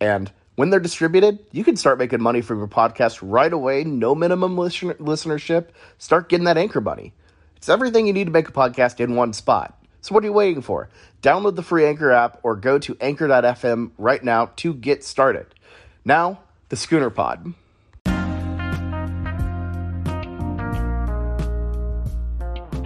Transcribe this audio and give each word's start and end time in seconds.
And 0.00 0.32
when 0.56 0.70
they're 0.70 0.80
distributed, 0.80 1.38
you 1.52 1.62
can 1.62 1.76
start 1.76 1.98
making 1.98 2.22
money 2.22 2.40
from 2.40 2.58
your 2.58 2.68
podcast 2.68 3.18
right 3.22 3.52
away, 3.52 3.84
no 3.84 4.14
minimum 4.14 4.56
listen- 4.56 4.94
listenership. 4.94 5.68
Start 5.98 6.28
getting 6.28 6.44
that 6.44 6.58
anchor 6.58 6.80
money. 6.80 7.12
It's 7.56 7.68
everything 7.68 8.06
you 8.06 8.12
need 8.12 8.24
to 8.24 8.30
make 8.30 8.48
a 8.48 8.52
podcast 8.52 9.00
in 9.00 9.14
one 9.14 9.34
spot. 9.34 9.76
So 10.00 10.14
what 10.14 10.24
are 10.24 10.26
you 10.26 10.32
waiting 10.32 10.62
for? 10.62 10.88
Download 11.22 11.54
the 11.54 11.62
free 11.62 11.84
Anchor 11.84 12.10
app 12.10 12.40
or 12.42 12.56
go 12.56 12.78
to 12.78 12.96
anchor.fm 13.02 13.90
right 13.98 14.24
now 14.24 14.46
to 14.56 14.72
get 14.72 15.04
started. 15.04 15.46
Now, 16.06 16.40
the 16.70 16.76
Schooner 16.76 17.10
Pod. 17.10 17.52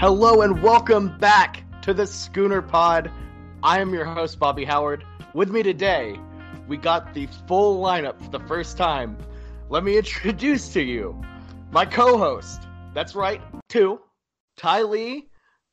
Hello 0.00 0.42
and 0.42 0.60
welcome 0.60 1.16
back 1.18 1.62
to 1.82 1.94
the 1.94 2.06
Schooner 2.06 2.60
Pod. 2.60 3.10
I 3.62 3.80
am 3.80 3.94
your 3.94 4.04
host, 4.04 4.40
Bobby 4.40 4.64
Howard. 4.64 5.04
With 5.32 5.50
me 5.50 5.62
today, 5.62 6.18
we 6.66 6.76
got 6.76 7.12
the 7.14 7.26
full 7.46 7.82
lineup 7.82 8.22
for 8.22 8.30
the 8.30 8.40
first 8.40 8.76
time. 8.76 9.16
Let 9.68 9.84
me 9.84 9.96
introduce 9.98 10.72
to 10.72 10.82
you 10.82 11.20
my 11.70 11.84
co 11.84 12.16
host. 12.16 12.62
That's 12.94 13.14
right, 13.14 13.40
two 13.68 14.00
Ty 14.56 14.82
Lee 14.82 15.28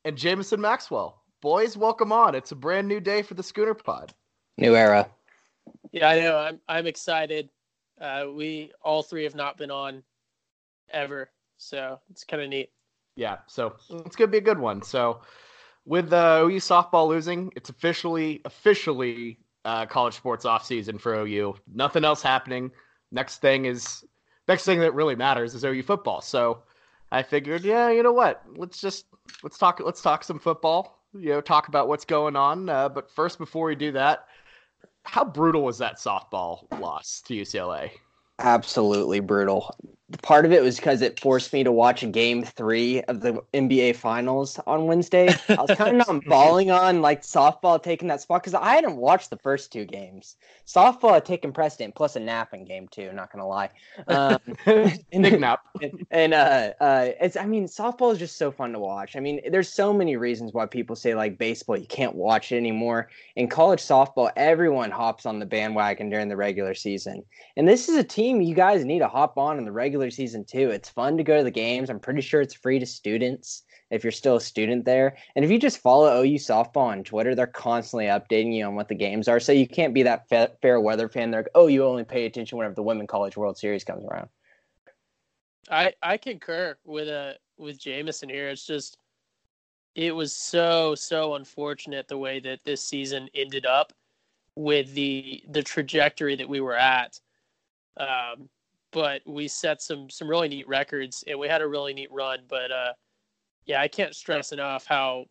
and 0.06 0.18
Jamison 0.18 0.60
Maxwell. 0.60 1.22
Boys, 1.42 1.78
welcome 1.78 2.12
on. 2.12 2.36
It's 2.36 2.52
a 2.52 2.56
brand 2.56 2.88
new 2.88 3.00
day 3.00 3.22
for 3.22 3.36
the 3.36 3.44
Schooner 3.44 3.74
Pod. 3.74 4.14
New 4.58 4.76
era. 4.76 5.10
Yeah, 5.92 6.10
I 6.10 6.20
know. 6.20 6.38
I'm 6.38 6.60
I'm 6.68 6.88
excited. 6.88 7.50
Uh, 8.00 8.26
we 8.34 8.72
all 8.82 9.04
three 9.04 9.24
have 9.24 9.36
not 9.36 9.58
been 9.58 9.72
on 9.72 10.04
ever, 10.92 11.30
so 11.58 12.00
it's 12.10 12.24
kind 12.24 12.42
of 12.42 12.50
neat. 12.50 12.72
Yeah, 13.16 13.38
so 13.48 13.76
it's 14.06 14.16
gonna 14.16 14.32
be 14.32 14.40
a 14.40 14.42
good 14.42 14.60
one. 14.60 14.82
So 14.82 15.22
with 15.86 16.12
uh, 16.14 16.42
OU 16.44 16.58
softball 16.58 17.08
losing, 17.08 17.52
it's 17.56 17.70
officially 17.70 18.42
officially 18.46 19.38
uh, 19.66 19.86
college 19.86 20.16
sports 20.16 20.46
off 20.46 20.66
season 20.66 20.98
for 20.98 21.14
OU. 21.14 21.56
Nothing 21.74 22.04
else 22.04 22.22
happening. 22.22 22.72
Next 23.12 23.40
thing 23.40 23.66
is 23.66 24.04
next 24.48 24.66
thing 24.66 24.80
that 24.80 24.94
really 24.94 25.16
matters 25.16 25.54
is 25.54 25.64
OU 25.64 25.84
football. 25.84 26.22
So 26.22 26.64
I 27.12 27.24
figured, 27.24 27.64
yeah, 27.64 27.90
you 27.90 28.04
know 28.04 28.14
what? 28.14 28.44
Let's 28.56 28.80
just 28.80 29.06
let's 29.44 29.58
talk 29.58 29.82
let's 29.84 30.02
talk 30.02 30.24
some 30.24 30.40
football. 30.40 31.00
You 31.14 31.30
know, 31.30 31.42
talk 31.42 31.68
about 31.68 31.88
what's 31.88 32.06
going 32.06 32.36
on. 32.36 32.70
Uh, 32.70 32.88
but 32.88 33.12
first, 33.12 33.38
before 33.38 33.68
we 33.68 33.76
do 33.76 33.92
that, 33.92 34.28
how 35.04 35.26
brutal 35.26 35.64
was 35.64 35.78
that 35.80 35.98
softball 35.98 36.66
loss 36.80 37.22
to 37.26 37.34
UCLA? 37.34 37.92
Absolutely 38.40 39.20
brutal. 39.20 39.76
Part 40.22 40.46
of 40.46 40.52
it 40.52 40.62
was 40.62 40.76
because 40.78 41.02
it 41.02 41.20
forced 41.20 41.54
me 41.54 41.64
to 41.64 41.72
watch 41.72 42.10
game 42.12 42.44
three 42.44 43.02
of 43.04 43.22
the 43.22 43.42
NBA 43.54 43.96
Finals 43.96 44.60
on 44.68 44.86
Wednesday. 44.86 45.30
I 45.50 45.62
was 45.62 45.78
kind 45.78 46.02
of 46.02 46.08
not 46.08 46.26
balling 46.28 46.72
on 46.72 47.02
like 47.02 47.22
softball 47.22 47.82
taking 47.82 48.08
that 48.10 48.22
spot 48.22 48.42
because 48.42 48.54
I 48.54 48.76
hadn't 48.76 48.98
watched 48.98 49.30
the 49.30 49.38
first 49.38 49.72
two 49.72 49.86
games. 49.86 50.36
Softball 50.66 51.14
had 51.14 51.26
taken 51.26 51.52
precedent, 51.52 51.96
plus 51.96 52.16
a 52.16 52.20
nap 52.20 52.54
in 52.54 52.66
game 52.66 52.88
two. 52.90 53.12
Not 53.14 53.32
gonna 53.32 53.48
lie, 53.48 53.70
um, 54.08 54.40
Big 54.66 55.40
nap. 55.40 55.62
and, 55.82 56.06
and 56.12 56.34
uh, 56.34 56.74
uh, 56.80 57.10
it's 57.20 57.38
I 57.38 57.46
mean 57.46 57.66
softball 57.66 58.12
is 58.12 58.20
just 58.20 58.38
so 58.38 58.52
fun 58.52 58.72
to 58.74 58.80
watch. 58.80 59.16
I 59.16 59.20
mean, 59.20 59.42
there's 59.52 59.70
so 59.70 59.94
many 59.94 60.18
reasons 60.18 60.54
why 60.54 60.66
people 60.66 60.96
say 60.96 61.16
like 61.16 61.38
baseball 61.38 61.78
you 61.78 61.88
can't 61.88 62.16
watch 62.16 62.52
it 62.52 62.58
anymore. 62.58 63.10
In 63.36 63.48
college 63.48 63.82
softball, 63.82 64.32
everyone 64.36 64.92
hops 64.92 65.26
on 65.26 65.40
the 65.40 65.46
bandwagon 65.46 66.10
during 66.10 66.30
the 66.30 66.38
regular 66.38 66.74
season, 66.74 67.24
and 67.56 67.68
this 67.68 67.88
is 67.88 67.98
a 67.98 68.04
team 68.04 68.42
you 68.42 68.56
guys 68.56 68.84
need 68.86 69.00
to 69.00 69.08
hop 69.08 69.38
on 69.38 69.58
in 69.58 69.66
the 69.66 69.72
regular 69.72 70.01
season 70.10 70.46
too. 70.46 70.70
It's 70.70 70.90
fun 70.90 71.18
to 71.18 71.24
go 71.24 71.38
to 71.38 71.44
the 71.44 71.52
games. 71.52 71.90
I'm 71.90 72.00
pretty 72.00 72.22
sure 72.22 72.42
it's 72.42 72.54
free 72.54 72.80
to 72.80 72.86
students 72.86 73.64
if 73.92 74.04
you're 74.04 74.12
still 74.12 74.38
a 74.38 74.42
student 74.42 74.86
there. 74.86 75.18
And 75.36 75.44
if 75.46 75.52
you 75.52 75.60
just 75.60 75.80
follow 75.80 76.22
OU 76.22 76.36
softball 76.36 76.88
on 76.88 77.04
Twitter, 77.04 77.36
they're 77.36 77.48
constantly 77.48 78.06
updating 78.06 78.56
you 78.56 78.66
on 78.66 78.76
what 78.76 78.88
the 78.88 78.96
games 78.96 79.28
are. 79.28 79.40
So 79.40 79.52
you 79.52 79.68
can't 79.68 79.94
be 79.94 80.04
that 80.04 80.28
fa- 80.30 80.52
fair 80.62 80.80
weather 80.80 81.10
fan. 81.10 81.30
They're 81.30 81.42
like, 81.42 81.52
oh, 81.54 81.68
you 81.68 81.86
only 81.86 82.04
pay 82.04 82.26
attention 82.26 82.58
whenever 82.58 82.76
the 82.76 82.84
Women 82.84 83.06
College 83.06 83.38
World 83.38 83.58
Series 83.58 83.84
comes 83.84 84.06
around. 84.06 84.30
I 85.70 85.94
I 86.02 86.18
concur 86.18 86.78
with 86.86 87.08
uh 87.08 87.34
with 87.58 87.80
Jamison 87.80 88.30
here. 88.30 88.50
It's 88.50 88.66
just 88.66 88.98
it 89.96 90.16
was 90.16 90.34
so 90.34 90.96
so 90.96 91.36
unfortunate 91.36 92.08
the 92.08 92.18
way 92.18 92.40
that 92.40 92.64
this 92.64 92.84
season 92.84 93.30
ended 93.36 93.66
up 93.66 93.94
with 94.56 94.94
the 94.94 95.44
the 95.50 95.64
trajectory 95.64 96.36
that 96.36 96.50
we 96.50 96.62
were 96.62 96.76
at. 96.76 97.20
Um, 97.98 98.50
but 98.92 99.22
we 99.26 99.48
set 99.48 99.82
some 99.82 100.10
some 100.10 100.28
really 100.28 100.48
neat 100.48 100.68
records 100.68 101.24
and 101.28 101.40
we 101.40 101.48
had 101.48 101.62
a 101.62 101.68
really 101.68 101.94
neat 101.94 102.12
run. 102.12 102.40
But 102.48 102.72
uh, 102.72 102.94
yeah, 103.66 103.82
I 103.82 103.88
can't 103.88 104.16
stress 104.16 104.52
enough 104.52 104.86
how 104.86 105.26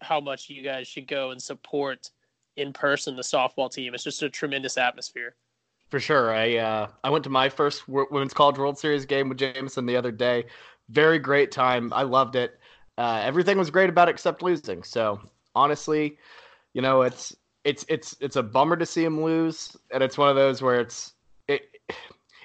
how 0.00 0.20
much 0.20 0.48
you 0.48 0.62
guys 0.62 0.88
should 0.88 1.06
go 1.06 1.30
and 1.30 1.40
support 1.40 2.10
in 2.56 2.72
person 2.72 3.16
the 3.16 3.22
softball 3.22 3.70
team. 3.70 3.94
It's 3.94 4.04
just 4.04 4.22
a 4.22 4.30
tremendous 4.30 4.78
atmosphere. 4.78 5.36
For 5.90 6.00
sure. 6.00 6.32
I 6.32 6.56
uh, 6.56 6.88
I 7.04 7.10
went 7.10 7.24
to 7.24 7.30
my 7.30 7.48
first 7.48 7.88
Women's 7.88 8.34
College 8.34 8.58
World 8.58 8.78
Series 8.78 9.04
game 9.04 9.28
with 9.28 9.38
Jamison 9.38 9.86
the 9.86 9.96
other 9.96 10.12
day. 10.12 10.46
Very 10.88 11.18
great 11.18 11.50
time. 11.50 11.92
I 11.92 12.02
loved 12.02 12.36
it. 12.36 12.58
Uh, 12.96 13.20
everything 13.24 13.58
was 13.58 13.70
great 13.70 13.88
about 13.88 14.08
it 14.08 14.12
except 14.12 14.42
losing. 14.42 14.82
So 14.82 15.20
honestly, 15.54 16.18
you 16.74 16.82
know, 16.82 17.02
it's 17.02 17.34
it's 17.64 17.84
it's 17.88 18.16
it's 18.20 18.36
a 18.36 18.42
bummer 18.42 18.76
to 18.76 18.86
see 18.86 19.04
him 19.04 19.22
lose, 19.22 19.76
and 19.92 20.02
it's 20.02 20.16
one 20.16 20.28
of 20.28 20.36
those 20.36 20.62
where 20.62 20.80
it's 20.80 21.12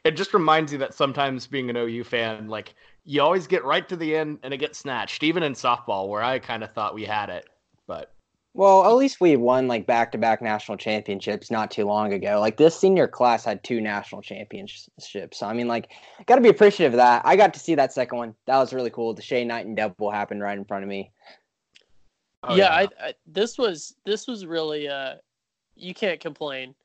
it 0.06 0.10
it 0.10 0.16
just 0.16 0.34
reminds 0.34 0.72
you 0.72 0.78
that 0.78 0.94
sometimes 0.94 1.48
being 1.48 1.70
an 1.70 1.76
OU 1.76 2.06
fan, 2.06 2.48
like 2.48 2.76
you 3.04 3.22
always 3.22 3.48
get 3.48 3.66
right 3.66 3.88
to 3.90 3.96
the 3.96 4.16
end 4.16 4.40
and 4.44 4.54
it 4.54 4.58
gets 4.58 4.80
snatched, 4.80 5.24
even 5.24 5.44
in 5.44 5.54
softball 5.54 6.08
where 6.08 6.24
I 6.24 6.40
kind 6.40 6.64
of 6.64 6.72
thought 6.72 6.94
we 6.94 7.04
had 7.04 7.30
it, 7.30 7.50
but 7.88 8.14
Well, 8.54 8.86
at 8.86 8.96
least 8.96 9.20
we 9.20 9.36
won 9.36 9.68
like 9.68 9.86
back 9.86 10.12
to 10.14 10.18
back 10.18 10.42
national 10.42 10.78
championships 10.78 11.52
not 11.52 11.72
too 11.72 11.86
long 11.86 12.14
ago. 12.14 12.40
Like 12.40 12.56
this 12.58 12.80
senior 12.80 13.08
class 13.08 13.44
had 13.44 13.64
two 13.64 13.82
national 13.82 14.22
championships. 14.22 15.40
So 15.40 15.48
I 15.48 15.54
mean, 15.54 15.68
like, 15.68 15.92
got 16.26 16.36
to 16.36 16.42
be 16.42 16.50
appreciative 16.50 16.94
of 16.94 16.98
that. 16.98 17.24
I 17.26 17.36
got 17.36 17.54
to 17.56 17.60
see 17.60 17.76
that 17.76 17.92
second 17.92 18.18
one. 18.18 18.36
That 18.46 18.58
was 18.58 18.74
really 18.74 18.92
cool. 18.92 19.14
The 19.14 19.22
Shay 19.22 19.44
Knighton 19.44 19.76
double 19.76 20.12
happened 20.12 20.42
right 20.42 20.58
in 20.58 20.66
front 20.66 20.84
of 20.84 20.90
me. 20.90 21.12
oh, 22.44 22.56
yeah, 22.56 22.70
I, 22.70 22.88
I 23.02 23.14
this 23.26 23.58
was 23.58 23.96
this 24.06 24.28
was 24.28 24.46
really 24.46 24.88
uh 24.88 25.16
you 25.76 25.94
can't 25.94 26.20
complain. 26.20 26.76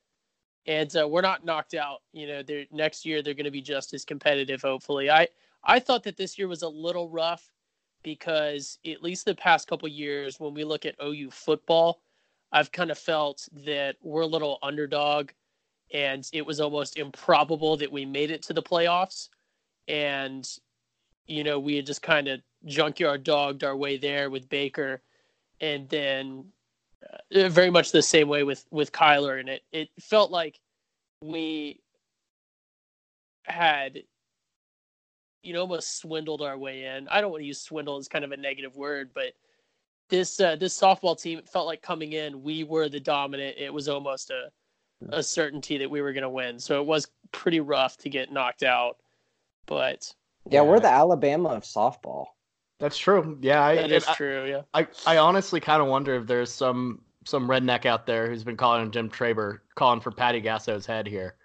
And 0.66 0.94
uh, 0.94 1.08
we're 1.08 1.22
not 1.22 1.44
knocked 1.44 1.74
out. 1.74 2.02
You 2.12 2.26
know, 2.26 2.42
next 2.70 3.06
year 3.06 3.22
they're 3.22 3.34
going 3.34 3.44
to 3.44 3.50
be 3.50 3.62
just 3.62 3.94
as 3.94 4.04
competitive. 4.04 4.62
Hopefully, 4.62 5.10
I 5.10 5.28
I 5.64 5.78
thought 5.78 6.04
that 6.04 6.16
this 6.16 6.38
year 6.38 6.48
was 6.48 6.62
a 6.62 6.68
little 6.68 7.08
rough 7.08 7.50
because 8.02 8.78
at 8.86 9.02
least 9.02 9.24
the 9.24 9.34
past 9.34 9.68
couple 9.68 9.88
years, 9.88 10.40
when 10.40 10.54
we 10.54 10.64
look 10.64 10.86
at 10.86 10.96
OU 11.02 11.30
football, 11.30 12.00
I've 12.52 12.72
kind 12.72 12.90
of 12.90 12.98
felt 12.98 13.48
that 13.64 13.96
we're 14.02 14.22
a 14.22 14.26
little 14.26 14.58
underdog, 14.62 15.30
and 15.92 16.28
it 16.32 16.44
was 16.44 16.60
almost 16.60 16.98
improbable 16.98 17.76
that 17.76 17.92
we 17.92 18.04
made 18.04 18.30
it 18.30 18.42
to 18.44 18.52
the 18.52 18.62
playoffs, 18.62 19.28
and 19.88 20.48
you 21.26 21.44
know 21.44 21.58
we 21.58 21.76
had 21.76 21.86
just 21.86 22.02
kind 22.02 22.28
of 22.28 22.40
junkyard 22.64 23.22
dogged 23.22 23.64
our 23.64 23.76
way 23.76 23.96
there 23.96 24.30
with 24.30 24.48
Baker, 24.48 25.02
and 25.60 25.88
then 25.88 26.46
very 27.32 27.70
much 27.70 27.92
the 27.92 28.02
same 28.02 28.28
way 28.28 28.42
with 28.42 28.64
with 28.70 28.92
Kyler, 28.92 29.40
and 29.40 29.48
it 29.48 29.62
it 29.72 29.88
felt 30.00 30.30
like 30.30 30.60
we 31.22 31.80
had 33.44 34.02
you 35.42 35.52
know 35.52 35.60
almost 35.60 35.98
swindled 35.98 36.42
our 36.42 36.58
way 36.58 36.84
in. 36.84 37.08
I 37.08 37.20
don't 37.20 37.30
want 37.30 37.42
to 37.42 37.46
use 37.46 37.60
swindle 37.60 37.96
as 37.96 38.08
kind 38.08 38.24
of 38.24 38.32
a 38.32 38.36
negative 38.36 38.76
word, 38.76 39.10
but 39.14 39.32
this 40.08 40.40
uh, 40.40 40.56
this 40.56 40.78
softball 40.78 41.20
team 41.20 41.38
it 41.38 41.48
felt 41.48 41.66
like 41.66 41.82
coming 41.82 42.12
in 42.12 42.42
we 42.42 42.64
were 42.64 42.88
the 42.88 43.00
dominant. 43.00 43.56
It 43.58 43.72
was 43.72 43.88
almost 43.88 44.30
a 44.30 44.50
a 45.08 45.22
certainty 45.22 45.78
that 45.78 45.90
we 45.90 46.02
were 46.02 46.12
going 46.12 46.22
to 46.22 46.28
win. 46.28 46.58
So 46.58 46.80
it 46.80 46.86
was 46.86 47.08
pretty 47.32 47.60
rough 47.60 47.96
to 47.98 48.10
get 48.10 48.32
knocked 48.32 48.62
out, 48.62 48.96
but 49.66 50.12
Yeah, 50.50 50.62
we're 50.62 50.80
the 50.80 50.88
Alabama 50.88 51.50
of 51.50 51.62
softball. 51.62 52.26
That's 52.80 52.98
true. 52.98 53.38
Yeah, 53.40 53.62
I, 53.62 53.74
that 53.76 53.84
and 53.84 53.92
is 53.92 54.06
I- 54.08 54.14
true. 54.14 54.46
Yeah. 54.46 54.62
I, 54.74 54.86
I 55.06 55.18
honestly 55.18 55.60
kind 55.60 55.80
of 55.82 55.88
wonder 55.88 56.16
if 56.16 56.26
there's 56.26 56.50
some 56.50 57.02
some 57.26 57.46
redneck 57.46 57.84
out 57.84 58.06
there 58.06 58.28
who's 58.28 58.42
been 58.42 58.56
calling 58.56 58.90
Jim 58.90 59.10
Traber 59.10 59.58
calling 59.74 60.00
for 60.00 60.10
Patty 60.10 60.40
Gasso's 60.40 60.86
head 60.86 61.06
here. 61.06 61.36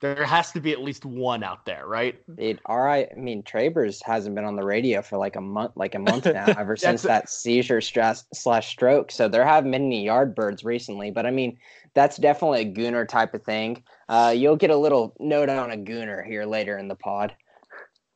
There 0.00 0.24
has 0.24 0.50
to 0.52 0.60
be 0.60 0.72
at 0.72 0.80
least 0.80 1.04
one 1.04 1.44
out 1.44 1.64
there, 1.64 1.86
right? 1.86 2.20
It, 2.36 2.58
all 2.66 2.80
right. 2.80 3.08
I 3.14 3.20
mean, 3.20 3.42
Traber 3.44 3.88
hasn't 4.04 4.34
been 4.34 4.44
on 4.44 4.56
the 4.56 4.64
radio 4.64 5.00
for 5.00 5.16
like 5.16 5.36
a 5.36 5.40
month, 5.40 5.72
like 5.76 5.94
a 5.94 6.00
month 6.00 6.24
now, 6.24 6.46
ever 6.58 6.76
since 6.76 7.02
that 7.02 7.28
seizure 7.30 7.80
stress 7.80 8.24
slash 8.34 8.70
stroke. 8.70 9.12
So 9.12 9.28
there 9.28 9.44
have 9.44 9.62
been 9.62 9.74
any 9.74 10.06
Yardbirds 10.06 10.64
recently, 10.64 11.12
but 11.12 11.24
I 11.24 11.30
mean, 11.30 11.56
that's 11.94 12.16
definitely 12.16 12.62
a 12.62 12.72
Gooner 12.72 13.06
type 13.06 13.32
of 13.34 13.44
thing. 13.44 13.84
Uh, 14.08 14.34
you'll 14.36 14.56
get 14.56 14.70
a 14.70 14.76
little 14.76 15.14
note 15.20 15.48
on 15.48 15.70
a 15.70 15.76
Gooner 15.76 16.26
here 16.26 16.46
later 16.46 16.78
in 16.78 16.88
the 16.88 16.96
pod. 16.96 17.36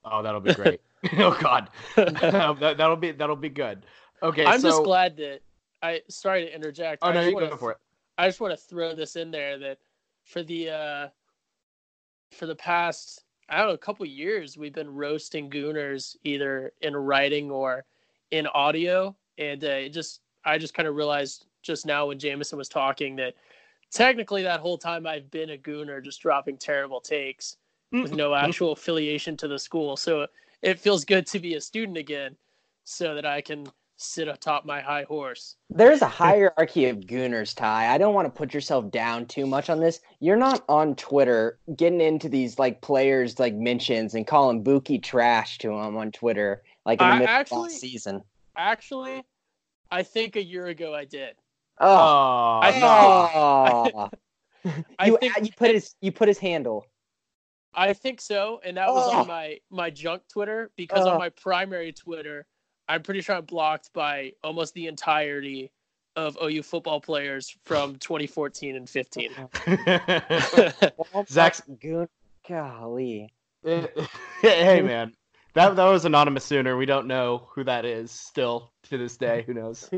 Oh, 0.05 0.23
that'll 0.23 0.41
be 0.41 0.55
great. 0.55 0.81
oh 1.19 1.37
God, 1.41 1.70
that, 1.97 2.76
will 2.79 2.97
be 2.97 3.12
that'll 3.12 3.37
be 3.37 3.49
good. 3.49 3.87
Okay, 4.23 4.44
I'm 4.44 4.61
so... 4.61 4.70
just 4.70 4.85
glad 4.85 5.17
that 5.19 5.41
I. 5.82 6.03
Sorry 6.08 6.44
to 6.47 6.55
interject. 6.55 7.03
Oh 7.03 7.08
I 7.08 7.12
no, 7.14 7.20
you 7.23 7.38
go 7.38 7.56
for 7.56 7.73
it. 7.73 7.79
I 8.19 8.26
just 8.26 8.41
want 8.41 8.53
to 8.53 8.56
throw 8.56 8.94
this 8.94 9.17
in 9.17 9.31
there 9.31 9.58
that 9.58 9.79
for 10.25 10.43
the 10.43 10.70
uh, 10.70 11.08
for 12.31 12.47
the 12.47 12.56
past 12.56 13.25
I 13.49 13.58
don't 13.58 13.69
know 13.69 13.75
a 13.75 13.79
couple 13.79 14.05
of 14.05 14.11
years 14.11 14.56
we've 14.56 14.73
been 14.73 14.93
roasting 14.93 15.49
Gooners 15.49 16.17
either 16.25 16.73
in 16.82 16.97
writing 16.97 17.50
or 17.50 17.85
in 18.31 18.47
audio, 18.49 19.14
and 19.38 19.62
uh, 19.62 19.69
it 19.69 19.91
just 19.91 20.20
I 20.44 20.58
just 20.58 20.75
kind 20.75 20.88
of 20.88 20.97
realized 20.97 21.47
just 21.62 21.87
now 21.87 22.06
when 22.06 22.19
Jamison 22.19 22.58
was 22.58 22.69
talking 22.69 23.17
that 23.17 23.35
technically 23.91 24.43
that 24.43 24.61
whole 24.61 24.79
time 24.79 25.06
I've 25.06 25.31
been 25.31 25.50
a 25.50 25.56
Gooner 25.56 26.03
just 26.03 26.20
dropping 26.20 26.56
terrible 26.56 27.00
takes 27.00 27.56
with 27.93 28.12
no 28.12 28.35
actual 28.35 28.73
affiliation 28.73 29.37
to 29.38 29.49
the 29.49 29.58
school. 29.58 29.97
So 29.97 30.26
it 30.67 30.81
feels 30.81 31.05
good 31.05 31.27
to 31.29 31.39
be 31.39 31.55
a 31.55 31.61
student 31.61 31.97
again 31.97 32.37
so 32.83 33.15
that 33.15 33.25
I 33.25 33.41
can 33.41 33.67
sit 33.97 34.29
atop 34.29 34.67
my 34.67 34.81
high 34.81 35.05
horse. 35.05 35.57
There's 35.71 36.03
a 36.03 36.09
hierarchy 36.09 36.87
of 36.87 36.99
gooners, 36.99 37.55
Ty. 37.55 37.95
I 37.95 37.99
don't 37.99 38.15
want 38.15 38.27
to 38.27 38.37
put 38.37 38.53
yourself 38.53 38.91
down 38.91 39.27
too 39.27 39.47
much 39.47 39.71
on 39.71 39.81
this. 39.81 40.01
You're 40.19 40.37
not 40.37 40.65
on 40.69 40.97
Twitter 40.97 41.59
getting 41.77 42.01
into 42.01 42.29
these 42.29 42.59
like 42.59 42.83
players 42.83 43.39
like 43.39 43.55
mentions 43.55 44.15
and 44.15 44.27
calling 44.27 44.65
Buki 44.65 45.03
trash 45.03 45.59
to 45.59 45.69
them 45.69 45.97
on 45.97 46.11
Twitter 46.11 46.63
like 46.85 47.01
in 47.01 47.09
the 47.09 47.15
middle 47.15 47.29
actually, 47.29 47.57
of 47.57 47.63
last 47.63 47.81
season. 47.81 48.23
Actually, 48.57 49.23
I 49.91 50.03
think 50.03 50.35
a 50.35 50.43
year 50.43 50.67
ago 50.67 50.95
I 50.95 51.05
did. 51.05 51.37
Oh, 51.79 52.61
I, 52.63 52.81
oh. 52.83 54.11
I 54.99 55.07
you, 55.07 55.19
think 55.19 55.37
you 55.43 55.53
put 55.57 55.71
his 55.71 55.95
you 56.01 56.11
put 56.11 56.27
his 56.27 56.39
handle. 56.39 56.87
I 57.76 57.93
think 57.93 58.20
so, 58.20 58.61
and 58.64 58.76
that 58.78 58.88
was 58.88 59.12
oh. 59.12 59.19
on 59.19 59.28
my 59.28 59.58
my 59.70 59.90
junk 59.90 60.23
Twitter 60.32 60.70
because 60.76 61.06
oh. 61.06 61.11
on 61.11 61.19
my 61.19 61.28
primary 61.28 61.93
Twitter 61.93 62.46
I'm 62.88 63.02
pretty 63.02 63.20
sure 63.20 63.37
I'm 63.37 63.44
blocked 63.44 63.93
by 63.93 64.32
almost 64.44 64.75
the 64.75 64.87
entirety 64.87 65.73
of 66.14 66.38
OU 66.43 66.62
football 66.62 67.00
players 67.00 67.55
from 67.64 67.96
2014 67.96 68.76
and 68.76 68.88
15. 68.88 69.31
Zach's 71.28 71.62
good. 71.81 72.08
Golly. 72.49 73.32
hey 74.40 74.81
man, 74.81 75.12
that 75.55 75.75
that 75.75 75.84
was 75.87 76.05
anonymous 76.05 76.44
sooner. 76.44 76.76
We 76.76 76.87
don't 76.87 77.08
know 77.08 77.49
who 77.50 77.64
that 77.64 77.84
is 77.84 78.12
still 78.12 78.70
to 78.84 78.96
this 78.96 79.17
day. 79.17 79.43
Who 79.44 79.55
knows? 79.55 79.90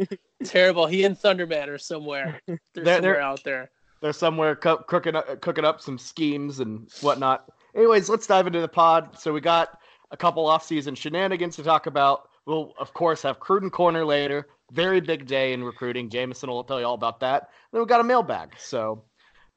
Terrible. 0.45 0.87
He 0.87 1.05
and 1.05 1.15
Thunderman 1.15 1.69
are 1.69 1.77
somewhere. 1.77 2.41
They're, 2.47 2.59
they're 2.73 2.85
somewhere 2.85 3.01
they're, 3.01 3.21
out 3.21 3.45
there. 3.45 3.71
They're 4.01 4.15
somewhere 4.15 4.57
co- 4.57 4.79
cooking 4.79 5.17
up, 5.17 5.43
cooking 5.43 5.67
up 5.67 5.83
some 5.83 5.99
schemes 5.99 6.61
and 6.61 6.89
whatnot. 7.03 7.51
Anyways, 7.75 8.09
let's 8.09 8.27
dive 8.27 8.47
into 8.47 8.61
the 8.61 8.69
pod. 8.69 9.19
So 9.19 9.33
we 9.33 9.41
got 9.41 9.79
a 10.11 10.17
couple 10.17 10.47
off-season 10.47 10.95
shenanigans 10.95 11.57
to 11.57 11.63
talk 11.63 11.87
about. 11.87 12.29
We'll, 12.47 12.73
of 12.79 12.95
course, 12.95 13.23
have 13.23 13.41
Crutin 13.41 13.71
Corner 13.71 14.05
later. 14.05 14.49
Very 14.73 15.01
big 15.01 15.27
day 15.27 15.53
in 15.53 15.63
recruiting. 15.65 16.09
Jamison 16.09 16.51
will 16.51 16.65
tell 16.65 16.81
you 16.81 16.87
all 16.87 16.95
about 16.95 17.21
that. 17.21 17.51
Then 17.73 17.81
we've 17.81 17.89
got 17.89 18.01
a 18.01 18.05
mailbag. 18.05 18.55
So 18.59 19.05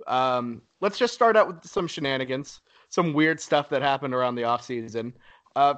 um, 0.08 0.62
let's 0.82 0.98
just 0.98 1.14
start 1.14 1.38
out 1.38 1.48
with 1.48 1.66
some 1.66 1.88
shenanigans, 1.88 2.62
some 2.90 3.14
weird 3.14 3.40
stuff 3.40 3.70
that 3.70 3.82
happened 3.82 4.14
around 4.14 4.36
the 4.36 4.44
offseason. 4.44 5.14
Uh, 5.56 5.76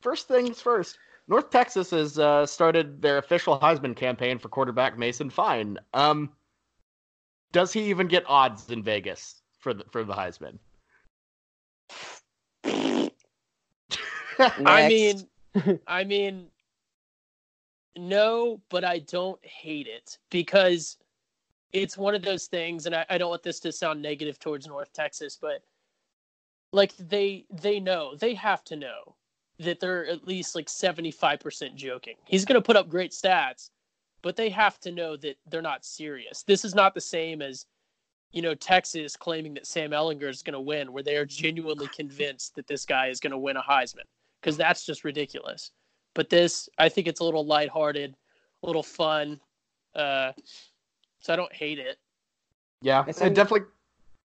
first 0.00 0.28
things 0.28 0.60
first, 0.60 0.98
North 1.26 1.50
Texas 1.50 1.90
has 1.90 2.18
uh, 2.18 2.46
started 2.46 3.00
their 3.00 3.18
official 3.18 3.58
Heisman 3.58 3.96
campaign 3.96 4.38
for 4.38 4.48
quarterback 4.48 4.98
Mason 4.98 5.30
Fine. 5.30 5.78
Um, 5.94 6.30
does 7.52 7.72
he 7.72 7.84
even 7.84 8.08
get 8.08 8.24
odds 8.26 8.70
in 8.70 8.82
Vegas 8.82 9.40
for 9.58 9.72
the 9.72 9.84
for 9.90 10.04
the 10.04 10.12
Heisman? 10.12 10.58
I 14.64 14.88
mean, 14.88 15.28
I 15.86 16.04
mean, 16.04 16.46
no, 17.96 18.60
but 18.70 18.84
I 18.84 18.98
don't 19.00 19.44
hate 19.44 19.86
it 19.86 20.18
because 20.30 20.96
it's 21.72 21.96
one 21.96 22.14
of 22.14 22.22
those 22.22 22.46
things, 22.46 22.86
and 22.86 22.94
I, 22.94 23.06
I 23.10 23.18
don't 23.18 23.30
want 23.30 23.42
this 23.42 23.60
to 23.60 23.72
sound 23.72 24.00
negative 24.00 24.38
towards 24.38 24.66
North 24.66 24.92
Texas, 24.92 25.38
but 25.40 25.62
like 26.72 26.96
they 26.96 27.46
they 27.50 27.78
know 27.80 28.16
they 28.16 28.34
have 28.34 28.64
to 28.64 28.76
know 28.76 29.16
that 29.60 29.78
they're 29.78 30.06
at 30.06 30.26
least 30.26 30.56
like 30.56 30.66
75% 30.66 31.76
joking. 31.76 32.16
He's 32.24 32.44
going 32.44 32.60
to 32.60 32.64
put 32.64 32.76
up 32.76 32.88
great 32.88 33.12
stats, 33.12 33.70
but 34.20 34.34
they 34.34 34.50
have 34.50 34.80
to 34.80 34.90
know 34.90 35.16
that 35.18 35.36
they're 35.48 35.62
not 35.62 35.84
serious. 35.84 36.42
This 36.42 36.64
is 36.64 36.74
not 36.74 36.92
the 36.92 37.00
same 37.00 37.40
as, 37.40 37.66
you 38.32 38.42
know, 38.42 38.56
Texas 38.56 39.14
claiming 39.14 39.54
that 39.54 39.68
Sam 39.68 39.92
Ehlinger 39.92 40.28
is 40.28 40.42
going 40.42 40.54
to 40.54 40.60
win, 40.60 40.92
where 40.92 41.04
they 41.04 41.16
are 41.16 41.24
genuinely 41.24 41.86
convinced 41.86 42.56
that 42.56 42.66
this 42.66 42.84
guy 42.84 43.06
is 43.06 43.20
going 43.20 43.30
to 43.30 43.38
win 43.38 43.56
a 43.56 43.62
Heisman 43.62 44.08
because 44.44 44.58
that's 44.58 44.84
just 44.84 45.04
ridiculous. 45.04 45.70
But 46.14 46.28
this, 46.28 46.68
I 46.78 46.90
think 46.90 47.06
it's 47.06 47.20
a 47.20 47.24
little 47.24 47.46
lighthearted, 47.46 48.14
a 48.62 48.66
little 48.66 48.82
fun. 48.82 49.40
Uh, 49.94 50.32
so 51.20 51.32
I 51.32 51.36
don't 51.36 51.52
hate 51.52 51.78
it. 51.78 51.96
Yeah, 52.82 53.04
it 53.06 53.16
definitely 53.16 53.66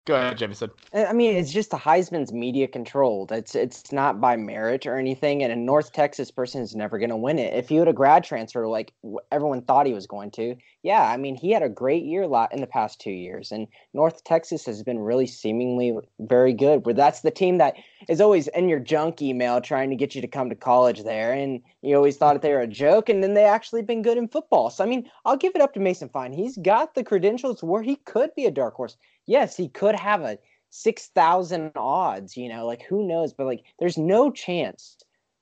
Go 0.05 0.15
ahead, 0.15 0.37
Jamison. 0.37 0.69
I 0.93 1.13
mean, 1.13 1.35
it's 1.35 1.51
just 1.51 1.71
the 1.71 1.77
Heisman's 1.77 2.31
media 2.31 2.67
controlled. 2.67 3.31
It's 3.31 3.55
it's 3.55 3.91
not 3.91 4.21
by 4.21 4.35
merit 4.35 4.85
or 4.85 4.99
anything. 4.99 5.41
And 5.41 5.51
a 5.51 5.55
North 5.55 5.93
Texas 5.93 6.29
person 6.29 6.61
is 6.61 6.75
never 6.75 6.99
going 6.99 7.09
to 7.09 7.17
win 7.17 7.39
it. 7.39 7.55
If 7.55 7.69
he 7.69 7.77
had 7.77 7.87
a 7.87 7.93
grad 7.93 8.23
transfer 8.23 8.67
like 8.67 8.93
everyone 9.31 9.63
thought 9.63 9.87
he 9.87 9.95
was 9.95 10.05
going 10.05 10.29
to, 10.31 10.55
yeah, 10.83 11.01
I 11.01 11.17
mean, 11.17 11.35
he 11.35 11.49
had 11.49 11.63
a 11.63 11.69
great 11.69 12.03
year 12.03 12.27
lot 12.27 12.53
in 12.53 12.61
the 12.61 12.67
past 12.67 13.01
two 13.01 13.09
years, 13.09 13.51
and 13.51 13.67
North 13.95 14.23
Texas 14.23 14.63
has 14.67 14.83
been 14.83 14.99
really 14.99 15.25
seemingly 15.25 15.97
very 16.19 16.53
good. 16.53 16.83
But 16.83 16.97
that's 16.97 17.21
the 17.21 17.31
team 17.31 17.57
that 17.57 17.73
is 18.07 18.21
always 18.21 18.47
in 18.49 18.69
your 18.69 18.79
junk 18.79 19.23
email 19.23 19.59
trying 19.59 19.89
to 19.89 19.95
get 19.95 20.13
you 20.13 20.21
to 20.21 20.27
come 20.27 20.49
to 20.49 20.55
college 20.55 21.01
there, 21.01 21.33
and 21.33 21.61
you 21.81 21.95
always 21.95 22.17
thought 22.17 22.39
they 22.43 22.53
were 22.53 22.61
a 22.61 22.67
joke, 22.67 23.09
and 23.09 23.23
then 23.23 23.33
they 23.33 23.45
actually 23.45 23.81
been 23.81 24.03
good 24.03 24.19
in 24.19 24.27
football. 24.27 24.69
So 24.69 24.83
I 24.83 24.87
mean, 24.87 25.09
I'll 25.25 25.35
give 25.35 25.55
it 25.55 25.61
up 25.61 25.73
to 25.73 25.79
Mason 25.79 26.09
Fine. 26.09 26.33
He's 26.33 26.57
got 26.57 26.93
the 26.93 27.03
credentials 27.03 27.63
where 27.63 27.81
he 27.81 27.95
could 27.95 28.29
be 28.35 28.45
a 28.45 28.51
dark 28.51 28.75
horse 28.75 28.97
yes, 29.25 29.55
he 29.55 29.69
could 29.69 29.95
have 29.95 30.21
a 30.21 30.37
6,000 30.69 31.71
odds, 31.75 32.35
you 32.35 32.49
know, 32.49 32.65
like 32.65 32.83
who 32.83 33.07
knows? 33.07 33.33
But 33.33 33.45
like, 33.47 33.63
there's 33.79 33.97
no 33.97 34.31
chance 34.31 34.97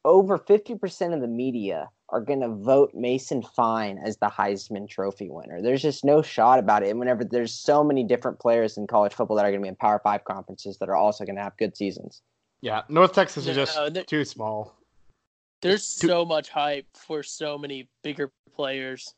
over 0.05 0.37
50% 0.37 1.13
of 1.13 1.21
the 1.21 1.27
media 1.27 1.89
are 2.09 2.21
going 2.21 2.41
to 2.41 2.49
vote 2.49 2.91
Mason 2.93 3.41
Fine 3.41 3.97
as 3.97 4.17
the 4.17 4.27
Heisman 4.27 4.87
Trophy 4.87 5.29
winner. 5.29 5.61
There's 5.61 5.81
just 5.81 6.03
no 6.05 6.21
shot 6.21 6.59
about 6.59 6.83
it. 6.83 6.89
And 6.89 6.99
whenever 6.99 7.23
there's 7.23 7.53
so 7.53 7.83
many 7.83 8.03
different 8.03 8.39
players 8.39 8.77
in 8.77 8.85
college 8.85 9.13
football 9.13 9.37
that 9.37 9.45
are 9.45 9.49
going 9.49 9.61
to 9.61 9.65
be 9.65 9.69
in 9.69 9.75
Power 9.75 9.99
Five 10.03 10.23
conferences 10.25 10.77
that 10.77 10.89
are 10.89 10.95
also 10.95 11.25
going 11.25 11.37
to 11.37 11.41
have 11.41 11.57
good 11.57 11.75
seasons. 11.75 12.21
Yeah, 12.61 12.83
North 12.87 13.13
Texas 13.13 13.47
is 13.47 13.55
just 13.55 14.07
too 14.07 14.25
small. 14.25 14.77
There's 15.61 15.95
too- 15.95 16.07
so 16.07 16.25
much 16.25 16.49
hype 16.49 16.85
for 16.93 17.23
so 17.23 17.57
many 17.57 17.89
bigger 18.03 18.31
players. 18.55 19.13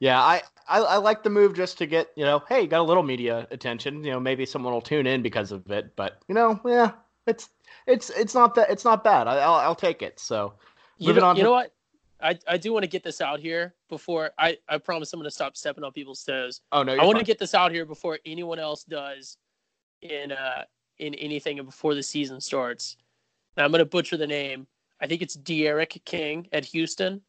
Yeah, 0.00 0.20
I, 0.20 0.42
I, 0.68 0.80
I 0.80 0.96
like 0.96 1.22
the 1.22 1.30
move 1.30 1.54
just 1.54 1.78
to 1.78 1.86
get 1.86 2.10
you 2.14 2.24
know, 2.24 2.42
hey, 2.48 2.66
got 2.66 2.80
a 2.80 2.84
little 2.84 3.02
media 3.02 3.46
attention. 3.50 4.04
You 4.04 4.12
know, 4.12 4.20
maybe 4.20 4.46
someone 4.46 4.72
will 4.72 4.80
tune 4.80 5.06
in 5.06 5.22
because 5.22 5.52
of 5.52 5.70
it. 5.70 5.94
But 5.96 6.22
you 6.28 6.34
know, 6.34 6.60
yeah, 6.64 6.92
it's 7.26 7.50
it's 7.86 8.10
it's 8.10 8.34
not 8.34 8.54
that 8.54 8.70
it's 8.70 8.84
not 8.84 9.02
bad. 9.02 9.26
I, 9.26 9.34
will 9.46 9.54
I'll 9.54 9.74
take 9.74 10.02
it. 10.02 10.20
So 10.20 10.54
you 10.98 11.12
know, 11.12 11.30
you 11.30 11.36
to... 11.36 11.42
know 11.42 11.52
what? 11.52 11.72
I, 12.20 12.38
I 12.48 12.56
do 12.56 12.72
want 12.72 12.82
to 12.82 12.88
get 12.88 13.04
this 13.04 13.20
out 13.20 13.38
here 13.38 13.74
before 13.88 14.30
I, 14.38 14.58
I 14.68 14.78
promise 14.78 15.12
I'm 15.12 15.20
going 15.20 15.30
to 15.30 15.34
stop 15.34 15.56
stepping 15.56 15.84
on 15.84 15.92
people's 15.92 16.24
toes. 16.24 16.62
Oh 16.72 16.82
no, 16.82 16.94
I 16.94 17.04
want 17.04 17.18
to 17.18 17.24
get 17.24 17.38
this 17.38 17.54
out 17.54 17.70
here 17.70 17.84
before 17.84 18.18
anyone 18.26 18.58
else 18.58 18.82
does 18.84 19.36
in 20.02 20.32
uh 20.32 20.64
in 20.98 21.14
anything 21.14 21.64
before 21.64 21.94
the 21.94 22.02
season 22.02 22.40
starts. 22.40 22.96
Now 23.56 23.64
I'm 23.64 23.70
going 23.70 23.80
to 23.80 23.84
butcher 23.84 24.16
the 24.16 24.26
name. 24.26 24.66
I 25.00 25.06
think 25.06 25.22
it's 25.22 25.34
D'Eriq 25.34 26.04
King 26.04 26.48
at 26.52 26.64
Houston. 26.64 27.20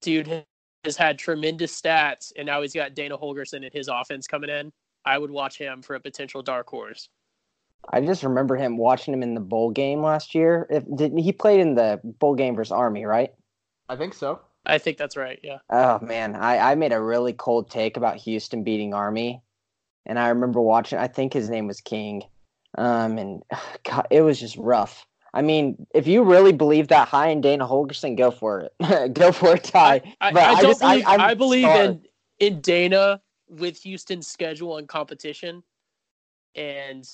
Dude 0.00 0.46
has 0.86 0.96
had 0.96 1.18
tremendous 1.18 1.78
stats, 1.78 2.32
and 2.36 2.46
now 2.46 2.62
he's 2.62 2.72
got 2.72 2.94
Dana 2.94 3.18
Holgorsen 3.18 3.64
in 3.64 3.70
his 3.72 3.88
offense 3.88 4.26
coming 4.26 4.50
in. 4.50 4.72
I 5.04 5.18
would 5.18 5.30
watch 5.30 5.58
him 5.58 5.82
for 5.82 5.94
a 5.94 6.00
potential 6.00 6.42
dark 6.42 6.68
horse. 6.68 7.08
I 7.90 8.00
just 8.00 8.24
remember 8.24 8.56
him 8.56 8.78
watching 8.78 9.14
him 9.14 9.22
in 9.22 9.34
the 9.34 9.40
bowl 9.40 9.70
game 9.70 10.02
last 10.02 10.34
year. 10.34 10.66
If, 10.70 10.84
did 10.96 11.16
he 11.18 11.32
played 11.32 11.60
in 11.60 11.74
the 11.74 12.00
bowl 12.02 12.34
game 12.34 12.56
versus 12.56 12.72
Army, 12.72 13.04
right? 13.04 13.32
I 13.88 13.96
think 13.96 14.14
so. 14.14 14.40
I 14.64 14.78
think 14.78 14.98
that's 14.98 15.16
right. 15.16 15.38
Yeah. 15.42 15.58
Oh 15.70 16.00
man, 16.00 16.34
I, 16.34 16.72
I 16.72 16.74
made 16.74 16.92
a 16.92 17.00
really 17.00 17.32
cold 17.32 17.70
take 17.70 17.96
about 17.96 18.16
Houston 18.16 18.64
beating 18.64 18.94
Army, 18.94 19.42
and 20.04 20.18
I 20.18 20.28
remember 20.28 20.60
watching. 20.60 20.98
I 20.98 21.06
think 21.06 21.32
his 21.32 21.48
name 21.48 21.68
was 21.68 21.80
King, 21.80 22.24
um, 22.76 23.18
and 23.18 23.42
God, 23.84 24.08
it 24.10 24.22
was 24.22 24.40
just 24.40 24.56
rough. 24.56 25.06
I 25.36 25.42
mean, 25.42 25.86
if 25.94 26.06
you 26.06 26.22
really 26.22 26.54
believe 26.54 26.88
that 26.88 27.08
high 27.08 27.28
in 27.28 27.42
Dana 27.42 27.66
Holgorsen, 27.66 28.16
go 28.16 28.30
for 28.30 28.60
it. 28.60 29.12
go 29.12 29.32
for 29.32 29.56
it, 29.56 29.64
Ty. 29.64 30.00
I, 30.22 30.30
I, 30.30 30.30
I, 30.30 30.30
I 30.30 30.62
don't 30.62 30.70
just, 30.70 30.80
believe. 30.80 31.04
I, 31.06 31.34
believe 31.34 31.68
in 31.68 32.02
in 32.38 32.60
Dana 32.62 33.20
with 33.50 33.76
Houston's 33.82 34.26
schedule 34.26 34.78
and 34.78 34.88
competition, 34.88 35.62
and 36.54 37.06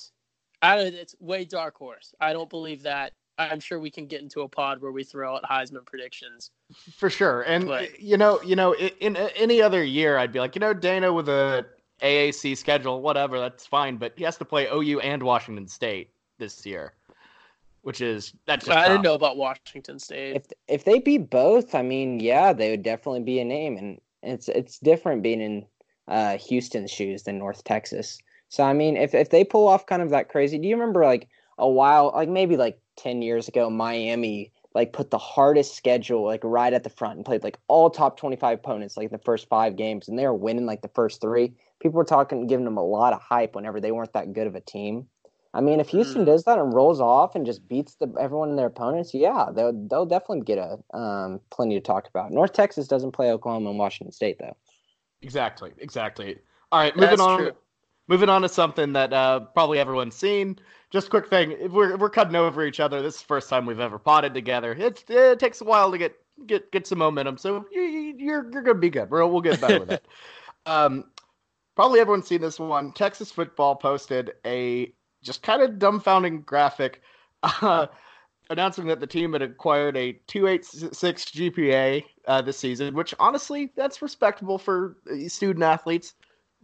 I 0.61 0.77
don't. 0.77 0.93
It's 0.93 1.15
way 1.19 1.43
dark 1.43 1.75
horse. 1.75 2.15
I 2.21 2.31
don't 2.31 2.49
believe 2.49 2.81
that. 2.83 3.11
I'm 3.37 3.59
sure 3.59 3.77
we 3.77 3.91
can 3.91 4.05
get 4.05 4.21
into 4.21 4.41
a 4.41 4.47
pod 4.47 4.81
where 4.81 4.93
we 4.93 5.03
throw 5.03 5.35
out 5.35 5.43
Heisman 5.43 5.85
predictions. 5.85 6.51
For 6.95 7.09
sure. 7.09 7.41
And 7.41 7.67
But- 7.67 7.99
you 7.99 8.15
know, 8.15 8.41
you 8.43 8.55
know, 8.55 8.73
in, 8.75 9.17
in 9.17 9.17
any 9.35 9.61
other 9.61 9.83
year, 9.83 10.17
I'd 10.17 10.31
be 10.31 10.39
like, 10.39 10.55
you 10.55 10.59
know, 10.59 10.71
Dana 10.71 11.11
with 11.11 11.27
a 11.27 11.65
AAC 12.01 12.55
schedule, 12.55 13.01
whatever, 13.01 13.39
that's 13.39 13.65
fine. 13.65 13.97
But 13.97 14.13
he 14.15 14.23
has 14.23 14.37
to 14.37 14.45
play 14.45 14.67
OU 14.71 14.99
and 14.99 15.23
Washington 15.23 15.67
State 15.67 16.11
this 16.37 16.63
year, 16.65 16.93
which 17.83 18.01
is 18.01 18.33
that's 18.47 18.65
just 18.65 18.77
I 18.77 18.87
didn't 18.87 19.03
know 19.03 19.13
about 19.13 19.37
Washington 19.37 19.99
State. 19.99 20.35
If 20.35 20.45
if 20.67 20.85
they 20.85 20.99
beat 20.99 21.29
both, 21.29 21.75
I 21.75 21.83
mean, 21.83 22.19
yeah, 22.19 22.51
they 22.53 22.71
would 22.71 22.83
definitely 22.83 23.21
be 23.21 23.39
a 23.39 23.45
name, 23.45 23.77
and 23.77 24.01
it's 24.23 24.49
it's 24.49 24.79
different 24.79 25.21
being 25.21 25.41
in 25.41 25.65
uh, 26.07 26.37
Houston's 26.37 26.91
shoes 26.91 27.23
than 27.23 27.37
North 27.37 27.63
Texas. 27.63 28.17
So 28.49 28.63
I 28.63 28.73
mean, 28.73 28.97
if 28.97 29.13
if 29.13 29.29
they 29.29 29.43
pull 29.43 29.67
off 29.67 29.85
kind 29.85 30.01
of 30.01 30.09
that 30.09 30.29
crazy, 30.29 30.57
do 30.57 30.67
you 30.67 30.75
remember 30.75 31.05
like 31.05 31.27
a 31.57 31.69
while, 31.69 32.11
like 32.15 32.29
maybe 32.29 32.57
like 32.57 32.79
ten 32.95 33.21
years 33.21 33.47
ago, 33.47 33.69
Miami 33.69 34.51
like 34.73 34.93
put 34.93 35.11
the 35.11 35.19
hardest 35.19 35.75
schedule 35.75 36.25
like 36.25 36.41
right 36.43 36.73
at 36.73 36.83
the 36.83 36.89
front 36.89 37.17
and 37.17 37.25
played 37.25 37.43
like 37.43 37.59
all 37.67 37.89
top 37.89 38.17
twenty 38.17 38.37
five 38.37 38.59
opponents 38.59 38.97
like 38.97 39.11
the 39.11 39.17
first 39.17 39.49
five 39.49 39.75
games, 39.75 40.07
and 40.07 40.17
they 40.17 40.25
were 40.25 40.33
winning 40.33 40.65
like 40.65 40.81
the 40.81 40.87
first 40.87 41.19
three. 41.19 41.53
People 41.81 41.97
were 41.97 42.05
talking, 42.05 42.47
giving 42.47 42.63
them 42.63 42.77
a 42.77 42.85
lot 42.85 43.11
of 43.11 43.21
hype 43.21 43.55
whenever 43.55 43.81
they 43.81 43.91
weren't 43.91 44.13
that 44.13 44.31
good 44.31 44.47
of 44.47 44.55
a 44.55 44.61
team. 44.61 45.05
I 45.55 45.61
mean, 45.61 45.79
if 45.79 45.89
Houston 45.89 46.23
Mm. 46.23 46.27
does 46.27 46.43
that 46.45 46.57
and 46.57 46.73
rolls 46.73 46.99
off 46.99 47.35
and 47.35 47.45
just 47.45 47.67
beats 47.67 47.95
the 47.95 48.11
everyone 48.19 48.49
in 48.49 48.55
their 48.55 48.67
opponents, 48.67 49.13
yeah, 49.13 49.49
they'll 49.53 49.73
they'll 49.87 50.05
definitely 50.05 50.41
get 50.41 50.57
a 50.57 50.79
um, 50.97 51.39
plenty 51.51 51.75
to 51.75 51.81
talk 51.81 52.07
about. 52.07 52.31
North 52.31 52.53
Texas 52.53 52.87
doesn't 52.87 53.11
play 53.11 53.31
Oklahoma 53.31 53.69
and 53.69 53.77
Washington 53.79 54.11
State 54.11 54.39
though. 54.39 54.55
Exactly, 55.21 55.71
exactly. 55.77 56.37
All 56.71 56.79
right, 56.81 56.95
moving 56.95 57.09
That's 57.09 57.21
on. 57.21 57.37
true. 57.39 57.53
Moving 58.09 58.27
on 58.27 58.41
to 58.41 58.49
something 58.49 58.91
that 58.93 59.13
uh, 59.13 59.39
probably 59.53 59.79
everyone's 59.79 60.15
seen. 60.15 60.59
Just 60.89 61.07
a 61.07 61.09
quick 61.09 61.29
thing: 61.29 61.51
if 61.53 61.71
we're 61.71 61.93
if 61.93 61.99
we're 62.01 62.09
cutting 62.09 62.35
over 62.35 62.65
each 62.65 62.81
other, 62.81 63.01
this 63.01 63.15
is 63.15 63.21
the 63.21 63.27
first 63.27 63.49
time 63.49 63.65
we've 63.65 63.79
ever 63.79 63.97
potted 63.97 64.33
together. 64.33 64.75
It's, 64.77 65.05
it 65.07 65.39
takes 65.39 65.61
a 65.61 65.63
while 65.63 65.89
to 65.91 65.97
get 65.97 66.15
get 66.45 66.69
get 66.71 66.85
some 66.85 66.97
momentum, 66.97 67.37
so 67.37 67.65
you, 67.71 67.81
you- 67.81 68.15
you're 68.17 68.51
you're 68.51 68.61
gonna 68.61 68.79
be 68.79 68.89
good. 68.89 69.09
We'll 69.09 69.31
we'll 69.31 69.41
get 69.41 69.61
better 69.61 69.79
with 69.79 69.91
it. 69.91 70.05
Um, 70.65 71.05
probably 71.75 71.99
everyone's 71.99 72.27
seen 72.27 72.39
this 72.41 72.57
one. 72.57 72.93
Texas 72.93 73.31
football 73.31 73.75
posted 73.75 74.33
a 74.45 74.93
just 75.23 75.41
kind 75.41 75.61
of 75.61 75.71
dumbfounding 75.79 76.45
graphic. 76.45 77.01
Uh, 77.61 77.87
announcing 78.49 78.85
that 78.85 78.99
the 78.99 79.07
team 79.07 79.33
had 79.33 79.41
acquired 79.41 79.97
a 79.97 80.13
286 80.27 81.25
GPA 81.25 82.03
uh, 82.27 82.41
this 82.41 82.57
season, 82.57 82.93
which 82.93 83.13
honestly, 83.19 83.71
that's 83.75 84.01
respectable 84.01 84.57
for 84.57 84.97
uh, 85.11 85.27
student 85.27 85.63
athletes. 85.63 86.13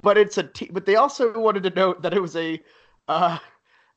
But 0.02 0.18
it's 0.18 0.38
a 0.38 0.44
t- 0.44 0.70
but 0.72 0.86
they 0.86 0.96
also 0.96 1.38
wanted 1.38 1.64
to 1.64 1.70
note 1.72 2.02
that 2.02 2.14
it 2.14 2.22
was 2.22 2.38
a 2.38 2.62
uh, 3.10 3.38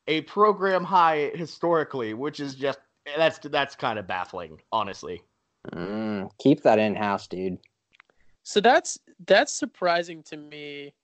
a 0.09 0.23
program 0.23 0.83
high 0.83 1.31
historically, 1.35 2.15
which 2.15 2.41
is 2.41 2.57
just 2.57 2.81
that's 3.17 3.39
that's 3.39 3.77
kind 3.77 3.99
of 3.99 4.09
baffling, 4.09 4.61
honestly. 4.73 5.23
Mm, 5.73 6.29
keep 6.39 6.63
that 6.63 6.81
in 6.81 6.97
house, 6.97 7.29
dude. 7.29 7.59
So 8.43 8.61
that's 8.61 8.99
that's 9.27 9.53
surprising 9.53 10.25
to 10.25 10.37
me 10.37 10.95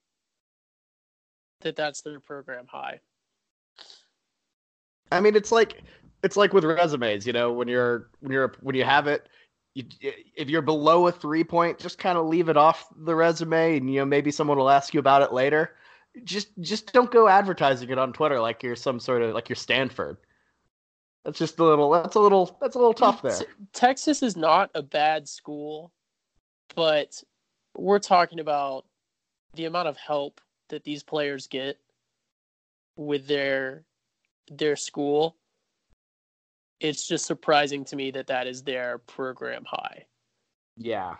that 1.60 1.76
that's 1.76 2.02
their 2.02 2.18
program 2.18 2.66
high. 2.66 3.00
I 5.12 5.20
mean, 5.20 5.36
it's 5.36 5.52
like 5.52 5.82
it's 6.22 6.36
like 6.36 6.52
with 6.52 6.64
resumes, 6.64 7.26
you 7.26 7.32
know, 7.32 7.52
when 7.52 7.68
you're 7.68 8.10
when 8.20 8.32
you're 8.32 8.54
when 8.60 8.74
you 8.74 8.84
have 8.84 9.06
it, 9.06 9.28
you, 9.74 9.84
if 10.36 10.48
you're 10.48 10.62
below 10.62 11.06
a 11.06 11.12
three 11.12 11.44
point, 11.44 11.78
just 11.78 11.98
kind 11.98 12.18
of 12.18 12.26
leave 12.26 12.48
it 12.48 12.56
off 12.56 12.88
the 12.96 13.14
resume, 13.14 13.76
and 13.76 13.92
you 13.92 14.00
know 14.00 14.04
maybe 14.04 14.30
someone 14.30 14.58
will 14.58 14.70
ask 14.70 14.92
you 14.92 15.00
about 15.00 15.22
it 15.22 15.32
later. 15.32 15.74
Just 16.24 16.48
just 16.60 16.92
don't 16.92 17.10
go 17.10 17.28
advertising 17.28 17.90
it 17.90 17.98
on 17.98 18.12
Twitter 18.12 18.40
like 18.40 18.62
you're 18.62 18.76
some 18.76 18.98
sort 18.98 19.22
of 19.22 19.34
like 19.34 19.48
you're 19.48 19.56
Stanford. 19.56 20.16
That's 21.24 21.38
just 21.38 21.58
a 21.58 21.64
little. 21.64 21.90
That's 21.90 22.16
a 22.16 22.20
little. 22.20 22.56
That's 22.60 22.74
a 22.74 22.78
little 22.78 22.94
tough 22.94 23.22
there. 23.22 23.38
Texas 23.72 24.22
is 24.22 24.36
not 24.36 24.70
a 24.74 24.82
bad 24.82 25.28
school, 25.28 25.92
but 26.74 27.22
we're 27.76 27.98
talking 27.98 28.40
about 28.40 28.84
the 29.54 29.66
amount 29.66 29.88
of 29.88 29.96
help 29.96 30.40
that 30.70 30.84
these 30.84 31.02
players 31.02 31.46
get 31.46 31.78
with 32.96 33.26
their 33.26 33.84
their 34.50 34.76
school. 34.76 35.36
It's 36.80 37.06
just 37.06 37.26
surprising 37.26 37.84
to 37.86 37.96
me 37.96 38.10
that 38.12 38.28
that 38.28 38.46
is 38.46 38.62
their 38.62 38.98
program 38.98 39.64
high. 39.66 40.04
Yeah, 40.76 41.16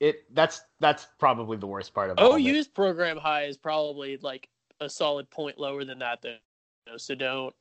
it. 0.00 0.24
That's 0.32 0.62
that's 0.80 1.06
probably 1.18 1.58
the 1.58 1.66
worst 1.66 1.92
part 1.92 2.10
about 2.10 2.40
it. 2.40 2.46
OU's 2.46 2.66
program 2.66 3.18
high 3.18 3.44
is 3.44 3.58
probably 3.58 4.16
like 4.18 4.48
a 4.80 4.88
solid 4.88 5.30
point 5.30 5.58
lower 5.58 5.84
than 5.84 5.98
that, 5.98 6.22
though. 6.22 6.96
So 6.96 7.14
don't. 7.14 7.54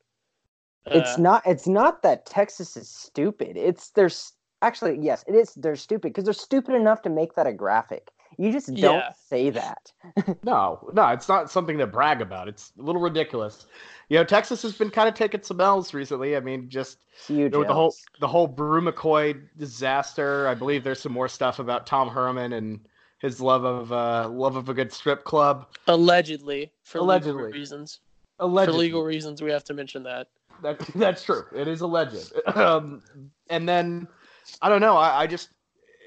It's 0.85 1.17
uh, 1.17 1.21
not. 1.21 1.43
It's 1.45 1.67
not 1.67 2.01
that 2.03 2.25
Texas 2.25 2.77
is 2.77 2.89
stupid. 2.89 3.57
It's 3.57 3.89
there's 3.89 4.33
actually 4.61 4.99
yes, 4.99 5.23
it 5.27 5.35
is. 5.35 5.53
They're 5.55 5.75
stupid 5.75 6.13
because 6.13 6.23
they're 6.23 6.33
stupid 6.33 6.75
enough 6.75 7.01
to 7.03 7.09
make 7.09 7.35
that 7.35 7.47
a 7.47 7.53
graphic. 7.53 8.09
You 8.41 8.51
just 8.51 8.73
don't 8.73 8.95
Yeah. 8.95 9.11
say 9.29 9.51
that. 9.51 9.91
No, 10.43 10.89
no, 10.93 11.07
it's 11.09 11.29
not 11.29 11.51
something 11.51 11.77
to 11.77 11.85
brag 11.85 12.21
about. 12.21 12.47
It's 12.47 12.73
a 12.79 12.81
little 12.81 12.99
ridiculous. 13.01 13.67
You 14.09 14.17
know, 14.17 14.23
Texas 14.23 14.63
has 14.63 14.73
been 14.75 14.89
kind 14.89 15.07
of 15.07 15.13
taking 15.13 15.43
some 15.43 15.61
L's 15.61 15.93
recently. 15.93 16.35
I 16.35 16.39
mean, 16.39 16.67
just 16.67 16.97
Huge. 17.27 17.37
you 17.37 17.49
know, 17.49 17.59
with 17.59 17.67
the 17.67 17.73
whole 17.75 17.95
the 18.19 18.27
whole 18.27 18.47
Bru 18.47 18.81
McCoy 18.81 19.39
disaster. 19.57 20.47
I 20.47 20.55
believe 20.55 20.83
there's 20.83 20.99
some 20.99 21.11
more 21.11 21.27
stuff 21.27 21.59
about 21.59 21.85
Tom 21.85 22.09
Herman 22.09 22.53
and 22.53 22.79
his 23.19 23.39
love 23.39 23.63
of 23.63 23.91
uh, 23.91 24.27
love 24.29 24.55
of 24.55 24.69
a 24.69 24.73
good 24.73 24.91
strip 24.91 25.23
club. 25.23 25.67
allegedly 25.87 26.71
for 26.83 26.97
Allegedly. 26.97 27.43
legal 27.43 27.59
reasons. 27.59 27.99
Allegedly, 28.39 28.77
For 28.77 28.81
legal 28.81 29.03
reasons, 29.03 29.41
we 29.43 29.51
have 29.51 29.63
to 29.65 29.75
mention 29.75 30.01
that. 30.03 30.27
That, 30.63 30.79
that's 30.95 31.23
true. 31.23 31.43
It 31.55 31.67
is 31.67 31.81
alleged. 31.81 32.33
Um, 32.55 33.03
and 33.51 33.69
then 33.69 34.07
I 34.63 34.69
don't 34.69 34.81
know. 34.81 34.97
I, 34.97 35.21
I 35.21 35.27
just 35.27 35.49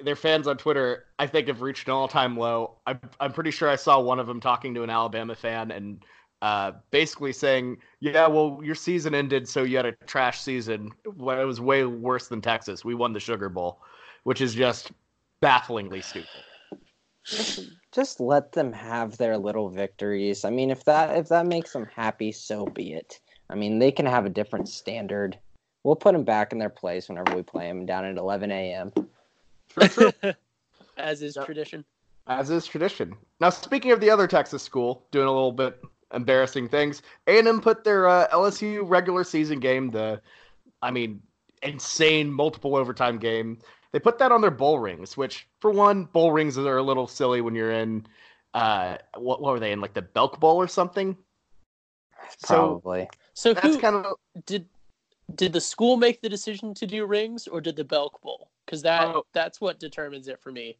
their 0.02 0.16
fans 0.16 0.46
on 0.46 0.56
Twitter. 0.56 1.04
I 1.18 1.26
think 1.26 1.48
have 1.48 1.62
reached 1.62 1.86
an 1.88 1.92
all 1.92 2.08
time 2.08 2.36
low. 2.36 2.76
I'm 2.86 3.00
I'm 3.20 3.32
pretty 3.32 3.50
sure 3.50 3.68
I 3.68 3.76
saw 3.76 4.00
one 4.00 4.18
of 4.18 4.26
them 4.26 4.40
talking 4.40 4.74
to 4.74 4.82
an 4.82 4.90
Alabama 4.90 5.34
fan 5.34 5.70
and 5.70 6.04
uh, 6.42 6.72
basically 6.90 7.32
saying, 7.32 7.78
"Yeah, 8.00 8.26
well, 8.26 8.60
your 8.62 8.74
season 8.74 9.14
ended, 9.14 9.48
so 9.48 9.62
you 9.62 9.76
had 9.76 9.86
a 9.86 9.92
trash 10.06 10.40
season. 10.40 10.90
When 11.16 11.38
it 11.38 11.44
was 11.44 11.60
way 11.60 11.84
worse 11.84 12.28
than 12.28 12.40
Texas. 12.40 12.84
We 12.84 12.94
won 12.94 13.12
the 13.12 13.20
Sugar 13.20 13.48
Bowl, 13.48 13.80
which 14.24 14.40
is 14.40 14.54
just 14.54 14.92
bafflingly 15.40 16.02
stupid." 16.02 16.28
just 17.94 18.20
let 18.20 18.52
them 18.52 18.72
have 18.72 19.16
their 19.16 19.38
little 19.38 19.70
victories. 19.70 20.44
I 20.44 20.50
mean, 20.50 20.70
if 20.70 20.84
that 20.84 21.16
if 21.16 21.28
that 21.28 21.46
makes 21.46 21.72
them 21.72 21.86
happy, 21.94 22.32
so 22.32 22.66
be 22.66 22.92
it. 22.92 23.20
I 23.48 23.54
mean, 23.54 23.78
they 23.78 23.92
can 23.92 24.06
have 24.06 24.26
a 24.26 24.30
different 24.30 24.68
standard. 24.68 25.38
We'll 25.84 25.96
put 25.96 26.12
them 26.12 26.24
back 26.24 26.52
in 26.52 26.58
their 26.58 26.70
place 26.70 27.08
whenever 27.08 27.36
we 27.36 27.42
play 27.42 27.68
them 27.68 27.86
down 27.86 28.04
at 28.04 28.16
11 28.16 28.50
a.m. 28.50 28.92
As 30.96 31.22
is 31.22 31.36
Yep. 31.36 31.46
tradition. 31.46 31.84
as 32.26 32.50
is 32.50 32.66
tradition. 32.66 33.16
Now, 33.40 33.50
speaking 33.50 33.90
of 33.90 34.00
the 34.00 34.10
other 34.10 34.26
Texas 34.26 34.62
school 34.62 35.06
doing 35.10 35.26
a 35.26 35.32
little 35.32 35.52
bit 35.52 35.80
embarrassing 36.14 36.68
things, 36.68 37.02
A&M 37.26 37.60
put 37.60 37.84
their 37.84 38.08
uh, 38.08 38.28
LSU 38.28 38.82
regular 38.88 39.24
season 39.24 39.60
game, 39.60 39.90
the, 39.90 40.20
I 40.80 40.90
mean, 40.90 41.20
insane 41.62 42.32
multiple 42.32 42.76
overtime 42.76 43.18
game. 43.18 43.58
They 43.92 43.98
put 43.98 44.18
that 44.18 44.32
on 44.32 44.40
their 44.40 44.50
bowl 44.50 44.78
rings, 44.78 45.16
which, 45.16 45.48
for 45.60 45.70
one, 45.70 46.04
bowl 46.04 46.32
rings 46.32 46.56
are 46.58 46.76
a 46.76 46.82
little 46.82 47.06
silly 47.06 47.40
when 47.40 47.54
you're 47.54 47.72
in, 47.72 48.06
uh, 48.54 48.96
what, 49.16 49.40
what 49.42 49.52
were 49.52 49.60
they 49.60 49.72
in, 49.72 49.80
like 49.80 49.94
the 49.94 50.02
Belk 50.02 50.40
Bowl 50.40 50.56
or 50.56 50.68
something? 50.68 51.16
So 52.38 52.80
Probably. 52.80 53.08
So 53.34 53.54
that's 53.54 53.76
kind 53.76 53.96
of 53.96 54.14
did 54.46 54.68
did 55.34 55.52
the 55.52 55.60
school 55.60 55.96
make 55.96 56.20
the 56.20 56.28
decision 56.28 56.74
to 56.74 56.86
do 56.86 57.06
rings 57.06 57.46
or 57.46 57.60
did 57.60 57.76
the 57.76 57.84
Belk 57.84 58.20
Bowl? 58.22 58.50
Because 58.66 58.82
that 58.82 59.02
Oh. 59.14 59.26
that's 59.32 59.60
what 59.60 59.78
determines 59.78 60.28
it 60.28 60.40
for 60.40 60.50
me. 60.52 60.78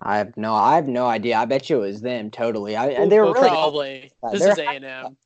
I 0.00 0.18
have 0.18 0.36
no. 0.36 0.54
I 0.54 0.76
have 0.76 0.88
no 0.88 1.06
idea. 1.06 1.36
I 1.38 1.46
bet 1.46 1.70
you 1.70 1.78
it 1.78 1.86
was 1.86 2.00
them 2.02 2.30
totally. 2.30 2.76
I 2.76 2.88
Well, 2.88 3.08
they 3.08 3.18
were 3.18 3.24
well, 3.26 3.34
really 3.34 3.48
probably. 3.48 4.12
Yeah, 4.22 4.30
This 4.30 4.40
they're 4.40 4.52
is 4.52 4.58
A 4.58 4.66
and 4.68 4.84
M. 4.84 5.16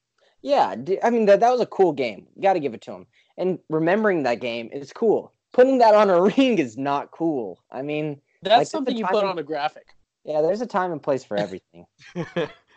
Yeah, 0.42 0.74
d- 0.76 0.98
I 1.02 1.10
mean 1.10 1.26
that 1.26 1.40
that 1.40 1.50
was 1.50 1.60
a 1.60 1.66
cool 1.66 1.92
game. 1.92 2.26
Got 2.40 2.54
to 2.54 2.60
give 2.60 2.72
it 2.74 2.80
to 2.82 2.92
them. 2.92 3.06
And 3.36 3.58
remembering 3.68 4.22
that 4.22 4.40
game 4.40 4.70
is 4.72 4.92
cool. 4.92 5.32
Putting 5.52 5.78
that 5.78 5.94
on 5.94 6.08
a 6.08 6.22
ring 6.36 6.58
is 6.58 6.78
not 6.78 7.10
cool. 7.10 7.62
I 7.70 7.82
mean, 7.82 8.20
That's 8.42 8.58
Like, 8.60 8.66
something 8.68 8.96
you 8.96 9.06
put 9.06 9.20
and- 9.22 9.28
on 9.30 9.38
a 9.38 9.42
graphic. 9.42 9.86
yeah, 10.24 10.40
there's 10.40 10.60
a 10.60 10.66
time 10.66 10.92
and 10.92 11.02
place 11.02 11.24
for 11.24 11.36
everything. 11.36 11.84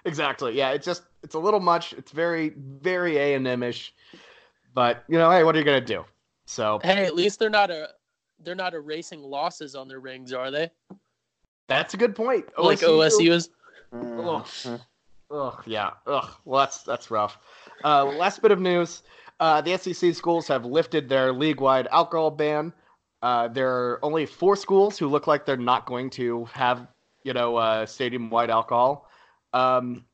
exactly. 0.06 0.56
Yeah, 0.56 0.72
it's 0.72 0.86
just 0.86 1.04
it's 1.24 1.36
a 1.36 1.40
little 1.40 1.60
much. 1.60 1.94
It's 1.94 2.12
very 2.12 2.54
very 2.58 3.18
A 3.18 3.36
and 3.36 3.48
M 3.48 3.64
ish, 3.64 3.94
but 4.74 5.04
you 5.08 5.18
know, 5.18 5.30
hey, 5.32 5.44
what 5.44 5.56
are 5.56 5.60
you 5.60 5.66
gonna 5.66 5.82
do? 5.82 6.06
So 6.46 6.80
Hey, 6.84 7.06
at 7.06 7.16
least 7.16 7.40
they're 7.40 7.50
not 7.50 7.72
a 7.72 7.90
they're 8.44 8.56
not 8.56 8.74
erasing 8.74 9.22
losses 9.22 9.76
on 9.76 9.88
their 9.88 10.00
rings, 10.00 10.34
are 10.34 10.52
they? 10.52 10.70
that's 11.68 11.94
a 11.94 11.98
good 11.98 12.16
point. 12.16 12.46
Like 12.58 12.80
OSU 12.80 13.32
is. 13.32 13.50
Mhm. 13.94 14.80
Ugh, 15.32 15.64
yeah. 15.66 15.92
Ugh. 16.06 16.30
Well, 16.46 16.60
that's 16.60 16.84
that's 16.84 17.10
rough. 17.10 17.38
Uh, 17.84 18.06
last 18.06 18.42
bit 18.42 18.52
of 18.52 18.60
news: 18.60 19.04
uh, 19.40 19.62
the 19.62 19.78
SEC 19.78 20.14
schools 20.14 20.48
have 20.48 20.66
lifted 20.66 21.10
their 21.10 21.34
league-wide 21.34 21.88
alcohol 21.88 22.32
ban. 22.32 22.74
Uh, 23.22 23.48
there 23.48 23.72
are 23.72 24.00
only 24.04 24.26
four 24.26 24.56
schools 24.56 24.98
who 24.98 25.08
look 25.08 25.28
like 25.28 25.46
they're 25.46 25.56
not 25.56 25.86
going 25.86 26.10
to 26.10 26.44
have, 26.46 26.88
you 27.24 27.34
know, 27.34 27.56
uh, 27.56 27.86
stadium-wide 27.86 28.50
alcohol. 28.50 29.10
Um, 29.54 30.06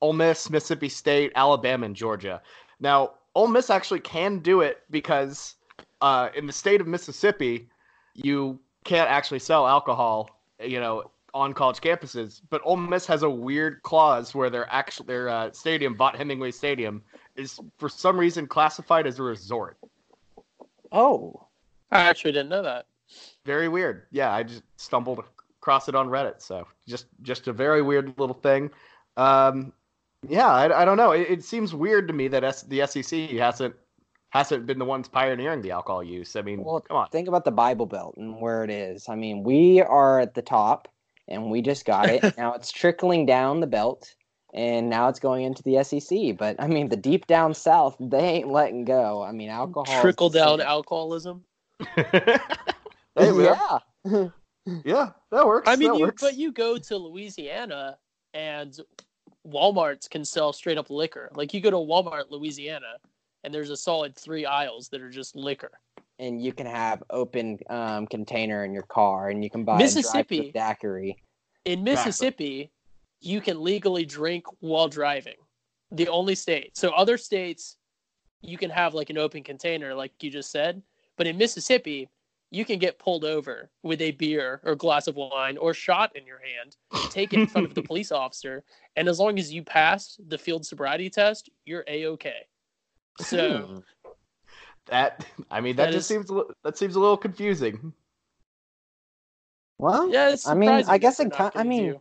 Ole 0.00 0.14
Miss, 0.14 0.48
Mississippi 0.48 0.88
State, 0.88 1.32
Alabama, 1.34 1.86
and 1.86 1.94
Georgia. 1.94 2.40
Now, 2.80 3.12
Ole 3.34 3.48
Miss 3.48 3.70
actually 3.70 4.00
can 4.00 4.38
do 4.38 4.62
it 4.62 4.82
because 4.90 5.56
uh, 6.00 6.30
in 6.34 6.46
the 6.46 6.52
state 6.52 6.80
of 6.80 6.86
Mississippi, 6.86 7.68
you 8.14 8.58
can't 8.84 9.10
actually 9.10 9.38
sell 9.38 9.66
alcohol, 9.66 10.30
you 10.58 10.80
know, 10.80 11.10
on 11.34 11.52
college 11.52 11.80
campuses. 11.80 12.40
But 12.50 12.62
Ole 12.64 12.76
Miss 12.76 13.06
has 13.06 13.22
a 13.22 13.30
weird 13.30 13.82
clause 13.82 14.34
where 14.34 14.50
their 14.50 14.70
actual 14.72 15.04
their 15.04 15.28
uh, 15.28 15.52
stadium, 15.52 15.96
Vaught 15.96 16.16
Hemingway 16.16 16.50
Stadium, 16.50 17.02
is 17.36 17.60
for 17.78 17.88
some 17.88 18.18
reason 18.18 18.46
classified 18.46 19.06
as 19.06 19.18
a 19.18 19.22
resort. 19.22 19.76
Oh, 20.92 21.46
I 21.92 22.00
actually 22.00 22.32
didn't 22.32 22.48
know 22.48 22.62
that. 22.62 22.86
Very 23.44 23.68
weird. 23.68 24.06
Yeah, 24.10 24.32
I 24.32 24.42
just 24.42 24.62
stumbled 24.76 25.24
across 25.60 25.88
it 25.88 25.94
on 25.94 26.08
Reddit. 26.08 26.40
So 26.40 26.66
just 26.88 27.06
just 27.22 27.48
a 27.48 27.52
very 27.52 27.82
weird 27.82 28.14
little 28.18 28.34
thing. 28.34 28.70
Um, 29.16 29.72
yeah, 30.28 30.48
I, 30.48 30.82
I 30.82 30.84
don't 30.84 30.96
know. 30.96 31.12
It, 31.12 31.30
it, 31.30 31.44
seems 31.44 31.74
weird 31.74 32.06
to 32.08 32.14
me 32.14 32.28
that 32.28 32.44
S, 32.44 32.62
the 32.62 32.86
SEC 32.86 33.30
hasn't 33.30 33.74
hasn't 34.30 34.66
been 34.66 34.78
the 34.78 34.84
ones 34.84 35.08
pioneering 35.08 35.62
the 35.62 35.70
alcohol 35.70 36.02
use. 36.02 36.36
I 36.36 36.42
mean, 36.42 36.62
well, 36.62 36.80
come 36.80 36.96
on. 36.96 37.08
Think 37.08 37.28
about 37.28 37.44
the 37.44 37.50
Bible 37.50 37.86
Belt 37.86 38.14
and 38.16 38.40
where 38.40 38.62
it 38.64 38.70
is. 38.70 39.08
I 39.08 39.16
mean, 39.16 39.42
we 39.42 39.80
are 39.82 40.20
at 40.20 40.34
the 40.34 40.42
top, 40.42 40.88
and 41.28 41.50
we 41.50 41.62
just 41.62 41.84
got 41.84 42.08
it. 42.08 42.22
now 42.38 42.54
it's 42.54 42.70
trickling 42.70 43.26
down 43.26 43.60
the 43.60 43.66
belt, 43.66 44.14
and 44.54 44.88
now 44.88 45.08
it's 45.08 45.20
going 45.20 45.44
into 45.44 45.62
the 45.62 45.82
SEC. 45.82 46.36
But 46.38 46.56
I 46.58 46.66
mean, 46.66 46.88
the 46.88 46.96
deep 46.96 47.26
down 47.26 47.54
South, 47.54 47.96
they 47.98 48.18
ain't 48.18 48.48
letting 48.48 48.84
go. 48.84 49.22
I 49.22 49.32
mean, 49.32 49.50
alcohol 49.50 50.00
trickle 50.00 50.30
down 50.30 50.60
alcoholism. 50.60 51.44
hey, 51.96 52.38
yeah. 53.16 53.78
yeah, 54.84 55.10
that 55.30 55.46
works. 55.46 55.68
I 55.68 55.76
mean, 55.76 55.94
you, 55.94 56.02
works. 56.02 56.22
but 56.22 56.36
you 56.36 56.52
go 56.52 56.78
to 56.78 56.96
Louisiana 56.96 57.96
and 58.34 58.78
Walmart's 59.46 60.08
can 60.08 60.24
sell 60.24 60.52
straight 60.52 60.78
up 60.78 60.90
liquor. 60.90 61.30
Like 61.34 61.54
you 61.54 61.60
go 61.60 61.70
to 61.70 61.76
Walmart, 61.76 62.30
Louisiana, 62.30 62.98
and 63.44 63.52
there's 63.52 63.70
a 63.70 63.76
solid 63.76 64.14
three 64.16 64.44
aisles 64.44 64.88
that 64.88 65.00
are 65.00 65.10
just 65.10 65.34
liquor. 65.34 65.72
And 66.18 66.42
you 66.42 66.52
can 66.52 66.66
have 66.66 67.02
open 67.08 67.58
um, 67.70 68.06
container 68.06 68.64
in 68.64 68.74
your 68.74 68.82
car, 68.82 69.30
and 69.30 69.42
you 69.42 69.48
can 69.48 69.64
buy 69.64 69.78
Mississippi 69.78 70.50
daiquiri. 70.52 71.16
In 71.64 71.82
Mississippi, 71.82 72.70
you 73.20 73.40
can 73.40 73.62
legally 73.62 74.04
drink 74.04 74.44
while 74.60 74.88
driving. 74.88 75.36
The 75.92 76.08
only 76.08 76.34
state. 76.34 76.76
So 76.76 76.90
other 76.90 77.16
states, 77.16 77.76
you 78.42 78.58
can 78.58 78.70
have 78.70 78.94
like 78.94 79.10
an 79.10 79.18
open 79.18 79.42
container, 79.42 79.94
like 79.94 80.12
you 80.22 80.30
just 80.30 80.50
said. 80.50 80.82
But 81.16 81.26
in 81.26 81.36
Mississippi, 81.36 82.08
you 82.50 82.64
can 82.64 82.78
get 82.78 82.98
pulled 82.98 83.24
over 83.24 83.70
with 83.82 84.00
a 84.00 84.10
beer 84.12 84.60
or 84.64 84.74
glass 84.74 85.06
of 85.06 85.16
wine 85.16 85.56
or 85.56 85.72
shot 85.72 86.14
in 86.16 86.26
your 86.26 86.40
hand, 86.40 86.76
take 87.10 87.32
it 87.32 87.38
in 87.38 87.46
front 87.46 87.66
of 87.66 87.74
the 87.74 87.82
police 87.90 88.10
officer, 88.10 88.64
and 88.96 89.08
as 89.08 89.18
long 89.18 89.38
as 89.38 89.52
you 89.52 89.62
pass 89.62 90.18
the 90.28 90.38
field 90.38 90.66
sobriety 90.66 91.08
test, 91.08 91.48
you're 91.64 91.84
a 91.86 92.06
okay. 92.06 92.46
So 93.18 93.58
hmm. 93.58 94.10
that 94.86 95.24
I 95.50 95.60
mean 95.60 95.76
that, 95.76 95.86
that 95.86 95.92
just 95.92 96.10
is, 96.10 96.26
seems 96.26 96.42
that 96.64 96.76
seems 96.76 96.96
a 96.96 97.00
little 97.00 97.16
confusing. 97.16 97.92
Well, 99.78 100.10
yeah, 100.10 100.36
I 100.46 100.54
mean, 100.54 100.68
I 100.68 100.98
guess 100.98 101.20
it. 101.20 101.32
Kind, 101.32 101.52
I 101.54 101.62
mean, 101.62 101.92
do. 101.92 102.00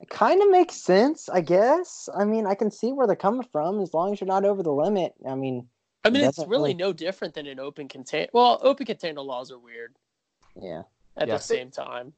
it 0.00 0.08
kind 0.08 0.42
of 0.42 0.50
makes 0.50 0.74
sense. 0.74 1.28
I 1.28 1.40
guess. 1.40 2.08
I 2.16 2.24
mean, 2.24 2.46
I 2.46 2.54
can 2.54 2.70
see 2.70 2.92
where 2.92 3.06
they're 3.06 3.14
coming 3.14 3.46
from 3.52 3.80
as 3.80 3.94
long 3.94 4.12
as 4.12 4.20
you're 4.20 4.26
not 4.26 4.44
over 4.44 4.62
the 4.62 4.72
limit. 4.72 5.14
I 5.28 5.34
mean, 5.34 5.68
I 6.06 6.10
mean, 6.10 6.24
it's 6.24 6.38
really, 6.38 6.50
really, 6.50 6.74
no 6.74 6.92
different 6.92 7.34
than 7.34 7.46
an 7.46 7.58
open 7.58 7.88
container. 7.88 8.28
Well, 8.32 8.60
open 8.62 8.86
container 8.86 9.20
laws 9.20 9.50
are 9.50 9.58
weird. 9.58 9.94
Yeah. 10.60 10.82
At 11.16 11.28
yeah, 11.28 11.36
the 11.36 11.42
same 11.42 11.70
time. 11.70 12.12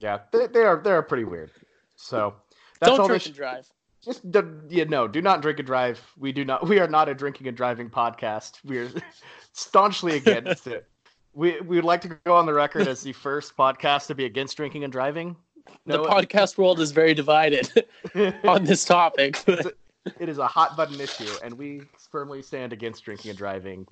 Yeah, 0.00 0.20
they, 0.32 0.46
they 0.46 0.62
are 0.62 0.80
they 0.82 0.90
are 0.90 1.02
pretty 1.02 1.24
weird. 1.24 1.50
So 1.96 2.34
that's 2.80 2.90
don't 2.90 3.00
all 3.00 3.08
drink 3.08 3.26
and 3.26 3.34
drive. 3.34 3.68
Just 4.02 4.22
yeah, 4.68 4.84
no, 4.84 5.08
do 5.08 5.22
not 5.22 5.42
drink 5.42 5.58
and 5.58 5.66
drive. 5.66 6.00
We 6.18 6.32
do 6.32 6.44
not. 6.44 6.68
We 6.68 6.78
are 6.78 6.88
not 6.88 7.08
a 7.08 7.14
drinking 7.14 7.48
and 7.48 7.56
driving 7.56 7.88
podcast. 7.88 8.58
We're 8.64 8.90
staunchly 9.52 10.16
against 10.16 10.66
it. 10.66 10.86
We 11.32 11.60
we 11.60 11.76
would 11.76 11.84
like 11.84 12.00
to 12.02 12.08
go 12.24 12.34
on 12.34 12.46
the 12.46 12.54
record 12.54 12.86
as 12.86 13.02
the 13.02 13.12
first 13.26 13.56
podcast 13.56 14.06
to 14.08 14.14
be 14.14 14.24
against 14.24 14.56
drinking 14.56 14.84
and 14.84 14.92
driving. 14.92 15.36
No, 15.86 16.02
the 16.02 16.08
podcast 16.08 16.58
world 16.58 16.80
is 16.80 16.92
very 16.92 17.14
divided 17.14 17.86
on 18.44 18.64
this 18.64 18.84
topic 18.84 19.42
it 20.20 20.28
is 20.28 20.38
a 20.38 20.46
hot 20.46 20.76
button 20.76 21.00
issue, 21.00 21.30
and 21.42 21.56
we 21.56 21.82
firmly 22.10 22.42
stand 22.42 22.72
against 22.72 23.04
drinking 23.04 23.30
and 23.30 23.38
driving. 23.38 23.86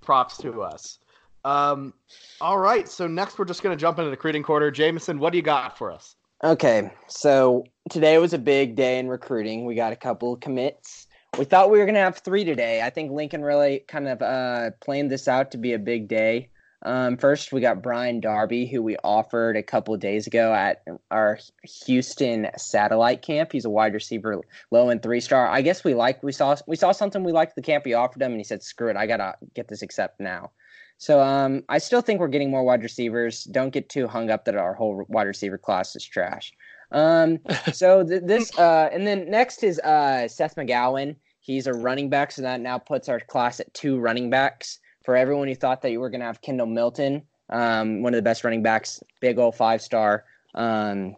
Props 0.00 0.36
to 0.38 0.62
us. 0.62 0.98
Um, 1.44 1.94
all 2.40 2.58
right, 2.58 2.88
so 2.88 3.06
next 3.06 3.38
we're 3.38 3.44
just 3.44 3.62
going 3.62 3.76
to 3.76 3.80
jump 3.80 3.98
into 3.98 4.06
the 4.06 4.16
recruiting 4.16 4.42
quarter. 4.42 4.70
Jamison, 4.70 5.18
what 5.18 5.30
do 5.30 5.38
you 5.38 5.42
got 5.42 5.78
for 5.78 5.92
us? 5.92 6.16
Okay, 6.44 6.90
so 7.06 7.64
today 7.88 8.18
was 8.18 8.34
a 8.34 8.38
big 8.38 8.74
day 8.74 8.98
in 8.98 9.08
recruiting. 9.08 9.64
We 9.64 9.74
got 9.74 9.92
a 9.92 9.96
couple 9.96 10.34
of 10.34 10.40
commits. 10.40 11.06
We 11.38 11.44
thought 11.44 11.70
we 11.70 11.78
were 11.78 11.84
going 11.84 11.94
to 11.94 12.00
have 12.00 12.18
three 12.18 12.44
today. 12.44 12.82
I 12.82 12.90
think 12.90 13.10
Lincoln 13.10 13.42
really 13.42 13.84
kind 13.88 14.08
of 14.08 14.22
uh, 14.22 14.70
planned 14.82 15.10
this 15.10 15.28
out 15.28 15.50
to 15.52 15.58
be 15.58 15.72
a 15.72 15.78
big 15.78 16.08
day. 16.08 16.50
Um, 16.86 17.16
first, 17.16 17.52
we 17.52 17.60
got 17.60 17.82
Brian 17.82 18.20
Darby, 18.20 18.64
who 18.64 18.80
we 18.80 18.96
offered 19.02 19.56
a 19.56 19.62
couple 19.62 19.92
of 19.92 19.98
days 19.98 20.28
ago 20.28 20.54
at 20.54 20.84
our 21.10 21.40
Houston 21.84 22.48
satellite 22.56 23.22
camp. 23.22 23.50
He's 23.50 23.64
a 23.64 23.70
wide 23.70 23.92
receiver, 23.92 24.40
low 24.70 24.88
and 24.88 25.02
three 25.02 25.20
star. 25.20 25.48
I 25.48 25.62
guess 25.62 25.82
we 25.82 25.94
like 25.94 26.22
we 26.22 26.30
saw 26.30 26.54
we 26.68 26.76
saw 26.76 26.92
something 26.92 27.24
we 27.24 27.32
liked 27.32 27.56
the 27.56 27.62
camp. 27.62 27.84
We 27.84 27.94
offered 27.94 28.22
him, 28.22 28.30
and 28.30 28.38
he 28.38 28.44
said, 28.44 28.62
"Screw 28.62 28.88
it, 28.88 28.96
I 28.96 29.08
gotta 29.08 29.34
get 29.52 29.66
this 29.66 29.82
accept 29.82 30.20
now." 30.20 30.52
So 30.98 31.20
um, 31.20 31.64
I 31.68 31.78
still 31.78 32.02
think 32.02 32.20
we're 32.20 32.28
getting 32.28 32.52
more 32.52 32.62
wide 32.62 32.84
receivers. 32.84 33.42
Don't 33.44 33.70
get 33.70 33.88
too 33.88 34.06
hung 34.06 34.30
up 34.30 34.44
that 34.44 34.54
our 34.54 34.72
whole 34.72 35.04
wide 35.08 35.26
receiver 35.26 35.58
class 35.58 35.96
is 35.96 36.04
trash. 36.04 36.52
Um, 36.92 37.40
so 37.72 38.04
th- 38.04 38.22
this 38.24 38.56
uh, 38.56 38.90
and 38.92 39.04
then 39.04 39.28
next 39.28 39.64
is 39.64 39.80
uh, 39.80 40.28
Seth 40.28 40.54
McGowan. 40.54 41.16
He's 41.40 41.66
a 41.66 41.72
running 41.72 42.10
back, 42.10 42.30
so 42.30 42.42
that 42.42 42.60
now 42.60 42.78
puts 42.78 43.08
our 43.08 43.18
class 43.18 43.58
at 43.58 43.74
two 43.74 43.98
running 43.98 44.30
backs 44.30 44.78
for 45.06 45.16
everyone 45.16 45.48
who 45.48 45.54
thought 45.54 45.82
that 45.82 45.92
you 45.92 46.00
were 46.00 46.10
going 46.10 46.20
to 46.20 46.26
have 46.26 46.42
Kendall 46.42 46.66
Milton, 46.66 47.22
um, 47.48 48.02
one 48.02 48.12
of 48.12 48.18
the 48.18 48.22
best 48.22 48.42
running 48.44 48.62
backs, 48.62 49.00
big 49.20 49.38
old 49.38 49.54
five 49.54 49.80
star. 49.80 50.24
Um, 50.54 51.14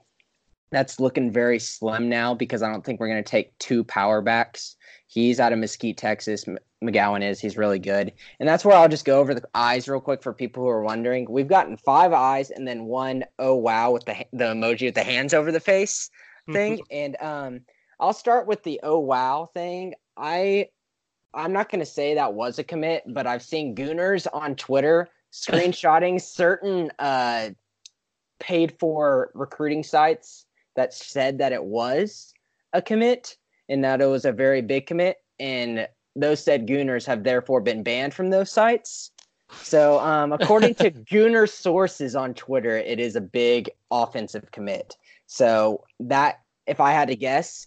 that's 0.70 1.00
looking 1.00 1.32
very 1.32 1.58
slim 1.58 2.10
now 2.10 2.34
because 2.34 2.62
I 2.62 2.70
don't 2.70 2.84
think 2.84 3.00
we're 3.00 3.08
going 3.08 3.24
to 3.24 3.28
take 3.28 3.56
two 3.58 3.82
power 3.82 4.20
backs. 4.20 4.76
He's 5.06 5.40
out 5.40 5.54
of 5.54 5.58
Mesquite, 5.58 5.96
Texas. 5.96 6.44
McGowan 6.84 7.26
is. 7.26 7.40
He's 7.40 7.56
really 7.56 7.78
good. 7.78 8.12
And 8.38 8.46
that's 8.46 8.62
where 8.62 8.76
I'll 8.76 8.90
just 8.90 9.06
go 9.06 9.18
over 9.18 9.32
the 9.32 9.48
eyes 9.54 9.88
real 9.88 10.00
quick 10.00 10.22
for 10.22 10.34
people 10.34 10.62
who 10.62 10.68
are 10.68 10.82
wondering. 10.82 11.26
We've 11.28 11.48
gotten 11.48 11.78
five 11.78 12.12
eyes 12.12 12.50
and 12.50 12.68
then 12.68 12.84
one 12.84 13.24
oh 13.38 13.54
wow 13.54 13.92
with 13.92 14.04
the 14.04 14.26
the 14.34 14.52
emoji 14.52 14.82
with 14.82 14.94
the 14.94 15.02
hands 15.02 15.32
over 15.32 15.50
the 15.50 15.60
face 15.60 16.10
thing. 16.52 16.80
and 16.90 17.16
um, 17.22 17.60
I'll 17.98 18.12
start 18.12 18.46
with 18.46 18.62
the 18.64 18.80
oh 18.82 18.98
wow 18.98 19.48
thing. 19.54 19.94
I 20.14 20.68
I'm 21.34 21.52
not 21.52 21.70
going 21.70 21.80
to 21.80 21.86
say 21.86 22.14
that 22.14 22.34
was 22.34 22.58
a 22.58 22.64
commit, 22.64 23.02
but 23.06 23.26
I've 23.26 23.42
seen 23.42 23.74
gooners 23.74 24.26
on 24.32 24.54
Twitter 24.56 25.08
screenshotting 25.32 26.20
certain 26.22 26.90
uh, 26.98 27.50
paid 28.40 28.78
for 28.78 29.30
recruiting 29.34 29.82
sites 29.82 30.46
that 30.76 30.94
said 30.94 31.38
that 31.38 31.52
it 31.52 31.64
was 31.64 32.32
a 32.72 32.80
commit 32.80 33.36
and 33.68 33.84
that 33.84 34.00
it 34.00 34.06
was 34.06 34.24
a 34.24 34.32
very 34.32 34.62
big 34.62 34.86
commit. 34.86 35.18
And 35.38 35.88
those 36.16 36.42
said 36.42 36.66
gooners 36.66 37.06
have 37.06 37.24
therefore 37.24 37.60
been 37.60 37.82
banned 37.82 38.14
from 38.14 38.30
those 38.30 38.50
sites. 38.50 39.10
So, 39.62 39.98
um, 40.00 40.32
according 40.32 40.74
to 40.76 40.90
Gooner 41.10 41.48
sources 41.48 42.14
on 42.14 42.34
Twitter, 42.34 42.76
it 42.76 43.00
is 43.00 43.16
a 43.16 43.20
big 43.20 43.70
offensive 43.90 44.50
commit. 44.50 44.96
So, 45.26 45.84
that, 46.00 46.40
if 46.66 46.80
I 46.80 46.92
had 46.92 47.08
to 47.08 47.16
guess, 47.16 47.66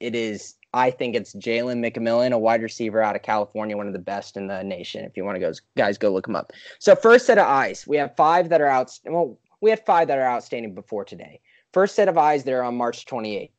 it 0.00 0.14
is 0.14 0.56
I 0.72 0.90
think 0.90 1.16
it's 1.16 1.34
Jalen 1.34 1.84
McMillan, 1.84 2.32
a 2.32 2.38
wide 2.38 2.62
receiver 2.62 3.02
out 3.02 3.16
of 3.16 3.22
California, 3.22 3.76
one 3.76 3.88
of 3.88 3.92
the 3.92 3.98
best 3.98 4.36
in 4.36 4.46
the 4.46 4.62
nation. 4.62 5.04
If 5.04 5.16
you 5.16 5.24
want 5.24 5.36
to 5.36 5.40
go, 5.40 5.52
guys, 5.76 5.98
go 5.98 6.12
look 6.12 6.28
him 6.28 6.36
up. 6.36 6.52
So 6.78 6.94
first 6.94 7.26
set 7.26 7.38
of 7.38 7.46
eyes, 7.46 7.86
we 7.86 7.96
have 7.96 8.14
five 8.16 8.48
that 8.50 8.60
are 8.60 8.68
out. 8.68 8.96
Well, 9.04 9.38
we 9.60 9.70
had 9.70 9.84
five 9.84 10.08
that 10.08 10.18
are 10.18 10.26
outstanding 10.26 10.74
before 10.74 11.04
today. 11.04 11.40
First 11.72 11.94
set 11.94 12.08
of 12.08 12.16
eyes, 12.16 12.44
they're 12.44 12.62
on 12.62 12.76
March 12.76 13.04
28th. 13.06 13.50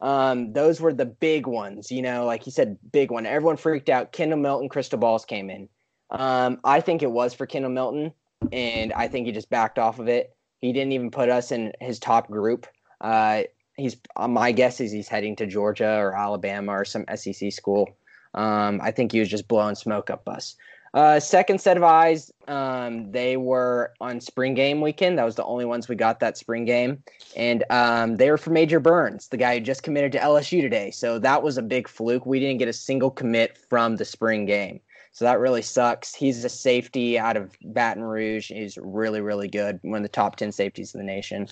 Um, 0.00 0.52
those 0.52 0.80
were 0.80 0.92
the 0.92 1.06
big 1.06 1.46
ones, 1.46 1.90
you 1.90 2.00
know, 2.00 2.24
like 2.24 2.46
you 2.46 2.52
said, 2.52 2.78
big 2.90 3.10
one. 3.10 3.26
Everyone 3.26 3.56
freaked 3.56 3.90
out. 3.90 4.12
Kendall 4.12 4.38
Milton, 4.38 4.68
Crystal 4.68 4.98
Balls 4.98 5.24
came 5.24 5.50
in. 5.50 5.68
Um, 6.10 6.58
I 6.64 6.80
think 6.80 7.02
it 7.02 7.10
was 7.10 7.34
for 7.34 7.46
Kendall 7.46 7.70
Milton, 7.70 8.12
and 8.50 8.92
I 8.94 9.08
think 9.08 9.26
he 9.26 9.32
just 9.32 9.50
backed 9.50 9.78
off 9.78 9.98
of 9.98 10.08
it. 10.08 10.34
He 10.60 10.72
didn't 10.72 10.92
even 10.92 11.10
put 11.10 11.28
us 11.28 11.52
in 11.52 11.72
his 11.80 11.98
top 11.98 12.30
group. 12.30 12.66
Uh, 13.00 13.42
he's 13.80 13.96
uh, 14.16 14.28
my 14.28 14.52
guess 14.52 14.80
is 14.80 14.92
he's 14.92 15.08
heading 15.08 15.36
to 15.36 15.46
Georgia 15.46 15.96
or 15.96 16.16
Alabama 16.16 16.72
or 16.72 16.84
some 16.84 17.04
SEC 17.14 17.52
school. 17.52 17.88
Um, 18.34 18.80
I 18.82 18.90
think 18.90 19.12
he 19.12 19.20
was 19.20 19.28
just 19.28 19.48
blowing 19.48 19.74
smoke 19.74 20.10
up 20.10 20.28
us. 20.28 20.56
Uh, 20.92 21.20
second 21.20 21.60
set 21.60 21.76
of 21.76 21.84
eyes, 21.84 22.32
um, 22.48 23.12
they 23.12 23.36
were 23.36 23.92
on 24.00 24.20
spring 24.20 24.54
game 24.54 24.80
weekend. 24.80 25.18
That 25.18 25.24
was 25.24 25.36
the 25.36 25.44
only 25.44 25.64
ones 25.64 25.88
we 25.88 25.94
got 25.94 26.18
that 26.18 26.36
spring 26.36 26.64
game, 26.64 27.02
and 27.36 27.62
um, 27.70 28.16
they 28.16 28.28
were 28.30 28.38
for 28.38 28.50
Major 28.50 28.80
Burns, 28.80 29.28
the 29.28 29.36
guy 29.36 29.54
who 29.54 29.60
just 29.60 29.84
committed 29.84 30.10
to 30.12 30.18
LSU 30.18 30.60
today. 30.60 30.90
So 30.90 31.18
that 31.20 31.42
was 31.44 31.58
a 31.58 31.62
big 31.62 31.86
fluke. 31.86 32.26
We 32.26 32.40
didn't 32.40 32.58
get 32.58 32.68
a 32.68 32.72
single 32.72 33.10
commit 33.10 33.56
from 33.56 33.96
the 33.96 34.04
spring 34.04 34.46
game. 34.46 34.80
So 35.12 35.24
that 35.24 35.40
really 35.40 35.62
sucks. 35.62 36.14
He's 36.14 36.44
a 36.44 36.48
safety 36.48 37.18
out 37.18 37.36
of 37.36 37.56
Baton 37.62 38.04
Rouge. 38.04 38.48
He's 38.48 38.78
really, 38.80 39.20
really 39.20 39.48
good. 39.48 39.80
One 39.82 39.98
of 39.98 40.02
the 40.02 40.08
top 40.08 40.36
10 40.36 40.52
safeties 40.52 40.94
in 40.94 41.00
the 41.00 41.06
nation. 41.06 41.48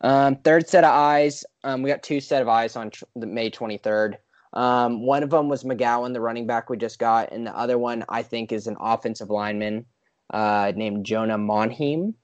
Um, 0.00 0.36
third 0.36 0.68
set 0.68 0.84
of 0.84 0.90
eyes, 0.90 1.44
um, 1.62 1.82
we 1.82 1.90
got 1.90 2.02
two 2.02 2.20
set 2.20 2.42
of 2.42 2.48
eyes 2.48 2.76
on 2.76 2.90
tr- 2.90 3.04
May 3.16 3.50
23rd. 3.50 4.16
Um, 4.52 5.04
one 5.04 5.22
of 5.22 5.30
them 5.30 5.48
was 5.48 5.62
McGowan, 5.62 6.12
the 6.12 6.20
running 6.20 6.46
back 6.46 6.70
we 6.70 6.76
just 6.76 6.98
got, 6.98 7.32
and 7.32 7.46
the 7.46 7.56
other 7.56 7.78
one 7.78 8.04
I 8.08 8.22
think 8.22 8.50
is 8.50 8.66
an 8.66 8.76
offensive 8.80 9.30
lineman 9.30 9.86
uh, 10.32 10.72
named 10.74 11.06
Jonah 11.06 11.38
Monheim. 11.38 12.14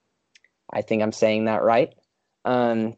I 0.72 0.82
think 0.82 1.02
I'm 1.02 1.12
saying 1.12 1.44
that 1.44 1.62
right. 1.62 1.94
Um, 2.44 2.96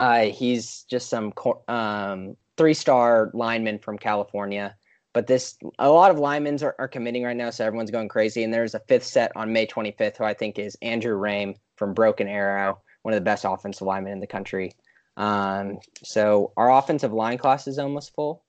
uh, 0.00 0.24
he's 0.24 0.82
just 0.90 1.08
some 1.08 1.32
um, 1.68 2.36
three-star 2.56 3.30
lineman 3.32 3.78
from 3.78 3.96
California. 3.98 4.76
But 5.14 5.28
this, 5.28 5.56
a 5.78 5.88
lot 5.88 6.10
of 6.10 6.18
linemen 6.18 6.62
are, 6.64 6.74
are 6.78 6.88
committing 6.88 7.22
right 7.22 7.36
now, 7.36 7.50
so 7.50 7.64
everyone's 7.64 7.92
going 7.92 8.08
crazy. 8.08 8.42
And 8.42 8.52
there's 8.52 8.74
a 8.74 8.80
fifth 8.80 9.04
set 9.04 9.30
on 9.36 9.52
May 9.52 9.66
25th, 9.66 10.16
who 10.16 10.24
I 10.24 10.34
think 10.34 10.58
is 10.58 10.76
Andrew 10.82 11.16
Raym 11.16 11.54
from 11.76 11.94
Broken 11.94 12.26
Arrow, 12.26 12.80
one 13.04 13.12
of 13.12 13.20
the 13.20 13.24
best 13.24 13.44
offensive 13.44 13.86
linemen 13.86 14.14
in 14.14 14.20
the 14.20 14.26
country. 14.26 14.72
Um, 15.16 15.78
so 16.02 16.52
our 16.56 16.76
offensive 16.76 17.12
line 17.12 17.38
class 17.38 17.68
is 17.68 17.78
almost 17.78 18.14
full, 18.14 18.42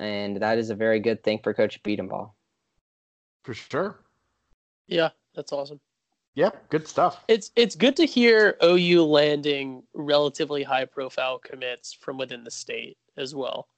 and 0.00 0.38
that 0.38 0.58
is 0.58 0.70
a 0.70 0.74
very 0.74 0.98
good 0.98 1.22
thing 1.22 1.40
for 1.44 1.52
Coach 1.52 1.80
Bedenbaugh. 1.82 2.30
For 3.44 3.54
sure. 3.54 4.00
Yeah, 4.88 5.10
that's 5.34 5.52
awesome. 5.52 5.78
Yep, 6.34 6.70
good 6.70 6.88
stuff. 6.88 7.22
It's 7.28 7.50
it's 7.54 7.76
good 7.76 7.94
to 7.96 8.06
hear 8.06 8.56
OU 8.64 9.04
landing 9.04 9.82
relatively 9.92 10.62
high 10.62 10.86
profile 10.86 11.38
commits 11.38 11.92
from 11.92 12.16
within 12.16 12.44
the 12.44 12.50
state 12.50 12.96
as 13.18 13.34
well. 13.34 13.68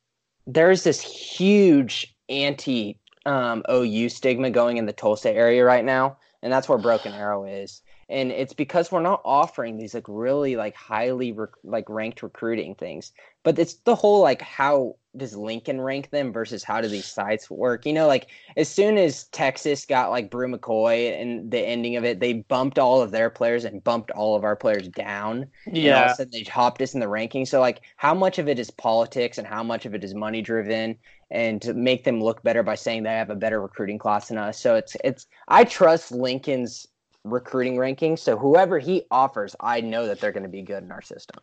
There's 0.46 0.85
this 0.85 1.00
huge 1.00 2.14
anti 2.29 3.00
um, 3.27 3.64
OU 3.68 4.09
stigma 4.11 4.50
going 4.50 4.77
in 4.77 4.87
the 4.87 4.92
Tulsa 4.92 5.33
area 5.33 5.64
right 5.64 5.85
now, 5.85 6.18
and 6.42 6.53
that's 6.53 6.68
where 6.68 6.79
Broken 6.79 7.12
Arrow 7.12 7.44
is 7.44 7.83
and 8.09 8.31
it's 8.31 8.53
because 8.53 8.90
we're 8.90 9.01
not 9.01 9.21
offering 9.25 9.77
these 9.77 9.95
like 9.95 10.05
really 10.09 10.57
like 10.57 10.75
highly 10.75 11.33
rec- 11.33 11.51
like 11.62 11.88
ranked 11.88 12.23
recruiting 12.23 12.75
things 12.75 13.12
but 13.43 13.59
it's 13.59 13.75
the 13.85 13.95
whole 13.95 14.21
like 14.21 14.43
how 14.43 14.97
does 15.17 15.37
lincoln 15.37 15.81
rank 15.81 16.11
them 16.11 16.33
versus 16.33 16.64
how 16.64 16.81
do 16.81 16.88
these 16.88 17.07
sites 17.07 17.49
work? 17.49 17.87
You 17.87 17.93
know 17.93 18.09
like 18.09 18.29
as 18.57 18.69
soon 18.69 18.99
as 18.99 19.25
texas 19.29 19.87
got 19.87 20.11
like 20.11 20.31
bru 20.31 20.49
mccoy 20.49 21.21
and 21.21 21.51
the 21.51 21.61
ending 21.61 21.97
of 21.97 22.05
it 22.05 22.19
they 22.19 22.33
bumped 22.35 22.79
all 22.79 23.01
of 23.01 23.12
their 23.12 23.31
players 23.31 23.64
and 23.64 23.85
bumped 23.85 24.11
all 24.11 24.35
of 24.35 24.43
our 24.43 24.57
players 24.57 24.88
down 24.88 25.47
yeah 25.67 25.87
and 25.87 25.95
all 25.95 26.05
of 26.05 26.11
a 26.11 26.14
sudden 26.17 26.31
they 26.33 26.43
hopped 26.43 26.83
us 26.83 26.95
in 26.95 27.01
the 27.01 27.09
ranking 27.09 27.47
so 27.47 27.61
like 27.61 27.83
how 27.97 28.12
much 28.12 28.38
of 28.38 28.49
it 28.49 28.59
is 28.59 28.71
politics 28.71 29.38
and 29.38 29.47
how 29.47 29.62
much 29.62 29.87
of 29.87 29.95
it 29.95 30.05
is 30.05 30.14
money 30.14 30.43
driven? 30.43 30.97
And 31.31 31.61
to 31.62 31.75
make 31.75 32.05
them 32.05 32.23
look 32.23 32.43
better 32.43 32.62
by 32.62 32.75
saying 32.75 33.03
they 33.03 33.11
have 33.11 33.31
a 33.31 33.35
better 33.35 33.61
recruiting 33.61 33.99
class 33.99 34.29
than 34.29 34.38
us. 34.38 34.61
So 34.61 34.77
it's 34.77 34.97
it's 35.03 35.27
i 35.49 35.64
trust 35.64 36.12
lincoln's 36.12 36.87
recruiting 37.24 37.76
rankings. 37.76 38.20
So 38.20 38.37
whoever 38.37 38.78
he 38.78 39.02
offers, 39.10 39.56
I 39.60 39.80
know 39.80 40.06
that 40.06 40.20
they're 40.20 40.32
going 40.32 40.44
to 40.44 40.48
be 40.48 40.62
good 40.62 40.82
in 40.82 40.92
our 40.92 41.02
system. 41.02 41.42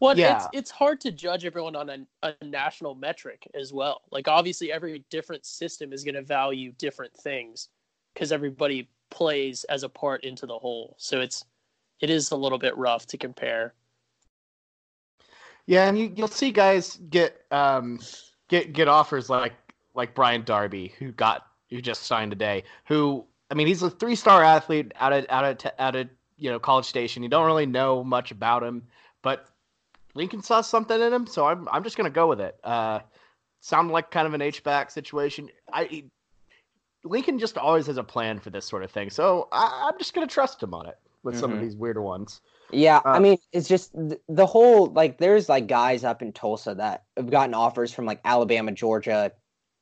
Well, 0.00 0.18
yeah. 0.18 0.36
it's 0.36 0.48
it's 0.52 0.70
hard 0.70 1.00
to 1.02 1.12
judge 1.12 1.44
everyone 1.44 1.76
on 1.76 1.90
a, 1.90 1.98
a 2.22 2.34
national 2.44 2.94
metric 2.94 3.46
as 3.54 3.72
well. 3.72 4.00
Like 4.10 4.28
obviously, 4.28 4.72
every 4.72 5.04
different 5.10 5.44
system 5.44 5.92
is 5.92 6.04
going 6.04 6.14
to 6.14 6.22
value 6.22 6.72
different 6.78 7.14
things 7.14 7.68
because 8.14 8.32
everybody 8.32 8.88
plays 9.10 9.64
as 9.64 9.82
a 9.82 9.88
part 9.88 10.24
into 10.24 10.46
the 10.46 10.58
whole. 10.58 10.94
So 10.98 11.20
it's 11.20 11.44
it 12.00 12.08
is 12.08 12.30
a 12.30 12.36
little 12.36 12.58
bit 12.58 12.76
rough 12.78 13.06
to 13.08 13.18
compare. 13.18 13.74
Yeah, 15.66 15.86
and 15.86 15.98
you, 15.98 16.12
you'll 16.16 16.28
see 16.28 16.50
guys 16.50 16.98
get 17.10 17.44
um, 17.50 18.00
get 18.48 18.72
get 18.72 18.88
offers 18.88 19.28
like 19.28 19.52
like 19.94 20.14
Brian 20.14 20.42
Darby, 20.44 20.94
who 20.98 21.12
got 21.12 21.46
who 21.68 21.82
just 21.82 22.04
signed 22.04 22.30
today, 22.30 22.64
who 22.86 23.24
I 23.50 23.54
mean, 23.54 23.66
he's 23.66 23.82
a 23.82 23.90
three 23.90 24.14
star 24.14 24.42
athlete 24.44 24.92
out 24.96 25.12
of 25.12 25.26
out 25.28 25.44
of 25.44 25.72
out 25.78 25.96
of 25.96 26.08
you 26.36 26.50
know 26.50 26.58
College 26.58 26.86
Station. 26.86 27.22
You 27.22 27.28
don't 27.28 27.46
really 27.46 27.66
know 27.66 28.04
much 28.04 28.30
about 28.30 28.62
him, 28.62 28.84
but 29.22 29.46
Lincoln 30.14 30.42
saw 30.42 30.60
something 30.60 31.00
in 31.00 31.12
him, 31.12 31.26
so 31.26 31.46
I'm 31.46 31.68
I'm 31.68 31.82
just 31.82 31.96
gonna 31.96 32.10
go 32.10 32.28
with 32.28 32.40
it. 32.40 32.58
Uh, 32.62 33.00
sounded 33.60 33.92
like 33.92 34.10
kind 34.10 34.26
of 34.26 34.34
an 34.34 34.42
H 34.42 34.62
back 34.62 34.90
situation. 34.90 35.48
I 35.72 36.04
Lincoln 37.02 37.38
just 37.38 37.58
always 37.58 37.86
has 37.86 37.96
a 37.96 38.04
plan 38.04 38.38
for 38.38 38.50
this 38.50 38.66
sort 38.66 38.84
of 38.84 38.90
thing, 38.90 39.10
so 39.10 39.48
I, 39.50 39.88
am 39.92 39.98
just 39.98 40.14
gonna 40.14 40.26
trust 40.28 40.62
him 40.62 40.72
on 40.72 40.86
it 40.86 40.98
with 41.22 41.34
mm-hmm. 41.34 41.40
some 41.40 41.50
of 41.50 41.56
mm-hmm. 41.56 41.66
these 41.66 41.76
weirder 41.76 42.02
ones. 42.02 42.40
Yeah, 42.72 42.98
uh, 42.98 43.10
I 43.10 43.18
mean, 43.18 43.36
it's 43.52 43.66
just 43.66 43.92
the, 43.94 44.20
the 44.28 44.46
whole 44.46 44.86
like 44.86 45.18
there's 45.18 45.48
like 45.48 45.66
guys 45.66 46.04
up 46.04 46.22
in 46.22 46.32
Tulsa 46.32 46.76
that 46.76 47.04
have 47.16 47.30
gotten 47.30 47.54
offers 47.54 47.92
from 47.92 48.04
like 48.06 48.20
Alabama, 48.24 48.70
Georgia, 48.70 49.32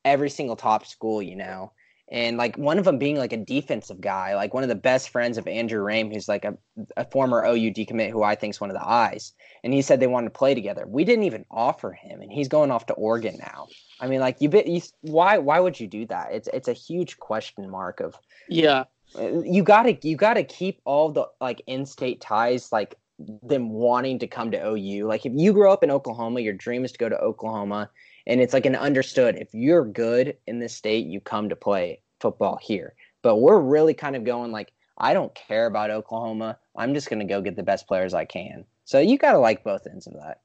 every 0.03 0.31
single 0.31 0.55
top 0.55 0.87
school, 0.87 1.21
you 1.21 1.35
know 1.35 1.71
and 2.11 2.37
like 2.37 2.57
one 2.57 2.79
of 2.79 2.85
them 2.85 2.97
being 2.97 3.17
like 3.17 3.33
a 3.33 3.37
defensive 3.37 4.01
guy, 4.01 4.35
like 4.35 4.53
one 4.53 4.63
of 4.63 4.69
the 4.69 4.75
best 4.75 5.09
friends 5.09 5.37
of 5.37 5.47
Andrew 5.47 5.83
Raym, 5.83 6.11
who's 6.11 6.27
like 6.27 6.43
a, 6.43 6.57
a 6.97 7.05
former 7.05 7.45
OU 7.45 7.71
decommit 7.71 8.09
who 8.09 8.23
I 8.23 8.33
think 8.33 8.55
is 8.55 8.61
one 8.61 8.71
of 8.71 8.75
the 8.75 8.87
eyes. 8.87 9.33
And 9.63 9.73
he 9.73 9.83
said 9.83 9.99
they 9.99 10.07
wanted 10.07 10.33
to 10.33 10.37
play 10.37 10.55
together. 10.55 10.85
We 10.87 11.03
didn't 11.03 11.25
even 11.25 11.45
offer 11.51 11.91
him, 11.91 12.21
and 12.21 12.31
he's 12.31 12.47
going 12.47 12.71
off 12.71 12.87
to 12.87 12.93
Oregon 12.93 13.37
now. 13.39 13.67
I 13.99 14.07
mean, 14.07 14.21
like 14.21 14.37
you, 14.39 14.49
bit, 14.49 14.65
you 14.65 14.81
why 15.01 15.37
why 15.37 15.59
would 15.59 15.79
you 15.79 15.87
do 15.87 16.05
that? 16.07 16.29
It's 16.31 16.49
it's 16.51 16.67
a 16.67 16.73
huge 16.73 17.19
question 17.19 17.69
mark 17.69 17.99
of 17.99 18.15
yeah. 18.47 18.85
Uh, 19.17 19.41
you 19.41 19.63
gotta 19.63 19.97
you 20.01 20.15
gotta 20.15 20.43
keep 20.43 20.81
all 20.85 21.11
the 21.11 21.27
like 21.41 21.61
in-state 21.67 22.21
ties, 22.21 22.71
like 22.71 22.95
them 23.43 23.69
wanting 23.71 24.17
to 24.19 24.27
come 24.27 24.49
to 24.51 24.67
OU. 24.67 25.05
Like 25.05 25.25
if 25.25 25.33
you 25.35 25.53
grow 25.53 25.71
up 25.71 25.83
in 25.83 25.91
Oklahoma, 25.91 26.39
your 26.39 26.53
dream 26.53 26.85
is 26.85 26.91
to 26.93 26.97
go 26.97 27.09
to 27.09 27.19
Oklahoma 27.19 27.89
and 28.29 28.39
it's 28.39 28.53
like 28.53 28.67
an 28.67 28.75
understood 28.75 29.35
if 29.35 29.49
you're 29.53 29.83
good 29.83 30.37
in 30.47 30.59
this 30.59 30.75
state 30.75 31.07
you 31.07 31.19
come 31.19 31.49
to 31.49 31.55
play 31.55 31.99
football 32.21 32.59
here. 32.61 32.93
But 33.23 33.37
we're 33.37 33.59
really 33.59 33.93
kind 33.93 34.15
of 34.15 34.23
going 34.23 34.51
like 34.53 34.71
i 34.97 35.13
don't 35.13 35.33
care 35.35 35.65
about 35.65 35.89
oklahoma. 35.89 36.57
I'm 36.77 36.93
just 36.93 37.09
going 37.09 37.19
to 37.19 37.25
go 37.25 37.41
get 37.41 37.57
the 37.57 37.63
best 37.63 37.87
players 37.87 38.13
i 38.13 38.23
can. 38.23 38.63
So 38.85 38.99
you 38.99 39.17
got 39.17 39.33
to 39.33 39.39
like 39.39 39.63
both 39.63 39.85
ends 39.87 40.07
of 40.07 40.13
that. 40.13 40.41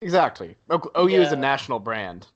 Exactly. 0.00 0.56
O- 0.70 0.90
ou 0.96 1.08
yeah. 1.08 1.20
is 1.20 1.32
a 1.32 1.36
national 1.36 1.80
brand. 1.80 2.26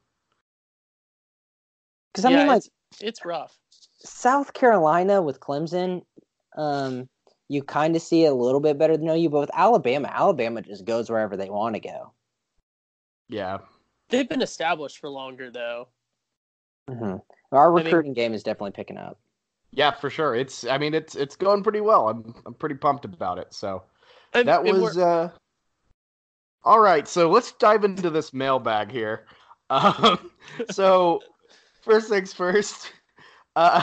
Because 2.13 2.25
i 2.25 2.31
yeah, 2.31 2.39
mean 2.39 2.47
like 2.49 2.59
it's, 2.59 2.71
it's 3.01 3.25
rough. 3.25 3.57
South 4.01 4.53
carolina 4.53 5.23
with 5.23 5.41
clemson 5.41 6.03
um 6.57 7.09
you 7.51 7.63
kind 7.63 7.97
of 7.97 8.03
see 8.03 8.27
a 8.27 8.35
little 8.35 8.61
bit 8.61 8.77
better 8.77 8.95
than 8.99 9.09
OU, 9.09 9.31
but 9.31 9.41
with 9.41 9.51
Alabama, 9.55 10.11
Alabama 10.13 10.61
just 10.61 10.85
goes 10.85 11.09
wherever 11.09 11.35
they 11.35 11.49
want 11.49 11.77
to 11.77 11.81
go. 11.81 12.13
Yeah, 13.31 13.61
They've 14.09 14.29
been 14.29 14.43
established 14.43 14.99
for 14.99 15.09
longer 15.09 15.51
though. 15.51 15.89
Mm-hmm. 16.89 17.17
Our 17.53 17.73
recruiting 17.73 17.99
I 17.99 18.03
mean, 18.03 18.15
game 18.15 18.35
is 18.35 18.43
definitely 18.43 18.73
picking 18.73 18.97
up. 18.97 19.19
Yeah, 19.73 19.91
for 19.91 20.11
sure. 20.11 20.35
It's 20.35 20.67
I 20.67 20.79
mean 20.79 20.95
it's 20.95 21.15
it's 21.15 21.37
going 21.37 21.63
pretty 21.63 21.81
well. 21.81 22.09
I'm 22.09 22.35
I'm 22.47 22.55
pretty 22.55 22.77
pumped 22.77 23.05
about 23.05 23.39
it. 23.39 23.53
So 23.53 23.83
and, 24.33 24.49
that 24.49 24.65
was 24.65 24.97
uh 24.97 25.31
all 26.65 26.81
right. 26.81 27.07
So 27.07 27.31
let's 27.31 27.53
dive 27.53 27.85
into 27.85 28.11
this 28.11 28.33
mailbag 28.33 28.91
here. 28.91 29.27
Um, 29.71 30.31
so 30.71 31.21
first 31.83 32.09
things 32.09 32.33
first. 32.33 32.91
Uh, 33.55 33.83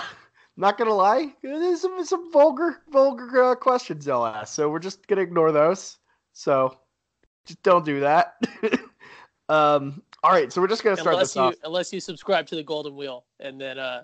not 0.58 0.80
gonna 0.80 0.96
lie, 0.96 1.32
there's 1.44 1.82
some 1.82 2.04
some 2.04 2.32
vulgar 2.32 2.82
vulgar 2.90 3.44
uh, 3.44 3.54
questions 3.54 4.06
they'll 4.06 4.26
ask. 4.26 4.56
So 4.56 4.68
we're 4.68 4.80
just 4.80 5.06
gonna 5.06 5.22
ignore 5.22 5.52
those. 5.52 6.00
So 6.34 6.76
just 7.46 7.62
don't 7.62 7.86
do 7.86 8.00
that. 8.00 8.36
um, 9.50 10.02
all 10.26 10.32
right, 10.32 10.52
so 10.52 10.60
we're 10.60 10.68
just 10.68 10.84
gonna 10.84 10.98
start 10.98 11.14
unless 11.14 11.30
this 11.30 11.36
you, 11.36 11.42
off. 11.42 11.54
Unless 11.64 11.94
you 11.94 12.00
subscribe 12.00 12.48
to 12.48 12.56
the 12.56 12.64
Golden 12.64 12.96
Wheel, 12.96 13.26
and 13.40 13.62
then 13.62 13.78
uh, 13.78 14.04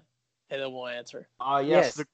and 0.51 0.61
then 0.61 0.71
we'll 0.71 0.87
answer. 0.87 1.27
Uh 1.39 1.63
yes. 1.65 1.97
Yes. 1.97 2.05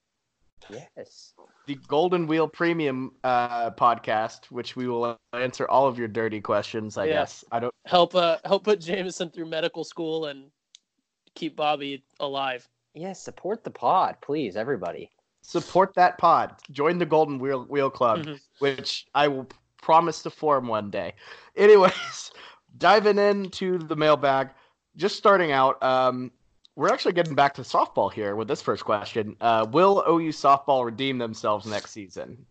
The, 0.70 0.86
yes. 0.96 1.34
the 1.66 1.74
Golden 1.86 2.26
Wheel 2.26 2.48
Premium 2.48 3.12
uh, 3.22 3.70
podcast, 3.72 4.46
which 4.46 4.76
we 4.76 4.88
will 4.88 5.18
answer 5.34 5.68
all 5.68 5.86
of 5.86 5.98
your 5.98 6.08
dirty 6.08 6.40
questions. 6.40 6.96
I 6.96 7.04
yeah. 7.04 7.12
guess 7.12 7.44
I 7.52 7.60
don't 7.60 7.74
help 7.84 8.14
uh 8.14 8.38
help 8.46 8.64
put 8.64 8.80
Jamison 8.80 9.28
through 9.28 9.46
medical 9.46 9.84
school 9.84 10.26
and 10.26 10.50
keep 11.34 11.54
Bobby 11.54 12.02
alive. 12.18 12.66
Yes, 12.94 13.02
yeah, 13.02 13.12
support 13.12 13.62
the 13.62 13.70
pod, 13.70 14.16
please, 14.22 14.56
everybody. 14.56 15.10
Support 15.42 15.92
that 15.94 16.16
pod. 16.16 16.54
Join 16.70 16.96
the 16.96 17.06
Golden 17.06 17.38
Wheel 17.38 17.64
Wheel 17.64 17.90
Club, 17.90 18.20
mm-hmm. 18.20 18.34
which 18.60 19.06
I 19.14 19.28
will 19.28 19.46
promise 19.82 20.22
to 20.22 20.30
form 20.30 20.66
one 20.66 20.90
day. 20.90 21.14
Anyways, 21.56 22.32
diving 22.76 23.18
into 23.18 23.78
the 23.78 23.96
mailbag, 23.96 24.50
just 24.96 25.16
starting 25.16 25.52
out, 25.52 25.82
um, 25.82 26.30
we're 26.76 26.92
actually 26.92 27.12
getting 27.12 27.34
back 27.34 27.54
to 27.54 27.62
softball 27.62 28.12
here 28.12 28.36
with 28.36 28.46
this 28.46 28.62
first 28.62 28.84
question. 28.84 29.36
Uh, 29.40 29.66
will 29.70 30.04
OU 30.08 30.30
softball 30.30 30.84
redeem 30.84 31.18
themselves 31.18 31.66
next 31.66 31.90
season? 31.90 32.46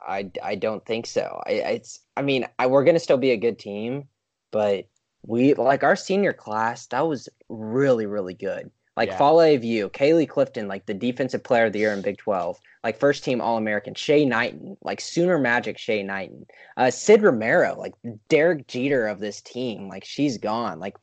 I, 0.00 0.30
I 0.42 0.54
don't 0.54 0.84
think 0.86 1.06
so. 1.06 1.42
I 1.46 1.50
it's 1.50 2.00
I 2.16 2.22
mean 2.22 2.46
I, 2.58 2.66
we're 2.66 2.84
gonna 2.84 2.98
still 2.98 3.18
be 3.18 3.32
a 3.32 3.36
good 3.36 3.58
team, 3.58 4.08
but 4.50 4.88
we 5.26 5.54
like 5.54 5.82
our 5.82 5.96
senior 5.96 6.32
class 6.32 6.86
that 6.86 7.06
was 7.06 7.28
really 7.48 8.06
really 8.06 8.34
good. 8.34 8.70
Like 8.96 9.10
yeah. 9.10 9.18
Fale 9.18 9.36
Aviu, 9.36 9.92
Caleigh 9.92 10.28
Clifton, 10.28 10.66
like 10.66 10.86
the 10.86 10.94
defensive 10.94 11.44
player 11.44 11.66
of 11.66 11.72
the 11.72 11.80
year 11.80 11.92
in 11.92 12.02
Big 12.02 12.18
12, 12.18 12.58
like 12.84 12.98
first 12.98 13.24
team 13.24 13.40
All 13.40 13.56
American, 13.56 13.94
Shay 13.94 14.24
Knighton, 14.24 14.76
like 14.82 15.00
Sooner 15.00 15.38
Magic 15.38 15.78
Shay 15.78 16.02
Knighton, 16.02 16.46
uh, 16.76 16.90
Sid 16.90 17.22
Romero, 17.22 17.74
like 17.78 17.94
Derek 18.28 18.66
Jeter 18.66 19.06
of 19.06 19.20
this 19.20 19.40
team, 19.40 19.88
like 19.88 20.04
she's 20.04 20.38
gone, 20.38 20.78
like 20.78 20.96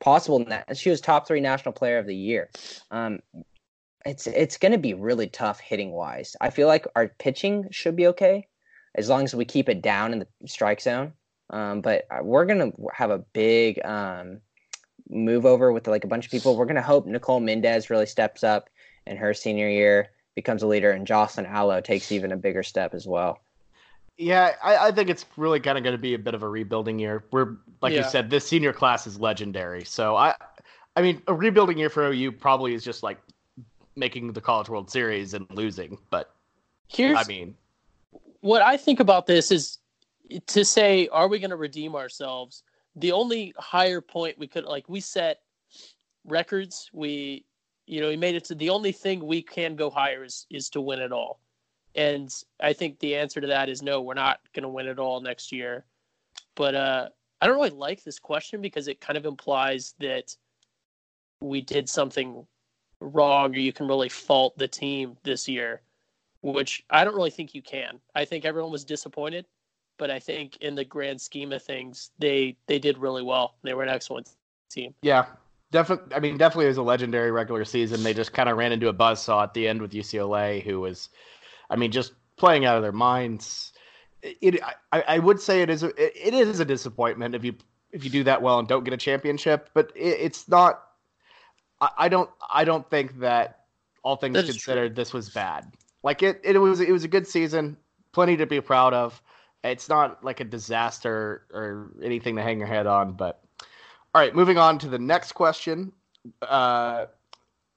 possible. 0.00 0.44
She 0.74 0.90
was 0.90 1.00
top 1.00 1.26
three 1.26 1.40
national 1.40 1.72
player 1.72 1.98
of 1.98 2.06
the 2.06 2.16
year. 2.16 2.50
Um, 2.90 3.20
it's 4.06 4.26
it's 4.26 4.56
going 4.56 4.72
to 4.72 4.78
be 4.78 4.94
really 4.94 5.28
tough 5.28 5.60
hitting 5.60 5.90
wise. 5.90 6.36
I 6.40 6.50
feel 6.50 6.68
like 6.68 6.86
our 6.96 7.08
pitching 7.08 7.68
should 7.70 7.96
be 7.96 8.06
okay 8.08 8.46
as 8.94 9.08
long 9.08 9.24
as 9.24 9.34
we 9.34 9.44
keep 9.44 9.68
it 9.68 9.82
down 9.82 10.12
in 10.12 10.20
the 10.20 10.26
strike 10.46 10.80
zone. 10.80 11.12
Um, 11.50 11.80
but 11.80 12.06
uh, 12.10 12.22
we're 12.22 12.46
going 12.46 12.72
to 12.72 12.86
have 12.94 13.10
a 13.10 13.18
big 13.18 13.84
um, 13.84 14.40
move 15.10 15.44
over 15.44 15.72
with 15.72 15.86
like 15.88 16.04
a 16.04 16.08
bunch 16.08 16.24
of 16.24 16.30
people. 16.30 16.56
We're 16.56 16.66
gonna 16.66 16.82
hope 16.82 17.06
Nicole 17.06 17.40
Mendes 17.40 17.90
really 17.90 18.06
steps 18.06 18.44
up 18.44 18.70
in 19.06 19.16
her 19.16 19.34
senior 19.34 19.68
year, 19.68 20.10
becomes 20.34 20.62
a 20.62 20.66
leader, 20.66 20.90
and 20.90 21.06
Jocelyn 21.06 21.46
Alo 21.46 21.80
takes 21.80 22.12
even 22.12 22.32
a 22.32 22.36
bigger 22.36 22.62
step 22.62 22.94
as 22.94 23.06
well. 23.06 23.40
Yeah, 24.16 24.54
I, 24.62 24.88
I 24.88 24.92
think 24.92 25.08
it's 25.08 25.24
really 25.36 25.60
kind 25.60 25.78
of 25.78 25.84
going 25.84 25.94
to 25.94 25.98
be 26.00 26.14
a 26.14 26.18
bit 26.18 26.34
of 26.34 26.42
a 26.42 26.48
rebuilding 26.48 26.98
year. 26.98 27.24
We're 27.32 27.56
like 27.80 27.92
Yeah. 27.94 28.04
you 28.04 28.04
said, 28.10 28.28
this 28.28 28.46
senior 28.46 28.72
class 28.72 29.06
is 29.06 29.18
legendary. 29.18 29.84
So 29.84 30.14
I, 30.14 30.34
I 30.94 31.02
mean, 31.02 31.22
a 31.26 31.34
rebuilding 31.34 31.78
year 31.78 31.88
for 31.88 32.06
OU 32.06 32.32
probably 32.32 32.74
is 32.74 32.84
just 32.84 33.02
like 33.02 33.18
making 33.96 34.32
the 34.32 34.40
College 34.40 34.68
World 34.68 34.90
Series 34.90 35.32
and 35.34 35.46
losing. 35.50 35.96
But 36.10 36.34
Here's 36.88 37.18
I 37.18 37.24
mean, 37.24 37.54
what 38.40 38.60
I 38.62 38.76
think 38.76 39.00
about 39.00 39.26
this 39.26 39.50
is 39.50 39.78
to 40.48 40.64
say, 40.64 41.08
are 41.08 41.28
we 41.28 41.38
going 41.38 41.50
to 41.50 41.56
redeem 41.56 41.94
ourselves? 41.96 42.62
The 42.96 43.12
only 43.12 43.54
higher 43.56 44.00
point 44.00 44.38
we 44.38 44.48
could 44.48 44.64
like 44.64 44.88
we 44.88 45.00
set 45.00 45.40
records. 46.26 46.90
We, 46.92 47.44
you 47.90 48.00
know, 48.00 48.10
he 48.10 48.16
made 48.16 48.36
it 48.36 48.44
to 48.44 48.54
the 48.54 48.70
only 48.70 48.92
thing 48.92 49.26
we 49.26 49.42
can 49.42 49.76
go 49.76 49.90
higher 49.90 50.24
is 50.24 50.46
is 50.50 50.70
to 50.70 50.80
win 50.80 51.00
it 51.00 51.12
all. 51.12 51.40
And 51.94 52.32
I 52.60 52.72
think 52.72 52.98
the 52.98 53.16
answer 53.16 53.40
to 53.40 53.48
that 53.48 53.68
is 53.68 53.82
no, 53.82 54.00
we're 54.00 54.14
not 54.14 54.40
going 54.54 54.62
to 54.62 54.68
win 54.68 54.86
it 54.86 54.98
all 54.98 55.20
next 55.20 55.50
year. 55.50 55.84
But 56.54 56.74
uh, 56.74 57.08
I 57.40 57.46
don't 57.46 57.56
really 57.56 57.70
like 57.70 58.04
this 58.04 58.18
question 58.18 58.62
because 58.62 58.86
it 58.86 59.00
kind 59.00 59.16
of 59.16 59.26
implies 59.26 59.94
that 59.98 60.36
we 61.40 61.60
did 61.60 61.88
something 61.88 62.46
wrong 63.00 63.54
or 63.54 63.58
you 63.58 63.72
can 63.72 63.88
really 63.88 64.08
fault 64.08 64.56
the 64.56 64.68
team 64.68 65.16
this 65.24 65.48
year 65.48 65.82
which 66.42 66.84
I 66.90 67.04
don't 67.04 67.14
really 67.14 67.30
think 67.30 67.54
you 67.54 67.62
can. 67.62 68.00
I 68.14 68.24
think 68.24 68.44
everyone 68.44 68.72
was 68.72 68.84
disappointed, 68.84 69.46
but 69.98 70.10
I 70.10 70.18
think 70.18 70.56
in 70.58 70.74
the 70.74 70.84
grand 70.84 71.20
scheme 71.20 71.52
of 71.52 71.62
things, 71.62 72.10
they 72.18 72.56
they 72.66 72.78
did 72.78 72.98
really 72.98 73.22
well. 73.22 73.56
They 73.62 73.74
were 73.74 73.82
an 73.82 73.88
excellent 73.88 74.30
team. 74.70 74.94
yeah, 75.02 75.26
definitely. 75.72 76.14
I 76.14 76.20
mean, 76.20 76.36
definitely 76.36 76.66
it 76.66 76.68
was 76.68 76.76
a 76.78 76.82
legendary 76.82 77.30
regular 77.30 77.64
season. 77.64 78.02
They 78.02 78.14
just 78.14 78.32
kind 78.32 78.48
of 78.48 78.56
ran 78.56 78.72
into 78.72 78.88
a 78.88 78.94
buzzsaw 78.94 79.42
at 79.42 79.54
the 79.54 79.68
end 79.68 79.80
with 79.80 79.92
UCLA, 79.92 80.62
who 80.62 80.80
was, 80.80 81.08
I 81.68 81.76
mean, 81.76 81.90
just 81.92 82.12
playing 82.36 82.64
out 82.64 82.76
of 82.76 82.82
their 82.82 82.92
minds. 82.92 83.72
It, 84.22 84.60
I, 84.92 85.02
I 85.06 85.18
would 85.18 85.40
say 85.40 85.62
it 85.62 85.70
is 85.70 85.82
a, 85.82 85.88
it 85.96 86.34
is 86.34 86.60
a 86.60 86.64
disappointment 86.64 87.34
if 87.34 87.44
you 87.44 87.54
if 87.92 88.04
you 88.04 88.10
do 88.10 88.24
that 88.24 88.40
well 88.40 88.58
and 88.58 88.68
don't 88.68 88.84
get 88.84 88.94
a 88.94 88.98
championship, 88.98 89.70
but 89.74 89.90
it, 89.94 90.18
it's 90.20 90.48
not. 90.48 90.82
I, 91.80 91.90
I 91.98 92.08
don't 92.08 92.30
I 92.52 92.64
don't 92.64 92.88
think 92.90 93.18
that 93.20 93.60
all 94.02 94.16
things 94.16 94.34
That 94.34 94.46
considered, 94.46 94.96
this 94.96 95.12
was 95.12 95.30
bad. 95.30 95.72
Like 96.02 96.22
it, 96.22 96.40
it 96.44 96.58
was 96.58 96.80
it 96.80 96.92
was 96.92 97.04
a 97.04 97.08
good 97.08 97.26
season, 97.26 97.76
plenty 98.12 98.36
to 98.36 98.46
be 98.46 98.60
proud 98.60 98.94
of. 98.94 99.20
It's 99.62 99.88
not 99.88 100.24
like 100.24 100.40
a 100.40 100.44
disaster 100.44 101.42
or 101.52 101.90
anything 102.02 102.36
to 102.36 102.42
hang 102.42 102.58
your 102.58 102.68
head 102.68 102.86
on, 102.86 103.12
but 103.12 103.42
all 104.14 104.20
right, 104.20 104.34
moving 104.34 104.58
on 104.58 104.78
to 104.78 104.88
the 104.88 104.98
next 104.98 105.32
question. 105.32 105.92
Uh, 106.42 107.06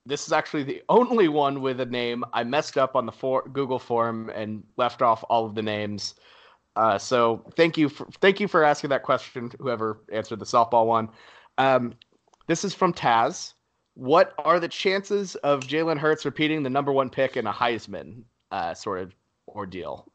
this 0.06 0.28
is 0.28 0.34
actually 0.34 0.64
the 0.64 0.82
only 0.90 1.28
one 1.28 1.62
with 1.62 1.80
a 1.80 1.86
name. 1.86 2.26
I 2.34 2.44
messed 2.44 2.78
up 2.78 2.96
on 2.96 3.06
the 3.06 3.12
for- 3.12 3.48
Google 3.48 3.80
form 3.80 4.30
and 4.30 4.64
left 4.76 5.02
off 5.02 5.24
all 5.30 5.46
of 5.46 5.56
the 5.56 5.62
names. 5.62 6.16
Uh, 6.76 6.98
so 6.98 7.46
thank 7.56 7.78
you 7.78 7.88
for 7.88 8.08
thank 8.20 8.40
you 8.40 8.48
for 8.48 8.64
asking 8.64 8.90
that 8.90 9.04
question. 9.04 9.52
Whoever 9.60 10.00
answered 10.12 10.40
the 10.40 10.46
softball 10.46 10.88
one. 10.88 11.10
Um, 11.58 11.94
this 12.48 12.66
is 12.66 12.74
from 12.74 12.94
Taz. 12.94 13.54
What 13.94 14.34
are 14.40 14.60
the 14.60 14.68
chances 14.68 15.36
of 15.36 15.62
Jalen 15.62 16.00
Hurts 16.00 16.26
repeating 16.26 16.64
the 16.64 16.70
number 16.70 16.92
one 16.92 17.12
pick 17.12 17.38
in 17.38 17.46
a 17.46 17.54
Heisman 17.54 18.24
uh, 18.52 18.74
sort 18.74 19.02
of 19.02 19.14
ordeal? 19.48 20.12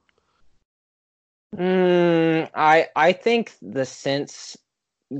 Mm, 1.56 2.50
I 2.54 2.88
I 2.96 3.12
think 3.12 3.52
the 3.62 3.86
since 3.86 4.56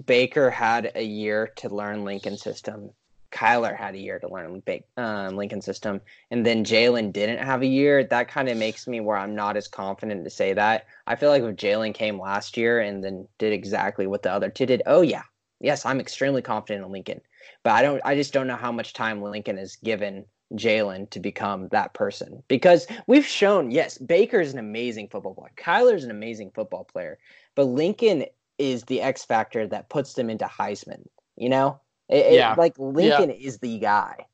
Baker 0.05 0.51
had 0.51 0.93
a 0.95 1.05
year 1.05 1.49
to 1.57 1.69
learn 1.69 2.05
Lincoln 2.05 2.37
system, 2.37 2.91
Kyler 3.31 3.77
had 3.77 3.95
a 3.95 3.99
year 3.99 4.19
to 4.19 4.29
learn 4.29 4.63
um, 4.97 5.37
Lincoln 5.37 5.61
system, 5.61 6.01
and 6.31 6.45
then 6.47 6.65
Jalen 6.65 7.13
didn't 7.13 7.45
have 7.45 7.63
a 7.63 7.67
year. 7.67 8.05
That 8.05 8.29
kind 8.29 8.49
of 8.49 8.57
makes 8.57 8.87
me 8.87 9.01
where 9.01 9.17
I'm 9.17 9.35
not 9.35 9.57
as 9.57 9.69
confident 9.69 10.25
to 10.25 10.31
say 10.31 10.55
that. 10.55 10.87
I 11.07 11.17
feel 11.17 11.29
like 11.29 11.43
if 11.43 11.57
Jalen 11.57 11.95
came 11.95 12.19
last 12.19 12.57
year 12.57 12.81
and 12.81 13.05
then 13.05 13.29
did 13.39 13.53
exactly 13.53 14.07
what 14.07 14.23
the 14.23 14.33
other 14.33 14.49
two 14.49 14.67
did, 14.67 14.83
oh 14.87 15.03
yeah, 15.03 15.25
yes, 15.61 15.85
I'm 15.85 16.01
extremely 16.01 16.43
confident 16.43 16.85
in 16.85 16.93
Lincoln. 16.93 17.21
But 17.63 17.73
I 17.73 17.83
don't. 17.83 18.01
I 18.05 18.15
just 18.15 18.33
don't 18.33 18.47
know 18.47 18.57
how 18.57 18.73
much 18.73 18.93
time 18.93 19.23
Lincoln 19.23 19.59
is 19.59 19.77
given 19.77 20.25
Jalen 20.55 21.11
to 21.11 21.21
become 21.21 21.69
that 21.69 21.93
person 21.93 22.43
because 22.49 22.87
we've 23.07 23.27
shown 23.27 23.71
yes, 23.71 23.99
Baker 23.99 24.41
is 24.41 24.53
an 24.53 24.59
amazing 24.59 25.09
football 25.09 25.35
player. 25.35 25.53
Kyler's 25.57 26.05
an 26.05 26.11
amazing 26.11 26.51
football 26.55 26.85
player, 26.85 27.19
but 27.55 27.65
Lincoln 27.65 28.25
is 28.59 28.83
the 28.85 29.01
X 29.01 29.25
factor 29.25 29.67
that 29.69 29.89
puts 29.89 30.15
them 30.15 30.29
into 30.31 30.45
Heisman. 30.47 31.07
You 31.37 31.49
know, 31.49 31.81
It- 32.09 32.27
it- 32.27 32.33
Yeah. 32.35 32.55
like 32.57 32.79
Lincoln 32.79 33.31
is 33.31 33.59
the 33.59 33.79
guy. 33.79 34.27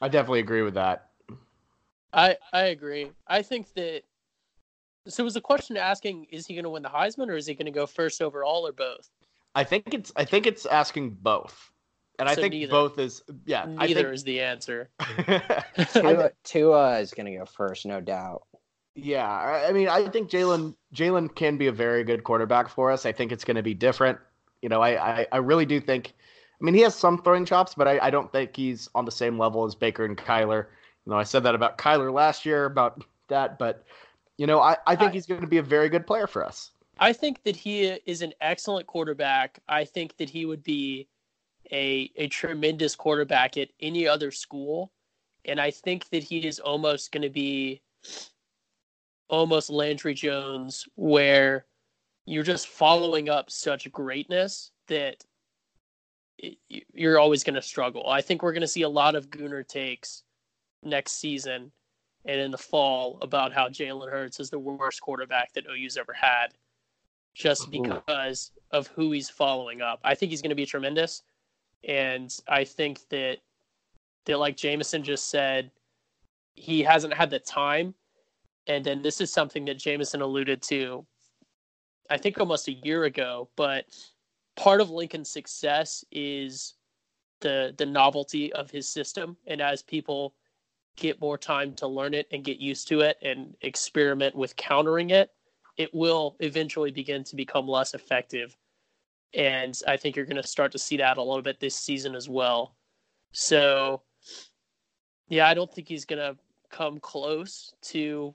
I 0.00 0.08
definitely 0.08 0.40
agree 0.40 0.62
with 0.62 0.74
that. 0.74 1.08
I 2.12 2.36
I 2.52 2.64
agree. 2.66 3.10
I 3.26 3.42
think 3.42 3.72
that. 3.74 4.02
So 5.08 5.24
was 5.24 5.34
the 5.34 5.40
question 5.40 5.76
asking, 5.76 6.24
is 6.30 6.46
he 6.46 6.54
going 6.54 6.64
to 6.64 6.70
win 6.70 6.82
the 6.82 6.88
Heisman 6.88 7.28
or 7.28 7.36
is 7.36 7.46
he 7.46 7.54
going 7.54 7.66
to 7.66 7.72
go 7.72 7.86
first 7.86 8.20
overall 8.20 8.66
or 8.66 8.72
both? 8.72 9.08
I 9.54 9.64
think 9.64 9.94
it's 9.94 10.12
I 10.16 10.24
think 10.24 10.46
it's 10.46 10.66
asking 10.66 11.10
both, 11.10 11.70
and 12.18 12.28
I 12.28 12.34
think 12.34 12.52
neither. 12.52 12.70
both 12.70 12.98
is 12.98 13.22
yeah. 13.46 13.64
Neither 13.66 14.12
is 14.12 14.22
the 14.22 14.40
answer. 14.42 14.90
I 15.00 15.64
Tua, 15.92 16.30
Tua 16.44 16.98
is 16.98 17.14
going 17.14 17.26
to 17.32 17.38
go 17.38 17.46
first, 17.46 17.86
no 17.86 18.00
doubt. 18.02 18.42
Yeah, 18.96 19.28
I 19.28 19.72
mean, 19.72 19.88
I 19.88 20.08
think 20.08 20.30
Jalen 20.30 20.74
Jalen 20.94 21.34
can 21.34 21.58
be 21.58 21.66
a 21.66 21.72
very 21.72 22.02
good 22.02 22.24
quarterback 22.24 22.68
for 22.70 22.90
us. 22.90 23.04
I 23.04 23.12
think 23.12 23.30
it's 23.30 23.44
going 23.44 23.56
to 23.56 23.62
be 23.62 23.74
different. 23.74 24.18
You 24.62 24.70
know, 24.70 24.80
I, 24.80 25.20
I, 25.20 25.26
I 25.32 25.36
really 25.36 25.66
do 25.66 25.80
think. 25.80 26.14
I 26.60 26.64
mean, 26.64 26.74
he 26.74 26.80
has 26.80 26.94
some 26.94 27.22
throwing 27.22 27.44
chops, 27.44 27.74
but 27.74 27.86
I, 27.86 27.98
I 28.06 28.10
don't 28.10 28.32
think 28.32 28.56
he's 28.56 28.88
on 28.94 29.04
the 29.04 29.10
same 29.10 29.38
level 29.38 29.66
as 29.66 29.74
Baker 29.74 30.06
and 30.06 30.16
Kyler. 30.16 30.66
You 31.04 31.10
know, 31.12 31.18
I 31.18 31.24
said 31.24 31.42
that 31.42 31.54
about 31.54 31.76
Kyler 31.76 32.10
last 32.10 32.46
year 32.46 32.64
about 32.64 33.04
that, 33.28 33.58
but 33.58 33.84
you 34.38 34.46
know, 34.46 34.60
I, 34.60 34.78
I 34.86 34.96
think 34.96 35.10
I- 35.10 35.12
he's 35.12 35.26
going 35.26 35.42
to 35.42 35.46
be 35.46 35.58
a 35.58 35.62
very 35.62 35.90
good 35.90 36.06
player 36.06 36.26
for 36.26 36.42
us. 36.42 36.70
I 36.98 37.12
think 37.12 37.42
that 37.42 37.54
he 37.56 37.84
is 38.06 38.22
an 38.22 38.32
excellent 38.40 38.86
quarterback. 38.86 39.58
I 39.68 39.84
think 39.84 40.16
that 40.16 40.30
he 40.30 40.46
would 40.46 40.62
be 40.64 41.06
a 41.70 42.10
a 42.16 42.28
tremendous 42.28 42.96
quarterback 42.96 43.58
at 43.58 43.68
any 43.80 44.08
other 44.08 44.30
school, 44.30 44.90
and 45.44 45.60
I 45.60 45.70
think 45.70 46.08
that 46.08 46.22
he 46.22 46.46
is 46.46 46.58
almost 46.60 47.12
going 47.12 47.22
to 47.22 47.28
be 47.28 47.82
almost 49.28 49.70
Landry 49.70 50.14
Jones, 50.14 50.86
where 50.94 51.66
you're 52.24 52.42
just 52.42 52.68
following 52.68 53.28
up 53.28 53.50
such 53.50 53.90
greatness 53.92 54.72
that 54.88 55.24
it, 56.38 56.58
you're 56.68 57.18
always 57.18 57.44
going 57.44 57.54
to 57.54 57.62
struggle. 57.62 58.08
I 58.08 58.20
think 58.20 58.42
we're 58.42 58.52
going 58.52 58.60
to 58.62 58.68
see 58.68 58.82
a 58.82 58.88
lot 58.88 59.14
of 59.14 59.30
Gooner 59.30 59.66
takes 59.66 60.22
next 60.82 61.12
season 61.12 61.72
and 62.24 62.40
in 62.40 62.50
the 62.50 62.58
fall 62.58 63.18
about 63.22 63.52
how 63.52 63.68
Jalen 63.68 64.10
Hurts 64.10 64.40
is 64.40 64.50
the 64.50 64.58
worst 64.58 65.00
quarterback 65.00 65.52
that 65.52 65.64
OU's 65.70 65.96
ever 65.96 66.12
had 66.12 66.48
just 67.34 67.68
Ooh. 67.68 67.82
because 67.82 68.50
of 68.70 68.88
who 68.88 69.12
he's 69.12 69.30
following 69.30 69.80
up. 69.80 70.00
I 70.02 70.14
think 70.14 70.30
he's 70.30 70.42
going 70.42 70.50
to 70.50 70.56
be 70.56 70.66
tremendous, 70.66 71.22
and 71.84 72.34
I 72.48 72.64
think 72.64 73.00
that 73.10 73.38
that 74.24 74.38
like 74.38 74.56
Jamison 74.56 75.04
just 75.04 75.30
said, 75.30 75.70
he 76.54 76.82
hasn't 76.82 77.14
had 77.14 77.30
the 77.30 77.38
time, 77.38 77.94
and 78.66 78.84
then 78.84 79.02
this 79.02 79.20
is 79.20 79.32
something 79.32 79.64
that 79.66 79.78
Jamison 79.78 80.22
alluded 80.22 80.62
to, 80.62 81.06
I 82.10 82.16
think 82.18 82.38
almost 82.38 82.68
a 82.68 82.72
year 82.72 83.04
ago. 83.04 83.48
But 83.56 83.86
part 84.56 84.80
of 84.80 84.90
Lincoln's 84.90 85.30
success 85.30 86.04
is 86.10 86.74
the 87.40 87.74
the 87.76 87.86
novelty 87.86 88.52
of 88.52 88.70
his 88.70 88.88
system, 88.88 89.36
and 89.46 89.60
as 89.60 89.82
people 89.82 90.34
get 90.96 91.20
more 91.20 91.36
time 91.36 91.74
to 91.74 91.86
learn 91.86 92.14
it 92.14 92.26
and 92.32 92.42
get 92.42 92.58
used 92.58 92.88
to 92.88 93.00
it 93.00 93.18
and 93.20 93.54
experiment 93.60 94.34
with 94.34 94.56
countering 94.56 95.10
it 95.10 95.30
it 95.76 95.94
will 95.94 96.36
eventually 96.40 96.90
begin 96.90 97.22
to 97.24 97.36
become 97.36 97.68
less 97.68 97.94
effective. 97.94 98.56
And 99.34 99.78
I 99.86 99.96
think 99.96 100.16
you're 100.16 100.24
going 100.24 100.40
to 100.40 100.46
start 100.46 100.72
to 100.72 100.78
see 100.78 100.96
that 100.98 101.18
a 101.18 101.22
little 101.22 101.42
bit 101.42 101.60
this 101.60 101.76
season 101.76 102.14
as 102.14 102.28
well. 102.28 102.74
So, 103.32 104.02
yeah, 105.28 105.48
I 105.48 105.54
don't 105.54 105.72
think 105.72 105.88
he's 105.88 106.06
going 106.06 106.20
to 106.20 106.38
come 106.70 106.98
close 106.98 107.72
to 107.82 108.34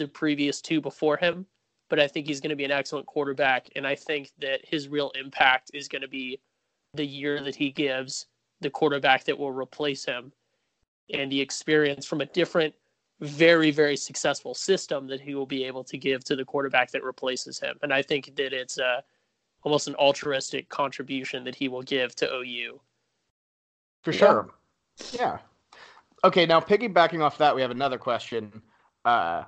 the 0.00 0.08
previous 0.08 0.60
two 0.60 0.80
before 0.80 1.16
him, 1.16 1.46
but 1.88 2.00
I 2.00 2.08
think 2.08 2.26
he's 2.26 2.40
going 2.40 2.50
to 2.50 2.56
be 2.56 2.64
an 2.64 2.70
excellent 2.72 3.06
quarterback. 3.06 3.68
And 3.76 3.86
I 3.86 3.94
think 3.94 4.32
that 4.40 4.60
his 4.64 4.88
real 4.88 5.10
impact 5.10 5.70
is 5.74 5.86
going 5.86 6.02
to 6.02 6.08
be 6.08 6.40
the 6.94 7.06
year 7.06 7.40
that 7.42 7.54
he 7.54 7.70
gives 7.70 8.26
the 8.60 8.70
quarterback 8.70 9.24
that 9.24 9.38
will 9.38 9.52
replace 9.52 10.04
him 10.04 10.32
and 11.12 11.30
the 11.30 11.40
experience 11.40 12.06
from 12.06 12.20
a 12.20 12.26
different 12.26 12.74
very 13.20 13.70
very 13.70 13.96
successful 13.98 14.54
system 14.54 15.06
that 15.06 15.20
he 15.20 15.34
will 15.34 15.44
be 15.46 15.62
able 15.64 15.84
to 15.84 15.98
give 15.98 16.24
to 16.24 16.34
the 16.34 16.44
quarterback 16.44 16.90
that 16.90 17.04
replaces 17.04 17.60
him 17.60 17.76
and 17.82 17.92
i 17.92 18.00
think 18.00 18.34
that 18.34 18.54
it's 18.54 18.78
uh, 18.78 19.02
almost 19.62 19.88
an 19.88 19.94
altruistic 19.96 20.66
contribution 20.70 21.44
that 21.44 21.54
he 21.54 21.68
will 21.68 21.82
give 21.82 22.14
to 22.14 22.26
ou 22.32 22.80
For 24.02 24.12
Yeah. 24.12 24.18
sure. 24.18 24.50
Yeah. 25.12 25.38
Okay, 26.24 26.46
now 26.46 26.60
piggybacking 26.60 27.22
off 27.22 27.36
that, 27.38 27.54
we 27.54 27.60
have 27.60 27.70
another 27.70 27.98
question. 27.98 28.62
Uh, 29.04 29.44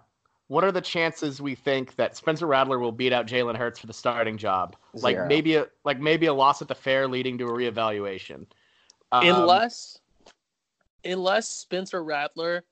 what 0.49 0.65
are 0.65 0.73
the 0.73 0.81
chances 0.81 1.41
we 1.41 1.55
think 1.55 1.97
that 1.97 2.17
Spencer 2.17 2.47
Rattler 2.47 2.79
will 2.79 2.93
beat 2.93 3.13
out 3.13 3.27
Jalen 3.27 3.57
Hurts 3.57 3.79
for 3.79 3.87
the 3.87 3.93
starting 3.93 4.37
job? 4.37 4.77
Like 4.95 5.17
maybe 5.27 5.57
a 5.57 5.67
like 5.85 5.99
maybe 6.01 6.27
a 6.27 6.35
loss 6.35 6.61
at 6.63 6.69
the 6.69 6.75
fair 6.75 7.09
leading 7.09 7.39
to 7.39 7.47
a 7.47 7.53
reevaluation. 7.53 8.47
Um, 9.13 9.27
unless 9.27 9.99
unless 11.05 11.49
Spencer 11.49 12.03
Rattler 12.05 12.65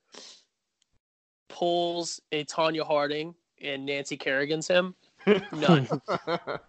pulls 1.48 2.20
a 2.32 2.44
Tonya 2.44 2.86
Harding 2.86 3.34
and 3.62 3.84
Nancy 3.86 4.16
Kerrigan's 4.16 4.68
him, 4.68 4.94
none. 5.26 5.88
It- 6.26 6.60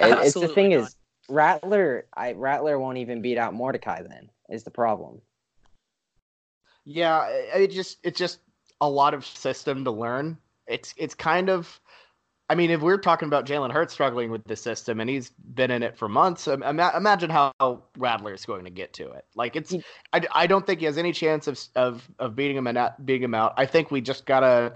it's 0.00 0.34
the 0.34 0.48
thing 0.48 0.70
not. 0.70 0.80
is 0.80 0.96
Rattler. 1.28 2.06
I 2.14 2.32
Rattler 2.32 2.78
won't 2.78 2.98
even 2.98 3.22
beat 3.22 3.38
out 3.38 3.54
Mordecai. 3.54 4.02
Then 4.02 4.30
is 4.48 4.62
the 4.64 4.70
problem. 4.70 5.20
yeah, 6.84 7.26
it, 7.28 7.62
it 7.62 7.70
just 7.70 7.98
it 8.04 8.14
just 8.14 8.40
a 8.84 8.88
lot 8.88 9.14
of 9.14 9.26
system 9.26 9.84
to 9.84 9.90
learn. 9.90 10.38
It's 10.66 10.94
it's 10.96 11.14
kind 11.14 11.48
of 11.48 11.80
I 12.50 12.54
mean, 12.54 12.70
if 12.70 12.82
we're 12.82 12.98
talking 12.98 13.26
about 13.26 13.46
Jalen 13.46 13.72
Hurts 13.72 13.94
struggling 13.94 14.30
with 14.30 14.44
the 14.44 14.54
system 14.54 15.00
and 15.00 15.08
he's 15.08 15.30
been 15.30 15.70
in 15.70 15.82
it 15.82 15.96
for 15.96 16.10
months, 16.10 16.46
im- 16.46 16.62
ima- 16.62 16.92
imagine 16.94 17.30
how 17.30 17.52
Rattler 17.96 18.34
is 18.34 18.44
going 18.44 18.64
to 18.64 18.70
get 18.70 18.92
to 18.94 19.10
it. 19.12 19.24
Like 19.34 19.56
it's, 19.56 19.74
I, 20.12 20.20
I 20.30 20.46
don't 20.46 20.66
think 20.66 20.80
he 20.80 20.86
has 20.86 20.98
any 20.98 21.12
chance 21.12 21.46
of 21.46 21.58
of 21.74 22.06
of 22.18 22.36
beating 22.36 22.56
him 22.56 22.66
and 22.66 22.74
not 22.74 23.04
beating 23.06 23.22
him 23.22 23.34
out. 23.34 23.54
I 23.56 23.64
think 23.64 23.90
we 23.90 24.02
just 24.02 24.26
gotta, 24.26 24.74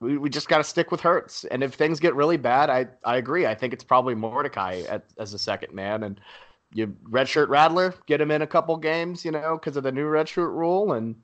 we, 0.00 0.18
we 0.18 0.28
just 0.28 0.48
gotta 0.48 0.62
stick 0.62 0.90
with 0.90 1.00
Hurts. 1.00 1.44
And 1.46 1.62
if 1.62 1.72
things 1.72 2.00
get 2.00 2.14
really 2.14 2.36
bad, 2.36 2.68
I 2.68 2.86
I 3.02 3.16
agree. 3.16 3.46
I 3.46 3.54
think 3.54 3.72
it's 3.72 3.84
probably 3.84 4.14
Mordecai 4.14 4.82
at, 4.82 5.04
as 5.18 5.32
a 5.32 5.38
second 5.38 5.72
man, 5.72 6.02
and 6.02 6.20
you 6.74 6.94
redshirt 7.04 7.48
Rattler, 7.48 7.94
get 8.06 8.20
him 8.20 8.30
in 8.30 8.42
a 8.42 8.46
couple 8.46 8.76
games, 8.76 9.24
you 9.24 9.30
know, 9.30 9.58
because 9.58 9.78
of 9.78 9.84
the 9.84 9.92
new 9.92 10.06
redshirt 10.06 10.52
rule, 10.52 10.92
and 10.92 11.16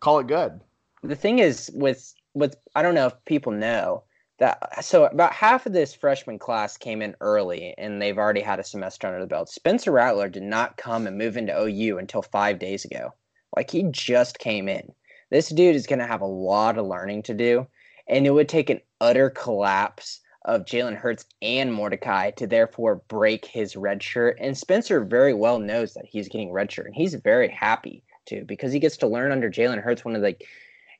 call 0.00 0.18
it 0.18 0.26
good. 0.26 0.60
The 1.06 1.16
thing 1.16 1.38
is 1.38 1.70
with 1.74 2.14
with 2.34 2.56
I 2.74 2.82
don't 2.82 2.94
know 2.94 3.06
if 3.06 3.24
people 3.24 3.52
know 3.52 4.04
that 4.38 4.84
so 4.84 5.06
about 5.06 5.32
half 5.32 5.64
of 5.64 5.72
this 5.72 5.94
freshman 5.94 6.38
class 6.38 6.76
came 6.76 7.00
in 7.00 7.14
early 7.20 7.74
and 7.78 8.00
they've 8.00 8.18
already 8.18 8.42
had 8.42 8.58
a 8.60 8.64
semester 8.64 9.06
under 9.06 9.20
the 9.20 9.26
belt. 9.26 9.48
Spencer 9.48 9.92
Rattler 9.92 10.28
did 10.28 10.42
not 10.42 10.76
come 10.76 11.06
and 11.06 11.16
move 11.16 11.36
into 11.36 11.58
OU 11.58 11.98
until 11.98 12.20
5 12.20 12.58
days 12.58 12.84
ago. 12.84 13.14
Like 13.56 13.70
he 13.70 13.84
just 13.84 14.38
came 14.38 14.68
in. 14.68 14.92
This 15.30 15.48
dude 15.48 15.74
is 15.74 15.86
going 15.86 16.00
to 16.00 16.06
have 16.06 16.20
a 16.20 16.26
lot 16.26 16.76
of 16.76 16.86
learning 16.86 17.22
to 17.24 17.34
do 17.34 17.66
and 18.08 18.26
it 18.26 18.30
would 18.30 18.48
take 18.48 18.68
an 18.68 18.80
utter 19.00 19.30
collapse 19.30 20.20
of 20.44 20.64
Jalen 20.64 20.96
Hurts 20.96 21.24
and 21.42 21.72
Mordecai 21.72 22.30
to 22.32 22.46
therefore 22.46 23.02
break 23.08 23.46
his 23.46 23.74
red 23.74 24.02
shirt. 24.02 24.36
And 24.40 24.56
Spencer 24.56 25.04
very 25.04 25.34
well 25.34 25.58
knows 25.58 25.94
that 25.94 26.04
he's 26.06 26.28
getting 26.28 26.52
red 26.52 26.70
shirt 26.70 26.86
and 26.86 26.94
he's 26.94 27.14
very 27.14 27.48
happy 27.48 28.04
to 28.26 28.44
because 28.44 28.72
he 28.72 28.78
gets 28.78 28.96
to 28.98 29.08
learn 29.08 29.32
under 29.32 29.50
Jalen 29.50 29.82
Hurts 29.82 30.04
one 30.04 30.14
of 30.14 30.22
the 30.22 30.36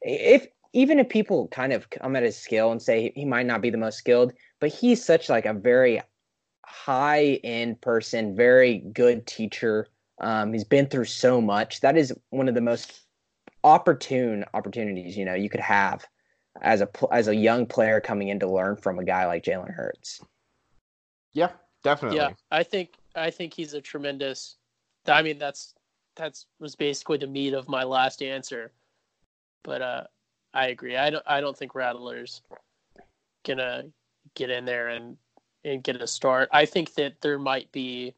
if 0.07 0.47
even 0.73 0.99
if 0.99 1.09
people 1.09 1.49
kind 1.49 1.73
of 1.73 1.89
come 1.91 2.17
at 2.17 2.23
his 2.23 2.37
skill 2.37 2.71
and 2.71 2.81
say 2.81 3.13
he 3.15 3.25
might 3.25 3.47
not 3.47 3.63
be 3.63 3.71
the 3.71 3.79
most 3.79 3.99
skilled, 3.99 4.33
but 4.61 4.71
he's 4.71 5.05
such 5.05 5.29
like 5.29 5.47
a 5.47 5.55
very 5.55 6.01
high 6.65 7.41
end 7.45 7.81
person, 7.81 8.37
very 8.37 8.79
good 8.79 9.27
teacher. 9.27 9.89
Um, 10.21 10.53
he's 10.53 10.65
been 10.65 10.87
through 10.87 11.07
so 11.07 11.41
much. 11.41 11.81
That 11.81 11.97
is 11.97 12.13
one 12.31 12.49
of 12.49 12.55
the 12.55 12.61
most 12.61 13.03
opportune 13.65 14.45
opportunities 14.55 15.17
you 15.17 15.25
know 15.25 15.35
you 15.35 15.51
could 15.51 15.61
have 15.61 16.07
as 16.63 16.81
a 16.83 16.89
as 17.11 17.27
a 17.27 17.35
young 17.35 17.67
player 17.67 18.01
coming 18.01 18.29
in 18.29 18.39
to 18.39 18.49
learn 18.49 18.77
from 18.77 18.99
a 18.99 19.05
guy 19.05 19.27
like 19.27 19.43
Jalen 19.43 19.75
Hurts. 19.75 20.21
Yeah, 21.33 21.51
definitely. 21.83 22.19
Yeah, 22.19 22.31
I 22.51 22.63
think 22.63 22.95
I 23.15 23.31
think 23.31 23.55
he's 23.55 23.75
a 23.75 23.81
tremendous. 23.81 24.57
I 25.07 25.23
mean, 25.23 25.39
that's 25.39 25.75
that's 26.15 26.47
was 26.61 26.75
basically 26.75 27.19
the 27.19 27.27
meat 27.27 27.55
of 27.55 27.69
my 27.69 27.83
last 27.83 28.23
answer. 28.23 28.73
But 29.67 29.83
uh, 29.83 30.05
I 30.55 30.69
agree. 30.69 30.97
I 30.97 31.11
don't 31.11 31.25
I 31.27 31.41
don't 31.41 31.59
think 31.59 31.75
Rattler's 31.75 32.41
gonna 33.45 33.85
get 34.35 34.49
in 34.49 34.65
there 34.65 34.89
and 34.89 35.17
and 35.65 35.83
get 35.83 36.01
a 36.01 36.07
start. 36.07 36.49
I 36.53 36.65
think 36.65 36.95
that 36.95 37.21
there 37.21 37.39
might 37.39 37.71
be 37.73 38.15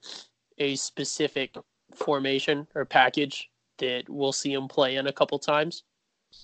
a 0.58 0.76
specific 0.76 1.56
formation 1.94 2.68
or 2.74 2.84
package 2.84 3.50
that 3.78 4.04
we'll 4.08 4.32
see 4.32 4.52
him 4.52 4.68
play 4.68 4.96
in 4.96 5.06
a 5.06 5.12
couple 5.12 5.38
times. 5.38 5.84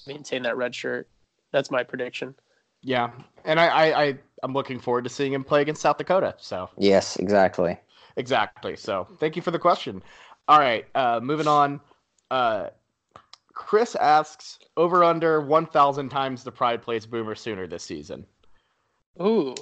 Maintain 0.07 0.43
that 0.45 0.57
red 0.57 0.75
shirt. 0.75 1.09
That's 1.53 1.71
my 1.71 1.83
prediction. 1.83 2.35
Yeah, 2.83 3.11
and 3.45 3.61
I, 3.61 3.67
I, 3.67 4.03
I 4.05 4.19
I'm 4.43 4.55
looking 4.55 4.79
forward 4.79 5.05
to 5.05 5.11
seeing 5.11 5.35
him 5.35 5.45
play 5.45 5.61
against 5.61 5.83
South 5.83 5.99
Dakota. 5.99 6.35
So 6.39 6.71
Yes, 6.79 7.17
exactly. 7.17 7.77
exactly. 8.17 8.77
So 8.77 9.07
thank 9.21 9.37
you 9.37 9.43
for 9.43 9.51
the 9.51 9.59
question. 9.59 10.03
All 10.49 10.59
right, 10.59 10.87
uh, 10.95 11.21
moving 11.23 11.47
on. 11.47 11.81
Uh, 12.31 12.69
Chris 13.65 13.95
asks 13.97 14.59
over 14.77 15.03
under 15.05 15.41
1,000 15.41 16.09
times 16.09 16.45
the 16.45 16.53
Pride 16.53 16.83
plays 16.83 17.07
Boomer 17.07 17.35
Sooner 17.35 17.67
this 17.67 17.83
season. 17.85 18.27
Ooh, 19.21 19.55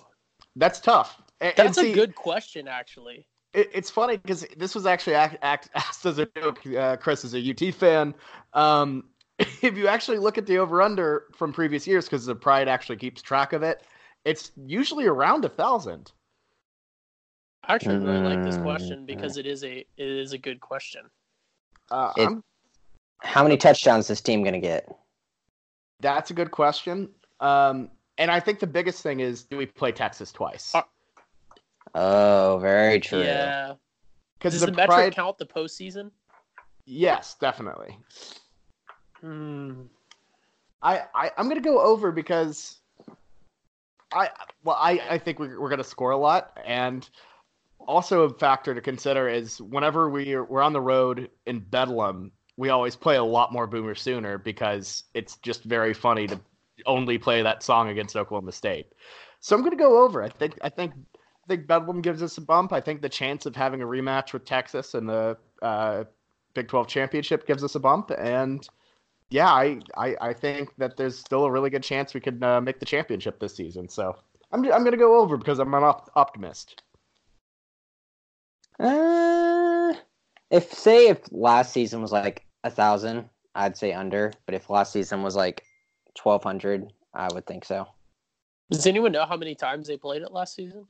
That's 0.56 0.80
tough. 0.80 1.20
And, 1.40 1.54
that's 1.56 1.78
and 1.78 1.88
a 1.88 1.92
good 1.94 2.14
question, 2.14 2.68
actually. 2.68 3.26
It, 3.54 3.70
it's 3.74 3.90
funny 3.90 4.16
because 4.16 4.46
this 4.56 4.74
was 4.74 4.86
actually 4.86 5.14
act, 5.14 5.38
act, 5.42 5.70
asked 5.74 6.06
as 6.06 6.18
a 6.18 6.26
joke. 6.36 6.66
Uh, 6.66 6.96
Chris 6.96 7.24
is 7.24 7.34
a 7.34 7.50
UT 7.50 7.74
fan. 7.74 8.14
Um, 8.54 9.04
if 9.38 9.76
you 9.76 9.88
actually 9.88 10.18
look 10.18 10.38
at 10.38 10.46
the 10.46 10.58
over 10.58 10.82
under 10.82 11.24
from 11.34 11.52
previous 11.52 11.86
years, 11.86 12.06
because 12.06 12.26
the 12.26 12.34
Pride 12.34 12.68
actually 12.68 12.96
keeps 12.96 13.22
track 13.22 13.52
of 13.52 13.62
it, 13.62 13.82
it's 14.24 14.52
usually 14.66 15.06
around 15.06 15.44
a 15.44 15.48
thousand. 15.48 16.12
I 17.64 17.74
actually 17.74 17.98
really 17.98 18.20
like 18.20 18.42
this 18.42 18.56
Mm, 18.56 18.62
question 18.62 19.06
because 19.06 19.36
it 19.36 19.46
is 19.46 19.62
a 19.64 19.78
it 19.78 19.86
is 19.96 20.32
a 20.32 20.38
good 20.38 20.60
question. 20.60 21.02
Uh, 21.90 22.12
It- 22.16 22.22
I'm- 22.24 22.44
How 23.22 23.42
many 23.42 23.56
touchdowns 23.56 24.04
is 24.04 24.08
this 24.08 24.20
team 24.20 24.42
going 24.42 24.54
to 24.54 24.60
get? 24.60 24.88
that's 26.00 26.32
a 26.32 26.34
good 26.34 26.50
question. 26.50 27.08
Um, 27.38 27.88
and 28.18 28.28
I 28.28 28.40
think 28.40 28.58
the 28.58 28.66
biggest 28.66 29.02
thing 29.02 29.20
is, 29.20 29.44
do 29.44 29.56
we 29.56 29.66
play 29.66 29.92
Texas 29.92 30.32
twice? 30.32 30.74
Uh, 30.74 30.82
Oh, 31.94 32.58
very 32.60 33.00
true. 33.00 33.22
Yeah. 33.22 33.74
Because 34.38 34.54
Does 34.54 34.60
the, 34.62 34.66
the, 34.66 34.72
metric 34.72 34.88
Pride, 34.88 35.14
count 35.14 35.38
the 35.38 35.46
postseason? 35.46 36.10
yes, 36.86 37.36
definitely. 37.40 37.96
Hmm. 39.20 39.82
I, 40.80 41.02
I 41.14 41.30
I'm 41.36 41.48
gonna 41.48 41.60
go 41.60 41.80
over 41.80 42.10
because 42.10 42.80
I 44.12 44.30
well 44.64 44.76
I 44.80 45.00
I 45.10 45.18
think 45.18 45.38
we're 45.38 45.60
we're 45.60 45.68
gonna 45.68 45.84
score 45.84 46.10
a 46.10 46.16
lot 46.16 46.58
and 46.64 47.08
also 47.78 48.22
a 48.22 48.30
factor 48.30 48.74
to 48.74 48.80
consider 48.80 49.28
is 49.28 49.60
whenever 49.60 50.10
we 50.10 50.32
are, 50.32 50.42
we're 50.42 50.62
on 50.62 50.72
the 50.72 50.80
road 50.80 51.30
in 51.46 51.60
Bedlam 51.60 52.32
we 52.56 52.68
always 52.68 52.96
play 52.96 53.16
a 53.16 53.24
lot 53.24 53.52
more 53.52 53.66
Boomer 53.66 53.94
Sooner 53.94 54.38
because 54.38 55.04
it's 55.14 55.36
just 55.36 55.64
very 55.64 55.94
funny 55.94 56.26
to 56.26 56.40
only 56.86 57.18
play 57.18 57.42
that 57.42 57.62
song 57.62 57.88
against 57.88 58.16
Oklahoma 58.16 58.52
State. 58.52 58.86
So 59.40 59.56
I'm 59.56 59.62
gonna 59.62 59.76
go 59.76 60.02
over. 60.04 60.22
I 60.22 60.28
think 60.28 60.58
I 60.62 60.68
think 60.68 60.92
I 61.44 61.48
think 61.48 61.66
Bedlam 61.66 62.02
gives 62.02 62.22
us 62.22 62.38
a 62.38 62.40
bump. 62.40 62.72
I 62.72 62.80
think 62.80 63.02
the 63.02 63.08
chance 63.08 63.46
of 63.46 63.56
having 63.56 63.82
a 63.82 63.86
rematch 63.86 64.32
with 64.32 64.44
Texas 64.44 64.94
in 64.94 65.06
the 65.06 65.36
uh, 65.60 66.04
Big 66.54 66.68
12 66.68 66.86
championship 66.86 67.46
gives 67.46 67.64
us 67.64 67.74
a 67.74 67.80
bump 67.80 68.10
and 68.16 68.68
yeah, 69.32 69.50
I, 69.50 69.80
I, 69.96 70.14
I 70.20 70.32
think 70.34 70.76
that 70.76 70.98
there's 70.98 71.18
still 71.18 71.46
a 71.46 71.50
really 71.50 71.70
good 71.70 71.82
chance 71.82 72.12
we 72.12 72.20
could 72.20 72.42
uh, 72.44 72.60
make 72.60 72.78
the 72.78 72.86
championship 72.86 73.40
this 73.40 73.54
season. 73.54 73.88
So 73.88 74.14
I'm, 74.52 74.60
I'm 74.64 74.82
going 74.82 74.92
to 74.92 74.98
go 74.98 75.18
over 75.18 75.38
because 75.38 75.58
I'm 75.58 75.72
an 75.72 75.82
op- 75.82 76.10
optimist. 76.14 76.82
Uh, 78.78 79.51
if 80.52 80.72
say 80.72 81.08
if 81.08 81.18
last 81.32 81.72
season 81.72 82.00
was 82.02 82.12
like 82.12 82.44
a 82.62 82.70
thousand, 82.70 83.28
I'd 83.54 83.76
say 83.76 83.92
under. 83.92 84.32
But 84.46 84.54
if 84.54 84.70
last 84.70 84.92
season 84.92 85.22
was 85.22 85.34
like 85.34 85.64
twelve 86.14 86.44
hundred, 86.44 86.92
I 87.14 87.28
would 87.32 87.46
think 87.46 87.64
so. 87.64 87.88
Does 88.70 88.86
anyone 88.86 89.12
know 89.12 89.26
how 89.26 89.36
many 89.36 89.54
times 89.54 89.88
they 89.88 89.96
played 89.96 90.22
it 90.22 90.30
last 90.30 90.54
season? 90.54 90.86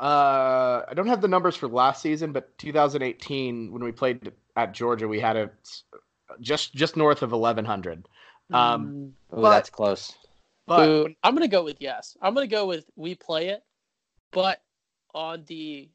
Uh, 0.00 0.82
I 0.88 0.94
don't 0.94 1.08
have 1.08 1.20
the 1.20 1.28
numbers 1.28 1.56
for 1.56 1.68
last 1.68 2.00
season, 2.00 2.32
but 2.32 2.56
2018 2.56 3.70
when 3.70 3.84
we 3.84 3.92
played 3.92 4.32
at 4.56 4.72
Georgia, 4.72 5.06
we 5.06 5.20
had 5.20 5.36
it 5.36 5.52
just 6.40 6.74
just 6.74 6.96
north 6.96 7.22
of 7.22 7.32
1100. 7.32 8.08
Um, 8.52 8.82
Hmm. 8.82 9.04
Ooh, 9.38 9.42
But- 9.42 9.50
that's 9.50 9.70
close. 9.70 10.16
But 10.66 10.88
Ooh, 10.88 11.14
I'm 11.24 11.34
gonna 11.34 11.48
go 11.48 11.64
with 11.64 11.78
yes. 11.80 12.16
I'm 12.22 12.32
gonna 12.32 12.46
go 12.46 12.66
with 12.66 12.86
we 12.96 13.14
play 13.16 13.48
it, 13.48 13.64
but 14.30 14.62
on 15.14 15.44
the 15.48 15.90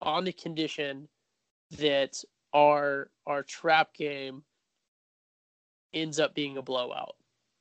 on 0.00 0.24
the 0.24 0.32
condition 0.32 1.08
that 1.72 2.22
our 2.52 3.10
our 3.26 3.42
trap 3.42 3.94
game 3.94 4.42
ends 5.92 6.20
up 6.20 6.34
being 6.34 6.56
a 6.56 6.62
blowout. 6.62 7.16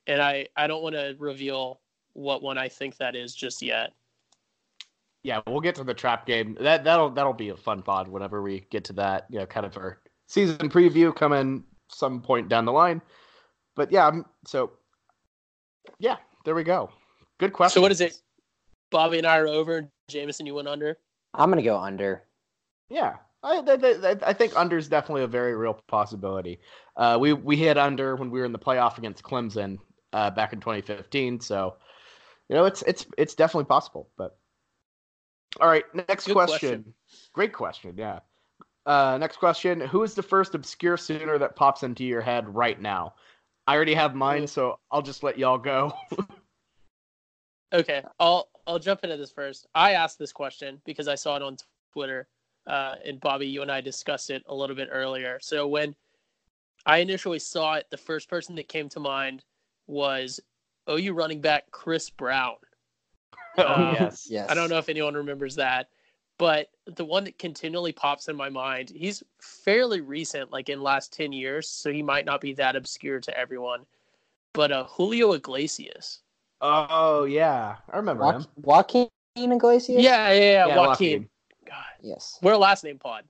And 0.08 0.22
I 0.22 0.48
I 0.56 0.68
don't 0.68 0.84
want 0.84 0.96
to 0.96 1.15
reveal 1.20 1.82
what 2.13 2.41
one 2.41 2.58
I 2.58 2.70
think 2.70 2.97
that 2.97 3.16
is 3.16 3.36
just 3.36 3.62
yet. 3.62 3.91
yeah, 5.26 5.41
we'll 5.47 5.60
get 5.60 5.74
to 5.76 5.84
the 5.84 5.93
trap 5.93 6.28
game. 6.28 6.56
That 6.62 6.84
that'll 6.84 7.10
that'll 7.10 7.34
be 7.34 7.49
a 7.49 7.58
fun 7.58 7.82
pod 7.82 8.08
whenever 8.08 8.43
we 8.43 8.68
get 8.70 8.84
to 8.86 8.93
that. 8.93 9.26
You 9.30 9.39
know, 9.39 9.47
kind 9.47 9.66
of 9.66 9.76
our 9.76 9.99
season 10.28 10.70
preview 10.70 11.14
coming 11.14 11.64
some 11.89 12.22
point 12.22 12.47
down 12.47 12.66
the 12.66 12.72
line. 12.72 13.01
But 13.76 13.91
yeah, 13.91 14.08
I'm, 14.08 14.26
so 14.45 14.74
yeah, 15.97 16.18
there 16.45 16.53
we 16.53 16.64
go. 16.64 16.91
Good 17.39 17.53
question. 17.53 17.80
So 17.80 17.82
what 17.82 17.91
is 17.91 18.01
it? 18.01 18.22
Bobby 18.91 19.18
and 19.18 19.26
I 19.26 19.39
are 19.39 19.47
over. 19.47 19.78
And 19.78 19.89
Jamison, 20.10 20.45
you 20.45 20.53
went 20.53 20.68
under. 20.68 20.99
I'm 21.34 21.49
gonna 21.49 21.64
go 21.64 21.78
under. 21.78 22.24
Yeah, 22.89 23.16
I, 23.46 23.62
I, 23.68 24.16
I, 24.26 24.34
think 24.34 24.58
under 24.58 24.76
is 24.78 24.88
definitely 24.88 25.24
a 25.24 25.28
very 25.28 25.56
real 25.56 25.76
possibility. 25.88 26.60
Uh, 26.98 27.18
we 27.20 27.34
we 27.34 27.56
hit 27.56 27.78
under 27.78 28.16
when 28.16 28.32
we 28.32 28.39
were 28.39 28.46
in 28.46 28.52
the 28.52 28.60
playoff 28.60 28.98
against 28.98 29.24
Clemson 29.24 29.78
uh, 30.14 30.32
back 30.32 30.52
in 30.52 30.60
2015. 30.60 31.39
So, 31.39 31.76
you 32.50 32.56
know, 32.56 32.66
it's 32.66 32.82
it's 32.84 33.06
it's 33.18 33.36
definitely 33.36 33.66
possible. 33.66 34.10
But 34.18 34.38
all 35.62 35.68
right, 35.68 35.84
next 35.93 36.30
question. 36.32 36.36
question. 36.58 36.93
Great 37.34 37.54
question. 37.54 37.93
Yeah. 37.98 38.20
Uh, 38.88 39.18
next 39.20 39.38
question: 39.38 39.80
Who 39.80 40.02
is 40.02 40.16
the 40.16 40.24
first 40.24 40.56
obscure 40.56 40.98
Sooner 40.98 41.38
that 41.38 41.56
pops 41.56 41.84
into 41.84 42.04
your 42.04 42.22
head 42.22 42.54
right 42.54 42.82
now? 42.82 43.14
I 43.68 43.76
already 43.76 43.96
have 43.96 44.16
mine, 44.16 44.48
so 44.48 44.80
I'll 44.91 45.02
just 45.02 45.24
let 45.24 45.38
y'all 45.38 45.58
go. 45.58 45.93
Okay, 47.74 48.04
I'll 48.20 48.48
I'll 48.68 48.80
jump 48.80 49.04
into 49.04 49.18
this 49.18 49.32
first. 49.32 49.68
I 49.76 49.93
asked 49.93 50.18
this 50.18 50.32
question 50.32 50.82
because 50.86 51.10
I 51.10 51.16
saw 51.16 51.36
it 51.36 51.41
on 51.41 51.58
Twitter, 51.91 52.28
uh, 52.68 52.95
and 53.05 53.20
Bobby, 53.20 53.47
you 53.47 53.61
and 53.61 53.72
I 53.72 53.82
discussed 53.82 54.30
it 54.30 54.43
a 54.47 54.55
little 54.55 54.76
bit 54.76 54.89
earlier. 54.91 55.39
So 55.41 55.68
when 55.68 55.95
I 56.86 56.97
initially 56.97 57.39
saw 57.39 57.76
it, 57.76 57.88
the 57.89 57.97
first 57.97 58.30
person 58.30 58.55
that 58.55 58.68
came 58.68 58.89
to 58.89 58.99
mind 58.99 59.43
was 59.88 60.39
OU 60.89 61.13
running 61.13 61.41
back 61.41 61.70
Chris 61.72 62.09
Brown. 62.09 62.55
oh 63.57 63.74
Um, 63.74 63.95
yes. 63.99 64.28
Yes. 64.30 64.49
I 64.49 64.53
don't 64.53 64.70
know 64.70 64.78
if 64.78 64.89
anyone 64.89 65.13
remembers 65.13 65.55
that, 65.55 65.89
but 66.38 66.70
the 66.86 67.05
one 67.05 67.24
that 67.26 67.39
continually 67.39 67.91
pops 67.91 68.28
in 68.28 68.36
my 68.36 68.49
mind, 68.49 68.89
he's 68.89 69.24
fairly 69.41 70.01
recent, 70.01 70.51
like 70.51 70.70
in 70.70 70.82
last 70.82 71.13
10 71.13 71.32
years, 71.32 71.70
so 71.70 71.91
he 71.91 72.03
might 72.03 72.26
not 72.26 72.41
be 72.41 72.53
that 72.53 72.76
obscure 72.76 73.20
to 73.20 73.38
everyone. 73.38 73.86
But 74.53 74.72
uh, 74.72 74.86
Julio 74.86 75.34
Iglesias. 75.34 76.22
Oh 76.61 77.26
yeah, 77.26 77.76
I 77.91 77.97
remember 77.97 78.24
him. 78.24 78.45
Joaquin, 78.63 79.09
Joaquin 79.36 79.51
Iglesias? 79.51 80.01
Yeah, 80.01 80.32
yeah, 80.32 80.39
yeah, 80.39 80.68
Yeah, 80.68 80.78
Joaquin. 80.78 80.88
Joaquin. 80.88 81.30
God, 82.06 82.10
Yes. 82.10 82.39
we're 82.41 82.53
a 82.53 82.58
last 82.58 82.84
name 82.84 82.99
pod. 82.99 83.24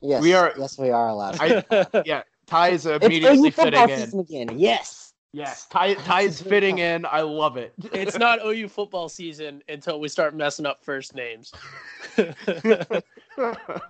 Yes. 0.00 0.22
We 0.22 0.34
are- 0.34 0.52
Yes, 0.58 0.78
we 0.78 0.90
are 0.90 1.08
allowed. 1.08 1.36
I- 1.40 2.02
Yeah, 2.06 2.22
Ty 2.46 2.68
is 2.70 2.86
immediately 2.86 3.48
OU 3.48 3.50
fitting 3.52 3.88
in. 3.88 4.20
again. 4.20 4.58
Yes. 4.58 5.12
Yes, 5.32 5.66
Ty 5.66 5.94
Ty 5.94 6.22
is 6.22 6.40
fitting 6.52 6.78
in. 6.78 7.04
I 7.04 7.20
love 7.20 7.56
it. 7.58 7.74
it's 7.92 8.16
not 8.18 8.38
OU 8.44 8.68
football 8.68 9.08
season 9.10 9.62
until 9.68 10.00
we 10.00 10.08
start 10.08 10.34
messing 10.34 10.64
up 10.64 10.82
first 10.82 11.14
names. 11.14 11.52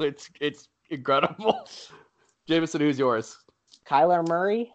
it's 0.01 0.31
it's 0.41 0.69
incredible. 0.91 1.69
Jamison, 2.49 2.81
who's 2.81 2.99
yours? 2.99 3.37
Kyler 3.87 4.27
Murray. 4.27 4.73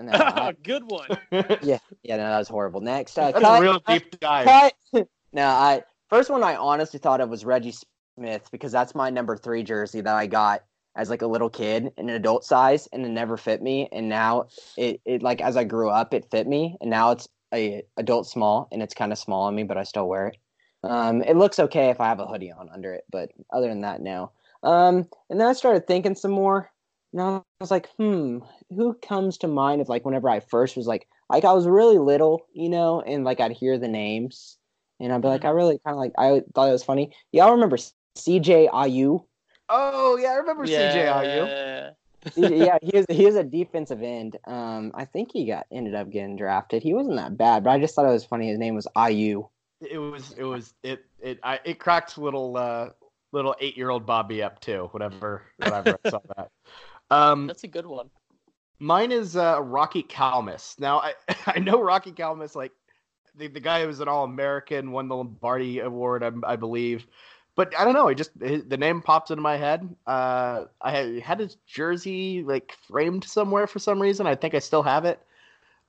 No, 0.00 0.10
I- 0.12 0.54
Good 0.62 0.82
one. 0.90 1.08
yeah, 1.32 1.78
yeah, 2.02 2.16
no, 2.16 2.22
that 2.28 2.38
was 2.38 2.48
horrible. 2.48 2.80
Next, 2.80 3.16
uh, 3.18 3.32
That's 3.32 3.44
cut, 3.44 3.58
a 3.58 3.62
real 3.62 3.80
deep 3.86 4.18
dive. 4.20 4.46
cut. 4.46 5.08
no, 5.32 5.46
I 5.46 5.82
first 6.08 6.30
one 6.30 6.42
I 6.42 6.56
honestly 6.56 6.98
thought 6.98 7.20
of 7.20 7.28
was 7.30 7.44
Reggie 7.44 7.74
Smith 8.18 8.48
because 8.50 8.72
that's 8.72 8.94
my 8.94 9.10
number 9.10 9.36
three 9.36 9.62
jersey 9.62 10.00
that 10.00 10.14
I 10.14 10.26
got 10.26 10.62
as 10.96 11.10
like 11.10 11.22
a 11.22 11.26
little 11.26 11.48
kid 11.48 11.92
in 11.96 12.08
an 12.08 12.16
adult 12.16 12.44
size, 12.44 12.88
and 12.92 13.04
it 13.06 13.10
never 13.10 13.36
fit 13.36 13.62
me. 13.62 13.88
And 13.92 14.08
now 14.08 14.48
it, 14.76 15.00
it 15.04 15.22
like 15.22 15.40
as 15.40 15.56
I 15.56 15.64
grew 15.64 15.88
up, 15.88 16.12
it 16.12 16.30
fit 16.30 16.46
me, 16.46 16.76
and 16.80 16.90
now 16.90 17.12
it's 17.12 17.28
a 17.54 17.82
adult 17.96 18.26
small, 18.26 18.68
and 18.72 18.82
it's 18.82 18.94
kind 18.94 19.12
of 19.12 19.18
small 19.18 19.44
on 19.44 19.54
me, 19.54 19.62
but 19.62 19.78
I 19.78 19.84
still 19.84 20.08
wear 20.08 20.28
it. 20.28 20.36
Um, 20.82 21.22
it 21.22 21.36
looks 21.36 21.58
okay 21.58 21.90
if 21.90 22.00
I 22.00 22.06
have 22.08 22.20
a 22.20 22.26
hoodie 22.26 22.52
on 22.52 22.68
under 22.68 22.92
it, 22.92 23.04
but 23.10 23.30
other 23.52 23.68
than 23.68 23.82
that, 23.82 24.00
no. 24.00 24.32
Um, 24.62 25.08
and 25.30 25.40
then 25.40 25.46
I 25.46 25.52
started 25.52 25.86
thinking 25.86 26.14
some 26.14 26.32
more. 26.32 26.70
And 27.12 27.22
I 27.22 27.40
was 27.60 27.70
like, 27.70 27.88
hmm, 27.96 28.40
who 28.68 28.92
comes 28.94 29.38
to 29.38 29.48
mind 29.48 29.80
of 29.80 29.88
like 29.88 30.04
whenever 30.04 30.28
I 30.28 30.40
first 30.40 30.76
was 30.76 30.86
like, 30.86 31.08
like 31.30 31.44
I 31.44 31.54
was 31.54 31.66
really 31.66 31.98
little, 31.98 32.42
you 32.52 32.68
know, 32.68 33.00
and 33.00 33.24
like 33.24 33.40
I'd 33.40 33.52
hear 33.52 33.78
the 33.78 33.88
names, 33.88 34.58
and 35.00 35.12
I'd 35.12 35.22
be 35.22 35.28
like, 35.28 35.44
I 35.44 35.50
really 35.50 35.78
kind 35.84 35.94
of 35.94 35.98
like, 35.98 36.12
I 36.18 36.42
thought 36.54 36.68
it 36.68 36.72
was 36.72 36.84
funny. 36.84 37.14
Y'all 37.32 37.52
remember 37.52 37.78
CJ 38.18 38.70
Ayu? 38.70 39.24
Oh 39.68 40.16
yeah, 40.16 40.30
I 40.30 40.34
remember 40.36 40.66
CJIU. 40.66 41.94
Yeah. 42.36 42.48
yeah, 42.48 42.78
he 42.82 42.96
was 42.96 43.06
he 43.08 43.26
was 43.26 43.36
a 43.36 43.44
defensive 43.44 44.02
end. 44.02 44.36
Um, 44.46 44.92
I 44.94 45.04
think 45.04 45.30
he 45.32 45.46
got 45.46 45.66
ended 45.70 45.94
up 45.94 46.10
getting 46.10 46.36
drafted. 46.36 46.82
He 46.82 46.94
wasn't 46.94 47.16
that 47.16 47.36
bad, 47.36 47.64
but 47.64 47.70
I 47.70 47.78
just 47.78 47.94
thought 47.94 48.06
it 48.06 48.12
was 48.12 48.24
funny. 48.24 48.48
His 48.48 48.58
name 48.58 48.74
was 48.74 48.86
Ayu. 48.96 49.48
It 49.80 49.98
was 49.98 50.32
it 50.32 50.44
was 50.44 50.74
it 50.82 51.04
it 51.20 51.38
I 51.42 51.60
it 51.64 51.78
cracked 51.78 52.18
little 52.18 52.56
uh 52.56 52.90
little 53.32 53.54
eight 53.60 53.76
year 53.76 53.90
old 53.90 54.06
Bobby 54.06 54.42
up 54.42 54.60
too. 54.60 54.88
Whatever 54.92 55.42
whatever 55.58 55.98
I 56.04 56.10
saw 56.10 56.20
that. 56.36 56.50
Um, 57.10 57.46
That's 57.46 57.64
a 57.64 57.68
good 57.68 57.86
one. 57.86 58.10
Mine 58.80 59.12
is 59.12 59.34
uh, 59.34 59.62
Rocky 59.62 60.02
Calmus. 60.02 60.78
Now 60.78 61.00
I 61.00 61.14
I 61.46 61.58
know 61.58 61.80
Rocky 61.80 62.12
Calmus 62.12 62.54
like 62.54 62.72
the 63.34 63.48
the 63.48 63.60
guy 63.60 63.80
who 63.80 63.86
was 63.86 64.00
an 64.00 64.08
All 64.08 64.24
American, 64.24 64.92
won 64.92 65.08
the 65.08 65.16
Lombardi 65.16 65.80
Award, 65.80 66.22
I, 66.22 66.32
I 66.46 66.56
believe. 66.56 67.06
But 67.58 67.76
I 67.76 67.84
don't 67.84 67.94
know. 67.94 68.06
It 68.06 68.14
just 68.14 68.38
the 68.38 68.76
name 68.76 69.02
pops 69.02 69.32
into 69.32 69.42
my 69.42 69.56
head. 69.56 69.80
Uh, 70.06 70.66
I 70.80 70.92
had, 70.92 71.18
had 71.18 71.40
his 71.40 71.56
jersey 71.66 72.44
like 72.44 72.76
framed 72.86 73.24
somewhere 73.24 73.66
for 73.66 73.80
some 73.80 74.00
reason. 74.00 74.28
I 74.28 74.36
think 74.36 74.54
I 74.54 74.60
still 74.60 74.84
have 74.84 75.04
it. 75.04 75.18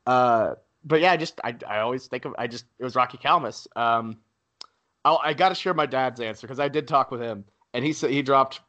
Uh, 0.07 0.55
but 0.83 0.99
yeah, 0.99 1.11
I 1.11 1.17
just 1.17 1.39
I, 1.43 1.55
I 1.67 1.81
always 1.81 2.07
think 2.07 2.25
of 2.25 2.33
I 2.39 2.47
just 2.47 2.65
it 2.79 2.83
was 2.83 2.95
Rocky 2.95 3.19
Calmus. 3.19 3.67
Um, 3.75 4.17
I'll, 5.05 5.21
I 5.23 5.35
got 5.35 5.49
to 5.49 5.55
share 5.55 5.75
my 5.75 5.85
dad's 5.85 6.19
answer 6.19 6.47
because 6.47 6.59
I 6.59 6.69
did 6.69 6.87
talk 6.87 7.11
with 7.11 7.21
him, 7.21 7.45
and 7.75 7.85
he 7.85 7.93
said 7.93 8.09
he 8.09 8.23
dropped 8.23 8.61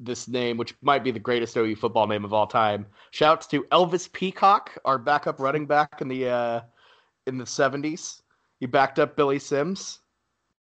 this 0.00 0.26
name, 0.26 0.56
which 0.56 0.74
might 0.82 1.04
be 1.04 1.12
the 1.12 1.20
greatest 1.20 1.56
OU 1.56 1.76
football 1.76 2.08
name 2.08 2.24
of 2.24 2.32
all 2.32 2.48
time. 2.48 2.86
Shouts 3.12 3.46
to 3.48 3.62
Elvis 3.70 4.12
Peacock, 4.12 4.76
our 4.84 4.98
backup 4.98 5.38
running 5.38 5.66
back 5.66 6.00
in 6.00 6.08
the 6.08 6.28
uh, 6.28 6.60
in 7.28 7.38
the 7.38 7.46
seventies. 7.46 8.20
He 8.58 8.66
backed 8.66 8.98
up 8.98 9.14
Billy 9.14 9.38
Sims, 9.38 10.00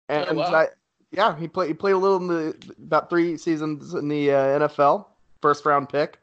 and 0.08 0.28
Oh, 0.30 0.34
wow. 0.34 0.54
I, 0.54 0.68
yeah, 1.12 1.38
he 1.38 1.46
played 1.46 1.68
he 1.68 1.74
played 1.74 1.92
a 1.92 1.98
little 1.98 2.16
in 2.16 2.26
the 2.26 2.56
about 2.82 3.10
three 3.10 3.36
seasons 3.36 3.94
in 3.94 4.08
the 4.08 4.32
uh, 4.32 4.60
NFL, 4.60 5.06
first 5.40 5.64
round 5.64 5.88
pick. 5.88 6.18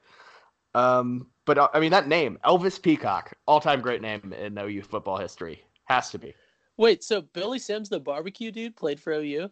Um, 0.76 1.28
but 1.46 1.58
uh, 1.58 1.70
I 1.74 1.80
mean 1.80 1.92
that 1.92 2.08
name, 2.08 2.38
Elvis 2.44 2.82
Peacock, 2.82 3.34
all 3.46 3.62
time 3.62 3.82
great 3.82 4.02
name 4.02 4.34
in 4.38 4.58
OU 4.58 4.84
football 4.84 5.18
history, 5.18 5.64
has 5.86 6.10
to 6.12 6.20
be. 6.20 6.34
Wait, 6.78 7.04
so 7.04 7.22
Billy 7.22 7.60
Sims, 7.60 7.90
the 7.90 8.00
barbecue 8.00 8.52
dude, 8.52 8.76
played 8.76 9.00
for 9.00 9.14
OU? 9.14 9.50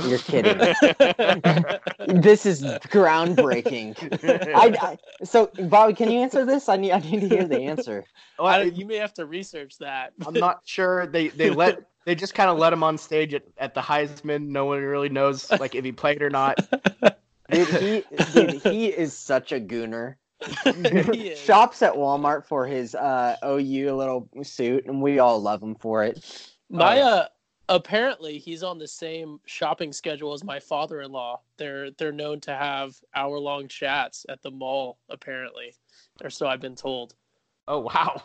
You're 0.00 0.18
kidding. 0.18 0.56
this 2.08 2.46
is 2.46 2.62
groundbreaking. 2.62 3.94
I, 4.54 4.98
I 5.20 5.24
so 5.24 5.50
Bobby, 5.68 5.92
can 5.92 6.10
you 6.10 6.20
answer 6.20 6.44
this? 6.46 6.68
I 6.68 6.76
need 6.76 6.92
I 6.92 7.00
need 7.00 7.20
to 7.20 7.28
hear 7.28 7.46
the 7.46 7.60
answer. 7.60 8.04
Well, 8.38 8.48
I 8.48 8.60
I- 8.60 8.62
you 8.62 8.86
may 8.86 8.96
have 8.96 9.12
to 9.14 9.26
research 9.26 9.78
that. 9.78 10.12
I'm 10.26 10.34
not 10.34 10.60
sure. 10.64 11.06
They 11.06 11.28
they 11.28 11.50
let 11.50 11.86
they 12.06 12.14
just 12.14 12.34
kind 12.34 12.48
of 12.50 12.58
let 12.58 12.72
him 12.72 12.82
on 12.82 12.96
stage 12.96 13.34
at, 13.34 13.42
at 13.58 13.74
the 13.74 13.80
Heisman. 13.82 14.48
No 14.48 14.64
one 14.64 14.80
really 14.80 15.10
knows 15.10 15.50
like 15.50 15.74
if 15.74 15.84
he 15.84 15.92
played 15.92 16.22
or 16.22 16.30
not. 16.30 16.58
Dude, 17.50 17.68
he 17.68 18.04
dude, 18.32 18.62
he 18.62 18.86
is 18.86 19.12
such 19.12 19.52
a 19.52 19.60
gooner. 19.60 20.16
Shops 21.36 21.82
at 21.82 21.92
Walmart 21.92 22.46
for 22.46 22.66
his 22.66 22.94
uh, 22.94 23.36
OU 23.44 23.94
little 23.94 24.28
suit, 24.42 24.86
and 24.86 25.00
we 25.00 25.18
all 25.20 25.40
love 25.40 25.62
him 25.62 25.74
for 25.76 26.02
it. 26.02 26.24
My 26.68 26.96
yeah. 26.96 27.04
uh 27.04 27.26
apparently 27.68 28.38
he's 28.38 28.62
on 28.62 28.78
the 28.78 28.88
same 28.88 29.40
shopping 29.46 29.92
schedule 29.92 30.32
as 30.32 30.44
my 30.44 30.60
father-in-law. 30.60 31.40
They're 31.56 31.90
they're 31.92 32.12
known 32.12 32.40
to 32.40 32.54
have 32.54 32.96
hour-long 33.14 33.68
chats 33.68 34.26
at 34.28 34.42
the 34.42 34.50
mall 34.50 34.98
apparently. 35.08 35.74
Or 36.22 36.30
so 36.30 36.46
I've 36.46 36.60
been 36.60 36.76
told. 36.76 37.14
Oh 37.68 37.80
wow, 37.80 38.22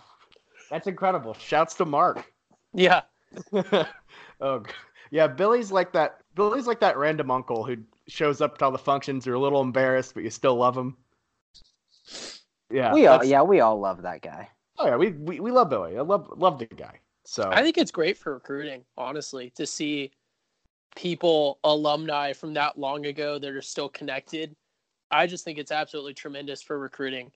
that's 0.70 0.88
incredible. 0.88 1.34
Shouts 1.36 1.76
to 1.76 1.86
Mark. 1.86 2.32
Yeah. 2.74 3.02
oh 4.42 4.64
yeah, 5.12 5.28
Billy's 5.28 5.72
like 5.72 5.94
that. 5.94 6.20
Billy's 6.36 6.68
like 6.68 6.80
that 6.82 6.98
random 6.98 7.32
uncle 7.32 7.64
who 7.64 7.78
shows 8.08 8.42
up 8.42 8.58
to 8.58 8.66
all 8.66 8.72
the 8.72 8.78
functions. 8.78 9.26
You're 9.26 9.36
a 9.36 9.40
little 9.40 9.62
embarrassed, 9.62 10.14
but 10.14 10.24
you 10.24 10.30
still 10.30 10.56
love 10.56 10.78
him. 10.78 10.98
Yeah, 12.70 12.94
we 12.94 13.08
all 13.08 13.16
that's- 13.16 13.30
yeah, 13.30 13.42
we 13.42 13.60
all 13.62 13.80
love 13.80 14.02
that 14.04 14.22
guy. 14.22 14.50
Oh 14.78 14.86
yeah, 14.86 14.96
we, 14.96 15.10
we 15.12 15.40
we 15.40 15.52
love 15.52 15.70
Billy. 15.70 15.98
I 15.98 16.02
love 16.02 16.32
love 16.36 16.60
the 16.60 16.66
guy. 16.66 17.00
So 17.30 17.50
I 17.52 17.62
think 17.62 17.78
it's 17.78 17.92
great 17.92 18.18
for 18.18 18.36
recruiting, 18.36 18.86
honestly, 18.98 19.52
to 19.58 19.66
see 19.66 20.12
people, 20.96 21.60
alumni 21.66 22.32
from 22.32 22.54
that 22.54 22.80
long 22.80 23.06
ago 23.06 23.38
that 23.38 23.50
are 23.50 23.62
still 23.62 23.90
connected. 23.90 24.56
I 25.12 25.28
just 25.28 25.44
think 25.44 25.58
it's 25.58 25.74
absolutely 25.74 26.14
tremendous 26.14 26.62
for 26.62 26.80
recruiting 26.80 27.30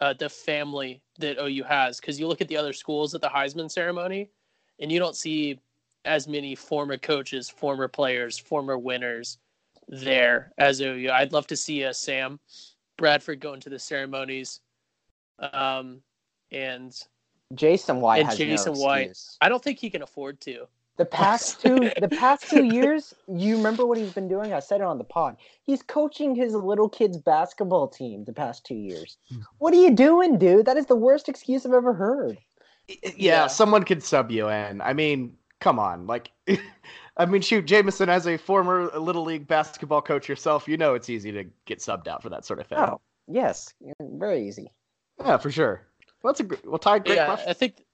uh, 0.00 0.14
the 0.14 0.30
family 0.30 1.02
that 1.18 1.36
OU 1.38 1.62
has. 1.64 2.00
Because 2.00 2.18
you 2.18 2.26
look 2.26 2.40
at 2.40 2.48
the 2.48 2.56
other 2.56 2.72
schools 2.72 3.14
at 3.14 3.20
the 3.20 3.28
Heisman 3.28 3.70
ceremony, 3.70 4.30
and 4.80 4.90
you 4.90 4.98
don't 4.98 5.14
see 5.14 5.60
as 6.06 6.26
many 6.26 6.54
former 6.54 6.96
coaches, 6.96 7.50
former 7.50 7.86
players, 7.86 8.38
former 8.38 8.78
winners 8.78 9.36
there 9.88 10.52
as 10.56 10.80
OU. 10.80 11.10
I'd 11.12 11.34
love 11.34 11.46
to 11.48 11.56
see 11.56 11.82
a 11.82 11.92
Sam 11.92 12.40
Bradford 12.96 13.40
go 13.40 13.52
into 13.52 13.68
the 13.68 13.78
ceremonies. 13.78 14.60
Um, 15.52 16.00
and 16.50 16.98
Jason 17.54 18.00
White 18.00 18.20
And 18.20 18.28
has 18.28 18.38
Jason 18.38 18.74
no 18.74 18.80
White. 18.80 19.10
excuse. 19.10 19.36
I 19.40 19.48
don't 19.48 19.62
think 19.62 19.78
he 19.78 19.90
can 19.90 20.02
afford 20.02 20.40
to. 20.42 20.66
The 20.96 21.04
past 21.04 21.60
two 21.62 21.90
the 22.00 22.08
past 22.08 22.48
two 22.50 22.64
years, 22.64 23.14
you 23.28 23.56
remember 23.56 23.86
what 23.86 23.98
he's 23.98 24.12
been 24.12 24.26
doing? 24.28 24.52
I 24.52 24.58
said 24.58 24.80
it 24.80 24.84
on 24.84 24.98
the 24.98 25.04
pod. 25.04 25.36
He's 25.62 25.80
coaching 25.82 26.34
his 26.34 26.54
little 26.54 26.88
kids 26.88 27.16
basketball 27.16 27.86
team 27.88 28.24
the 28.24 28.32
past 28.32 28.64
two 28.66 28.74
years. 28.74 29.16
Hmm. 29.30 29.40
What 29.58 29.72
are 29.74 29.80
you 29.80 29.92
doing, 29.94 30.38
dude? 30.38 30.66
That 30.66 30.76
is 30.76 30.86
the 30.86 30.96
worst 30.96 31.28
excuse 31.28 31.64
I've 31.64 31.72
ever 31.72 31.94
heard. 31.94 32.36
yeah, 32.88 33.10
Yeah. 33.16 33.46
someone 33.46 33.84
could 33.84 34.02
sub 34.02 34.30
you 34.32 34.48
in. 34.48 34.80
I 34.80 34.92
mean, 34.92 35.36
come 35.60 35.78
on, 35.78 36.06
like, 36.08 36.32
I 37.16 37.26
mean, 37.26 37.42
shoot, 37.42 37.64
Jamison, 37.66 38.08
as 38.08 38.26
a 38.26 38.36
former 38.36 38.90
little 38.98 39.22
league 39.24 39.46
basketball 39.48 40.02
coach 40.02 40.28
yourself, 40.28 40.66
you 40.68 40.76
know 40.76 40.94
it's 40.94 41.08
easy 41.10 41.30
to 41.32 41.44
get 41.64 41.78
subbed 41.78 42.08
out 42.08 42.22
for 42.22 42.28
that 42.28 42.44
sort 42.44 42.58
of 42.60 42.66
thing. 42.66 42.78
Oh, 42.78 43.00
yes. 43.28 43.72
Very 44.00 44.46
easy. 44.48 44.72
Yeah, 45.20 45.36
for 45.36 45.50
sure. 45.50 45.86
Well, 46.28 46.34
that's 46.34 46.40
a 46.40 46.44
great, 46.44 46.66
well, 46.66 46.78
Ty, 46.78 46.98
great 46.98 47.16
yeah, 47.16 47.24
question. 47.24 47.48
I 47.48 47.54
think 47.54 47.86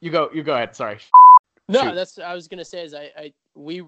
You 0.00 0.12
go. 0.12 0.30
You 0.32 0.44
go 0.44 0.54
ahead. 0.54 0.76
Sorry. 0.76 0.98
No, 1.68 1.82
Shoot. 1.82 1.94
that's 1.96 2.18
I 2.20 2.32
was 2.32 2.46
gonna 2.46 2.64
say 2.64 2.84
is 2.84 2.94
I, 2.94 3.10
I 3.18 3.32
we 3.56 3.82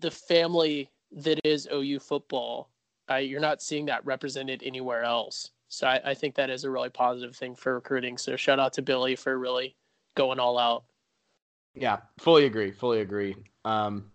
the 0.00 0.10
family 0.10 0.90
that 1.12 1.38
is 1.44 1.68
OU 1.70 1.98
football. 1.98 2.70
I, 3.08 3.18
you're 3.18 3.40
not 3.42 3.60
seeing 3.60 3.84
that 3.86 4.06
represented 4.06 4.62
anywhere 4.64 5.02
else. 5.02 5.50
So 5.68 5.86
I, 5.86 6.00
I 6.02 6.14
think 6.14 6.34
that 6.36 6.48
is 6.48 6.64
a 6.64 6.70
really 6.70 6.88
positive 6.88 7.36
thing 7.36 7.54
for 7.54 7.74
recruiting. 7.74 8.16
So 8.16 8.36
shout 8.36 8.58
out 8.58 8.72
to 8.72 8.82
Billy 8.82 9.16
for 9.16 9.38
really 9.38 9.76
going 10.14 10.40
all 10.40 10.58
out. 10.58 10.84
Yeah, 11.74 11.98
fully 12.18 12.46
agree. 12.46 12.70
Fully 12.70 13.02
agree. 13.02 13.36
Um, 13.66 14.06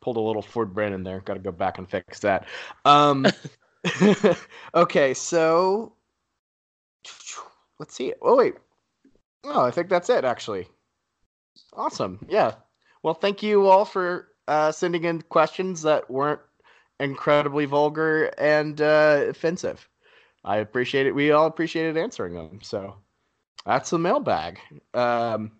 pulled 0.00 0.18
a 0.18 0.20
little 0.20 0.40
Ford 0.40 0.72
Brandon 0.72 1.02
there. 1.02 1.18
Got 1.18 1.34
to 1.34 1.40
go 1.40 1.50
back 1.50 1.78
and 1.78 1.90
fix 1.90 2.20
that. 2.20 2.46
Um, 2.84 3.26
okay, 4.76 5.14
so 5.14 5.94
let's 7.78 7.94
see. 7.94 8.14
Oh 8.22 8.36
wait. 8.36 8.54
Oh, 9.44 9.64
I 9.64 9.70
think 9.70 9.88
that's 9.88 10.10
it. 10.10 10.24
Actually, 10.24 10.68
awesome. 11.72 12.24
Yeah. 12.28 12.54
Well, 13.02 13.14
thank 13.14 13.42
you 13.42 13.66
all 13.66 13.84
for 13.84 14.28
uh, 14.48 14.72
sending 14.72 15.04
in 15.04 15.22
questions 15.22 15.82
that 15.82 16.10
weren't 16.10 16.40
incredibly 17.00 17.64
vulgar 17.64 18.32
and 18.38 18.80
uh, 18.80 19.24
offensive. 19.28 19.88
I 20.44 20.56
appreciate 20.58 21.06
it. 21.06 21.14
We 21.14 21.30
all 21.30 21.46
appreciated 21.46 21.96
answering 21.96 22.34
them. 22.34 22.60
So 22.62 22.96
that's 23.66 23.90
the 23.90 23.98
mailbag. 23.98 24.58
Um, 24.94 25.52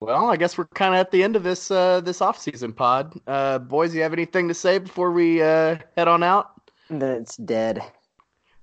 well, 0.00 0.30
I 0.30 0.36
guess 0.36 0.56
we're 0.56 0.66
kind 0.66 0.94
of 0.94 1.00
at 1.00 1.10
the 1.10 1.22
end 1.22 1.36
of 1.36 1.42
this 1.42 1.70
uh, 1.70 2.00
this 2.00 2.20
off 2.20 2.38
season 2.38 2.72
pod. 2.72 3.20
Uh, 3.26 3.58
boys, 3.58 3.94
you 3.94 4.02
have 4.02 4.14
anything 4.14 4.48
to 4.48 4.54
say 4.54 4.78
before 4.78 5.12
we 5.12 5.42
uh, 5.42 5.76
head 5.96 6.08
on 6.08 6.22
out? 6.22 6.52
That 6.88 7.18
it's 7.18 7.36
dead. 7.36 7.82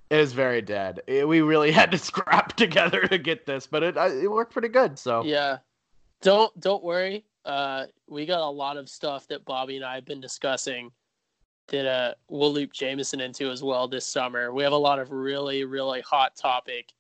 It 0.10 0.20
is 0.20 0.32
very 0.34 0.62
dead. 0.62 1.02
It- 1.08 1.28
we 1.28 1.42
really 1.42 1.72
had 1.80 1.92
to 1.92 1.98
scrap 1.98 2.54
together 2.56 3.02
to 3.08 3.18
get 3.18 3.46
this, 3.46 3.68
but 3.68 3.84
it 3.84 3.98
it 3.98 4.32
worked 4.32 4.54
pretty 4.54 4.70
good. 4.70 4.98
So 4.98 5.24
Yeah. 5.24 5.58
Don't 6.22 6.58
don't 6.60 6.84
worry. 6.84 7.26
Uh, 7.46 7.86
we 8.08 8.26
got 8.26 8.42
a 8.42 8.50
lot 8.50 8.76
of 8.78 8.90
stuff 8.90 9.28
that 9.28 9.46
Bobby 9.46 9.78
and 9.78 9.86
I 9.86 9.96
have 9.96 10.06
been 10.06 10.20
discussing 10.20 10.92
that 11.68 11.86
uh, 11.86 12.14
we'll 12.30 12.52
loop 12.52 12.74
Jameson 12.74 13.22
into 13.22 13.50
as 13.52 13.62
well 13.64 13.88
this 13.88 14.06
summer. 14.06 14.52
We 14.52 14.64
have 14.64 14.74
a 14.74 14.78
lot 14.78 15.00
of 15.00 15.12
really 15.12 15.64
really 15.64 16.02
hot 16.02 16.36
topic 16.36 16.92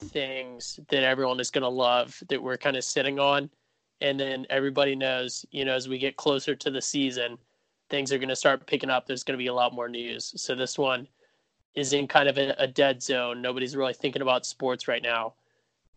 things 0.00 0.80
that 0.88 1.02
everyone 1.04 1.40
is 1.40 1.50
going 1.50 1.62
to 1.62 1.68
love 1.68 2.20
that 2.28 2.42
we're 2.42 2.56
kind 2.56 2.76
of 2.76 2.84
sitting 2.84 3.18
on, 3.20 3.48
and 4.00 4.18
then 4.18 4.46
everybody 4.50 4.94
knows, 4.96 5.46
you 5.52 5.64
know, 5.64 5.74
as 5.74 5.88
we 5.88 5.98
get 5.98 6.16
closer 6.16 6.54
to 6.56 6.70
the 6.70 6.82
season, 6.82 7.38
things 7.88 8.12
are 8.12 8.18
going 8.18 8.28
to 8.28 8.36
start 8.36 8.66
picking 8.66 8.90
up. 8.90 9.06
There's 9.06 9.22
going 9.24 9.38
to 9.38 9.42
be 9.42 9.46
a 9.48 9.54
lot 9.54 9.72
more 9.74 9.88
news. 9.88 10.32
So 10.36 10.54
this 10.54 10.76
one 10.78 11.06
is 11.74 11.92
in 11.92 12.06
kind 12.06 12.28
of 12.28 12.38
a, 12.38 12.54
a 12.58 12.66
dead 12.66 13.02
zone. 13.02 13.40
Nobody's 13.42 13.74
really 13.76 13.94
thinking 13.94 14.22
about 14.22 14.44
sports 14.46 14.88
right 14.88 15.02
now, 15.02 15.34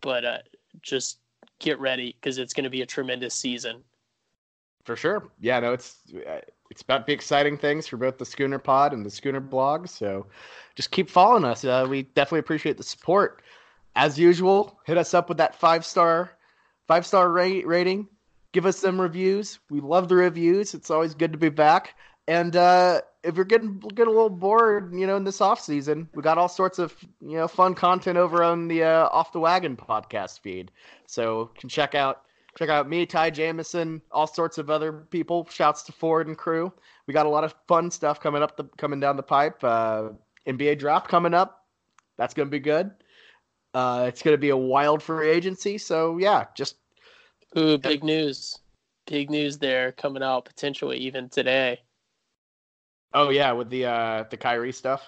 but 0.00 0.24
uh, 0.24 0.38
just 0.82 1.18
get 1.58 1.78
ready 1.80 2.16
because 2.20 2.38
it's 2.38 2.52
going 2.54 2.64
to 2.64 2.70
be 2.70 2.82
a 2.82 2.86
tremendous 2.86 3.34
season. 3.34 3.82
for 4.84 4.96
sure, 4.96 5.28
yeah, 5.40 5.58
no, 5.60 5.72
it's 5.72 5.96
uh, 6.28 6.40
it's 6.70 6.82
about 6.82 6.98
to 6.98 7.04
be 7.04 7.12
exciting 7.12 7.56
things 7.58 7.86
for 7.86 7.96
both 7.96 8.18
the 8.18 8.24
Schooner 8.24 8.58
Pod 8.58 8.92
and 8.92 9.04
the 9.04 9.10
Schooner 9.10 9.40
Blog. 9.40 9.86
So 9.88 10.26
just 10.74 10.90
keep 10.90 11.08
following 11.10 11.44
us. 11.44 11.64
Uh, 11.64 11.86
we 11.88 12.02
definitely 12.02 12.40
appreciate 12.40 12.76
the 12.76 12.82
support. 12.82 13.42
As 13.94 14.18
usual, 14.18 14.78
hit 14.84 14.98
us 14.98 15.14
up 15.14 15.28
with 15.28 15.38
that 15.38 15.54
five 15.54 15.84
star 15.84 16.32
five 16.86 17.06
star 17.06 17.30
ra- 17.30 17.62
rating. 17.64 18.08
Give 18.52 18.66
us 18.66 18.78
some 18.78 19.00
reviews. 19.00 19.58
We 19.70 19.80
love 19.80 20.08
the 20.08 20.16
reviews. 20.16 20.74
It's 20.74 20.90
always 20.90 21.14
good 21.14 21.32
to 21.32 21.38
be 21.38 21.50
back. 21.50 21.94
And 22.28 22.56
uh, 22.56 23.02
if 23.22 23.36
you're 23.36 23.44
getting 23.44 23.78
getting 23.78 24.12
a 24.12 24.16
little 24.16 24.30
bored, 24.30 24.92
you 24.94 25.06
know, 25.06 25.16
in 25.16 25.24
this 25.24 25.40
off 25.40 25.60
season, 25.60 26.08
we 26.14 26.22
got 26.22 26.38
all 26.38 26.48
sorts 26.48 26.78
of 26.78 26.94
you 27.20 27.36
know 27.36 27.46
fun 27.46 27.74
content 27.74 28.18
over 28.18 28.42
on 28.42 28.68
the 28.68 28.82
uh, 28.82 29.08
Off 29.12 29.32
the 29.32 29.40
Wagon 29.40 29.76
podcast 29.76 30.40
feed. 30.40 30.70
So 31.06 31.50
you 31.54 31.60
can 31.60 31.68
check 31.68 31.94
out 31.94 32.22
check 32.58 32.68
out 32.68 32.88
me, 32.88 33.06
Ty 33.06 33.30
Jamison, 33.30 34.02
all 34.10 34.26
sorts 34.26 34.58
of 34.58 34.70
other 34.70 34.92
people. 34.92 35.46
Shouts 35.50 35.82
to 35.84 35.92
Ford 35.92 36.26
and 36.26 36.36
crew. 36.36 36.72
We 37.06 37.14
got 37.14 37.26
a 37.26 37.28
lot 37.28 37.44
of 37.44 37.54
fun 37.68 37.90
stuff 37.90 38.18
coming 38.20 38.42
up, 38.42 38.56
the, 38.56 38.64
coming 38.76 38.98
down 38.98 39.16
the 39.16 39.22
pipe. 39.22 39.62
Uh, 39.62 40.10
NBA 40.46 40.78
draft 40.78 41.08
coming 41.08 41.34
up. 41.34 41.64
That's 42.16 42.34
gonna 42.34 42.50
be 42.50 42.60
good. 42.60 42.90
Uh, 43.72 44.06
it's 44.08 44.22
gonna 44.22 44.38
be 44.38 44.50
a 44.50 44.56
wild 44.56 45.02
free 45.02 45.30
agency. 45.30 45.78
So 45.78 46.18
yeah, 46.18 46.46
just 46.56 46.76
Ooh, 47.56 47.78
big 47.78 48.02
news. 48.02 48.58
Big 49.06 49.30
news 49.30 49.58
there 49.58 49.92
coming 49.92 50.22
out 50.22 50.44
potentially 50.44 50.98
even 50.98 51.28
today. 51.28 51.80
Oh 53.14 53.30
yeah, 53.30 53.52
with 53.52 53.70
the 53.70 53.86
uh, 53.86 54.24
the 54.30 54.36
Kyrie 54.36 54.72
stuff. 54.72 55.02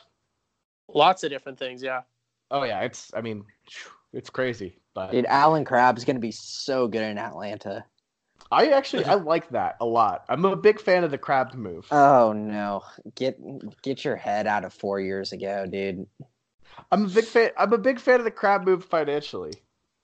Lots 0.88 1.24
of 1.24 1.30
different 1.30 1.58
things, 1.58 1.82
yeah. 1.82 2.02
Oh 2.50 2.64
yeah, 2.64 2.80
it's 2.80 3.12
I 3.14 3.20
mean, 3.20 3.44
it's 4.12 4.30
crazy. 4.30 4.78
But 4.94 5.12
Dude, 5.12 5.26
Allen 5.26 5.64
Crabbe's 5.64 6.04
gonna 6.04 6.18
be 6.18 6.32
so 6.32 6.88
good 6.88 7.02
in 7.02 7.18
Atlanta. 7.18 7.84
I 8.50 8.68
actually 8.68 9.04
I 9.04 9.14
like 9.14 9.48
that 9.50 9.76
a 9.80 9.84
lot. 9.84 10.24
I'm 10.28 10.44
a 10.46 10.56
big 10.56 10.80
fan 10.80 11.04
of 11.04 11.10
the 11.10 11.18
Crabbe 11.18 11.54
move. 11.54 11.86
Oh 11.90 12.32
no. 12.32 12.82
Get 13.14 13.38
get 13.82 14.04
your 14.04 14.16
head 14.16 14.46
out 14.46 14.64
of 14.64 14.72
four 14.72 15.00
years 15.00 15.32
ago, 15.32 15.66
dude. 15.66 16.06
I'm 16.90 17.04
a 17.04 17.08
big 17.08 17.24
fan. 17.24 17.50
I'm 17.58 17.72
a 17.72 17.78
big 17.78 18.00
fan 18.00 18.20
of 18.20 18.24
the 18.24 18.30
Crabbe 18.30 18.64
move 18.64 18.84
financially. 18.84 19.52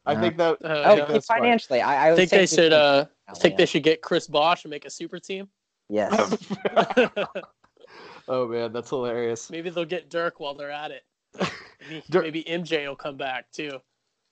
I 0.04 0.14
Uh, 0.14 0.20
think 0.20 0.36
that. 0.36 0.58
Uh, 0.62 0.68
I 0.68 0.84
Oh, 0.84 0.96
think 0.96 1.08
yeah. 1.08 1.12
that's 1.14 1.26
smart. 1.26 1.40
financially. 1.40 1.80
I, 1.80 2.08
I 2.08 2.12
I 2.12 2.16
think 2.16 2.30
they 2.30 2.46
should 2.46 2.72
uh 2.74 3.06
Atlanta. 3.28 3.40
think 3.40 3.56
they 3.56 3.66
should 3.66 3.82
get 3.82 4.02
Chris 4.02 4.26
Bosh 4.26 4.64
and 4.64 4.70
make 4.70 4.84
a 4.84 4.90
super 4.90 5.18
team. 5.18 5.48
Yes. 5.88 6.12
oh 8.28 8.46
man, 8.48 8.72
that's 8.72 8.90
hilarious. 8.90 9.50
Maybe 9.50 9.70
they'll 9.70 9.84
get 9.84 10.10
Dirk 10.10 10.40
while 10.40 10.54
they're 10.54 10.70
at 10.70 10.90
it. 10.90 11.04
Maybe, 11.88 12.02
Dirk- 12.08 12.22
maybe 12.24 12.44
MJ 12.44 12.86
will 12.88 12.96
come 12.96 13.16
back 13.16 13.50
too. 13.52 13.80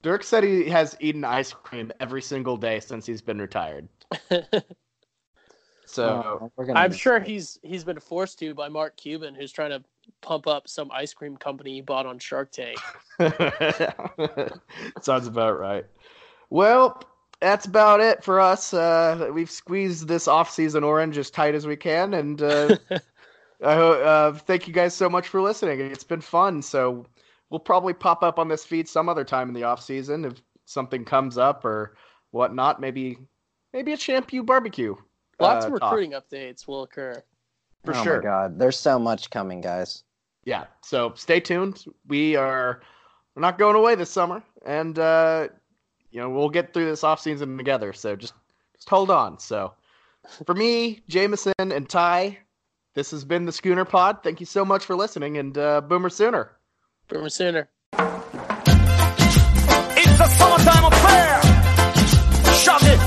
Dirk 0.02 0.24
said 0.24 0.42
he 0.42 0.68
has 0.70 0.96
eaten 1.00 1.22
ice 1.24 1.52
cream 1.52 1.92
every 2.00 2.22
single 2.22 2.56
day 2.56 2.80
since 2.80 3.04
he's 3.04 3.20
been 3.20 3.40
retired. 3.40 3.88
So 5.84 6.40
Oh, 6.40 6.52
we're 6.56 6.70
I'm 6.74 6.92
sure 6.92 7.18
it. 7.18 7.26
he's 7.26 7.58
he's 7.62 7.84
been 7.84 8.00
forced 8.00 8.38
to 8.38 8.54
by 8.54 8.68
Mark 8.70 8.96
Cuban, 8.96 9.34
who's 9.34 9.52
trying 9.52 9.70
to 9.70 9.82
pump 10.22 10.46
up 10.46 10.66
some 10.66 10.90
ice 10.90 11.12
cream 11.12 11.36
company 11.36 11.74
he 11.74 11.80
bought 11.82 12.06
on 12.06 12.18
Shark 12.18 12.50
Tank. 12.50 12.78
sounds 15.02 15.26
about 15.26 15.58
right. 15.58 15.84
Well, 16.48 17.02
that's 17.40 17.66
about 17.66 18.00
it 18.00 18.24
for 18.24 18.40
us. 18.40 18.72
Uh, 18.72 19.30
we've 19.34 19.50
squeezed 19.50 20.08
this 20.08 20.28
off-season 20.28 20.82
orange 20.82 21.18
as 21.18 21.30
tight 21.30 21.54
as 21.54 21.66
we 21.66 21.76
can, 21.76 22.14
and 22.14 22.40
uh, 22.40 22.76
I 22.90 22.96
ho- 22.96 23.00
uh, 23.68 24.32
thank 24.32 24.66
you 24.66 24.74
guys 24.74 24.94
so 24.94 25.08
much 25.08 25.28
for 25.28 25.40
listening. 25.40 25.80
It's 25.80 26.04
been 26.04 26.20
fun. 26.20 26.62
So 26.62 27.06
we'll 27.50 27.60
probably 27.60 27.94
pop 27.94 28.22
up 28.22 28.38
on 28.38 28.48
this 28.48 28.64
feed 28.64 28.88
some 28.88 29.08
other 29.08 29.24
time 29.24 29.48
in 29.48 29.54
the 29.54 29.64
off 29.64 29.82
season 29.82 30.24
if 30.24 30.42
something 30.64 31.04
comes 31.04 31.38
up 31.38 31.64
or 31.64 31.94
whatnot. 32.30 32.80
Maybe 32.80 33.18
maybe 33.72 33.92
a 33.92 33.96
shampoo 33.96 34.42
barbecue. 34.42 34.96
Lots 35.40 35.64
uh, 35.64 35.68
of 35.72 35.80
talk. 35.80 35.92
recruiting 35.92 36.12
updates 36.18 36.66
will 36.66 36.82
occur. 36.82 37.22
for 37.84 37.94
oh 37.94 38.02
sure. 38.02 38.16
my 38.18 38.22
god, 38.22 38.58
there's 38.58 38.78
so 38.78 38.98
much 38.98 39.30
coming, 39.30 39.60
guys. 39.60 40.04
Yeah. 40.44 40.64
So 40.82 41.12
stay 41.16 41.40
tuned. 41.40 41.84
We 42.08 42.36
are 42.36 42.80
we're 43.34 43.42
not 43.42 43.58
going 43.58 43.76
away 43.76 43.94
this 43.94 44.10
summer, 44.10 44.42
and 44.66 44.98
uh, 44.98 45.48
you 46.10 46.20
know 46.20 46.30
we'll 46.30 46.50
get 46.50 46.74
through 46.74 46.86
this 46.86 47.04
off 47.04 47.20
season 47.20 47.56
together. 47.56 47.92
So 47.92 48.16
just 48.16 48.34
just 48.74 48.88
hold 48.88 49.10
on. 49.10 49.38
So 49.38 49.72
for 50.46 50.54
me, 50.54 51.02
Jamison, 51.08 51.52
and 51.58 51.88
Ty, 51.88 52.38
this 52.94 53.10
has 53.12 53.24
been 53.24 53.44
the 53.44 53.52
Schooner 53.52 53.84
Pod. 53.84 54.22
Thank 54.22 54.40
you 54.40 54.46
so 54.46 54.64
much 54.64 54.84
for 54.84 54.94
listening, 54.96 55.38
and 55.38 55.56
uh, 55.56 55.80
Boomer 55.80 56.10
Sooner. 56.10 56.50
Boomer 57.08 57.28
Sooner. 57.28 57.68
It's 59.94 60.20
a 60.20 60.28
summertime 60.28 60.84
affair. 60.92 61.40
Shove 62.54 62.82
it, 62.82 62.98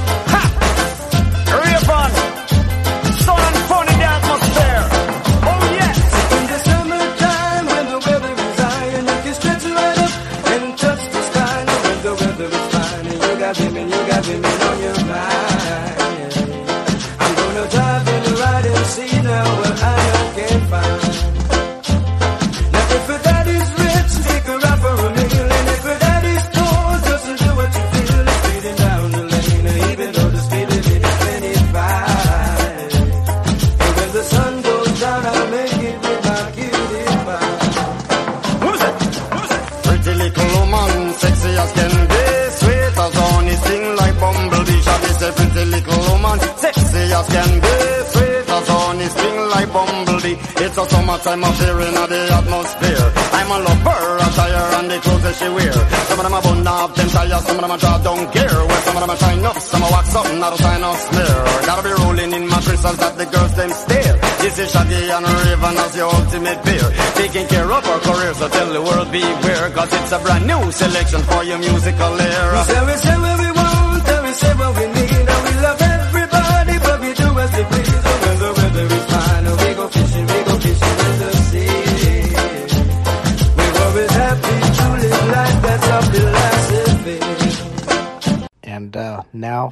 smear. 60.95 61.37
Gotta 61.65 61.83
be 61.83 61.93
rolling 62.03 62.31
in 62.33 62.47
my 62.47 62.59
crystals 62.61 62.97
that 62.97 63.17
the 63.17 63.25
girls 63.25 63.53
them 63.55 63.71
stare. 63.71 64.15
This 64.41 64.59
is 64.59 64.71
Shaggy 64.71 65.09
and 65.09 65.25
Rayvon 65.25 65.75
as 65.75 65.95
your 65.95 66.09
ultimate 66.13 66.59
peer. 66.63 66.87
Taking 67.15 67.47
care 67.47 67.69
of 67.71 67.83
our 67.85 67.99
careers, 67.99 68.37
so 68.37 68.47
tell 68.49 68.69
the 68.71 68.81
world 68.81 69.11
beware. 69.11 69.69
Cause 69.71 69.91
it's 69.93 70.11
a 70.11 70.19
brand 70.19 70.45
new 70.47 70.71
selection 70.71 71.21
for 71.23 71.43
your 71.43 71.59
musical 71.59 72.13
era. 72.19 72.57
We 72.57 72.73
say, 72.73 72.81
we 72.85 72.95
say 73.05 73.15
we 73.25 73.34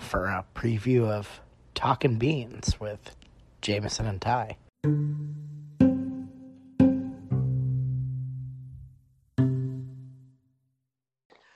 for 0.03 0.25
a 0.25 0.45
preview 0.55 1.05
of 1.09 1.41
Talking 1.73 2.17
Beans 2.17 2.79
with 2.79 3.15
Jamison 3.61 4.05
and 4.05 4.21
Ty. 4.21 4.57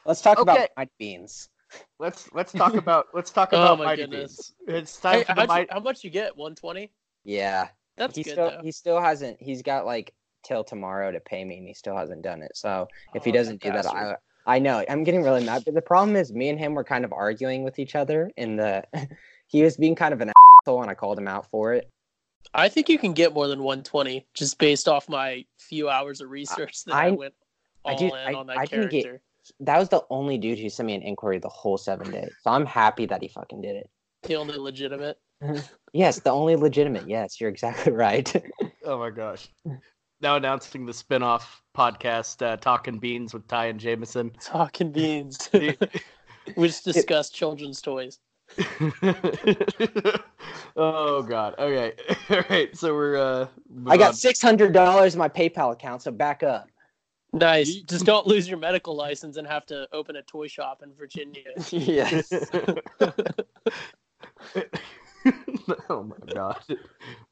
Let's 0.05 0.21
talk 0.21 0.39
about 0.39 0.57
Okay. 0.57 0.67
my 0.77 0.87
beans. 0.97 1.49
Let's 1.99 2.31
let's 2.33 2.53
talk 2.53 2.73
about 2.77 3.07
let's 3.13 3.31
talk 3.31 3.51
Oh 3.51 3.57
about 3.57 3.79
my 3.79 3.85
Mighty 3.85 4.03
goodness. 4.03 4.53
Beans. 4.67 4.77
It's 4.83 4.99
time 4.99 5.19
Hey, 5.19 5.23
for 5.23 5.33
the 5.33 5.41
how'd 5.41 5.47
Mighty. 5.49 5.67
how 5.69 5.79
much 5.79 6.03
you 6.03 6.09
get? 6.09 6.37
One 6.37 6.55
twenty. 6.55 6.93
Yeah, 7.25 7.67
That's 7.97 8.15
he 8.15 8.23
good 8.23 8.31
still 8.33 8.49
though. 8.51 8.61
he 8.61 8.71
still 8.71 9.01
hasn't. 9.01 9.37
He's 9.41 9.61
got 9.61 9.85
like 9.85 10.13
till 10.43 10.63
tomorrow 10.63 11.11
to 11.11 11.19
pay 11.19 11.43
me, 11.43 11.57
and 11.57 11.67
he 11.67 11.73
still 11.73 11.97
hasn't 11.97 12.21
done 12.21 12.41
it. 12.41 12.55
So 12.55 12.87
if 13.13 13.25
he 13.25 13.31
Oh, 13.31 13.33
doesn't 13.33 13.61
do 13.61 13.71
that, 13.71 13.85
I 13.85 13.91
bastard. 13.91 14.17
I 14.47 14.59
know 14.59 14.83
I'm 14.89 15.03
getting 15.03 15.23
really 15.23 15.43
mad. 15.45 15.63
But 15.65 15.73
the 15.75 15.81
problem 15.81 16.15
is, 16.15 16.33
me 16.33 16.49
and 16.49 16.57
him 16.57 16.73
were 16.73 16.83
kind 16.83 17.05
of 17.05 17.13
arguing 17.13 17.63
with 17.63 17.77
each 17.79 17.95
other. 17.95 18.31
In 18.37 18.55
the 18.55 18.83
he 19.47 19.61
was 19.63 19.77
being 19.77 19.93
kind 19.95 20.13
of 20.13 20.21
an 20.21 20.31
asshole, 20.61 20.81
and 20.81 20.89
I 20.89 20.95
called 20.95 21.19
him 21.19 21.27
out 21.27 21.49
for 21.51 21.73
it. 21.73 21.89
I 22.53 22.69
think 22.69 22.87
you 22.87 22.97
can 22.97 23.13
get 23.13 23.33
more 23.33 23.47
than 23.47 23.59
120 23.59 24.25
just 24.33 24.57
based 24.57 24.87
off 24.87 25.09
my 25.09 25.43
few 25.59 25.89
hours 25.89 26.21
of 26.21 26.29
research 26.29 26.85
that 26.85 26.95
I, 26.95 27.07
I- 27.07 27.11
went 27.11 27.33
I 27.85 27.91
all 27.91 27.97
did- 27.97 28.13
in 28.13 28.17
I- 28.17 28.33
on 28.33 28.47
that 28.47 28.57
I 28.57 28.65
didn't 28.65 28.89
get- 28.89 29.03
character. 29.03 29.21
That 29.61 29.77
was 29.79 29.87
the 29.87 30.03
only 30.09 30.37
dude 30.37 30.59
who 30.59 30.69
sent 30.69 30.87
me 30.87 30.95
an 30.95 31.01
inquiry 31.01 31.39
the 31.39 31.47
whole 31.47 31.77
seven 31.77 32.11
days. 32.11 32.31
So 32.43 32.51
I'm 32.51 32.65
happy 32.65 33.05
that 33.05 33.21
he 33.21 33.29
fucking 33.29 33.61
did 33.61 33.77
it. 33.77 33.89
The 34.23 34.35
only 34.35 34.57
legitimate. 34.57 35.17
Yes, 35.93 36.19
the 36.19 36.31
only 36.31 36.55
legitimate. 36.57 37.07
Yes, 37.07 37.39
you're 37.39 37.49
exactly 37.49 37.91
right. 38.07 38.31
Oh 38.83 38.99
my 38.99 39.09
gosh! 39.09 39.47
Now 40.19 40.35
announcing 40.35 40.85
the 40.85 40.93
spin-off 40.93 41.61
podcast, 41.75 42.45
uh, 42.45 42.57
Talking 42.57 42.97
Beans 42.97 43.33
with 43.33 43.47
Ty 43.47 43.67
and 43.67 43.79
Jamison. 43.79 44.31
Talking 44.41 44.91
beans. 44.91 45.49
we 45.53 46.67
just 46.67 46.83
discussed 46.83 47.35
children's 47.35 47.81
toys. 47.81 48.19
oh 50.75 51.21
god. 51.21 51.53
Okay. 51.59 51.93
All 52.29 52.43
right. 52.49 52.75
So 52.75 52.93
we're 52.93 53.17
uh. 53.17 53.47
I 53.85 53.97
got 53.97 54.15
six 54.15 54.41
hundred 54.41 54.73
dollars 54.73 55.13
in 55.15 55.19
my 55.19 55.29
PayPal 55.29 55.73
account, 55.73 56.01
so 56.01 56.11
back 56.11 56.43
up. 56.43 56.69
Nice. 57.33 57.75
Just 57.81 58.05
don't 58.05 58.25
lose 58.25 58.47
your 58.47 58.57
medical 58.57 58.95
license 58.95 59.37
and 59.37 59.45
have 59.45 59.65
to 59.67 59.87
open 59.91 60.15
a 60.15 60.21
toy 60.23 60.47
shop 60.47 60.81
in 60.81 60.93
Virginia. 60.93 61.43
yes. 61.69 62.31
oh 65.89 66.03
my 66.03 66.33
god. 66.33 66.59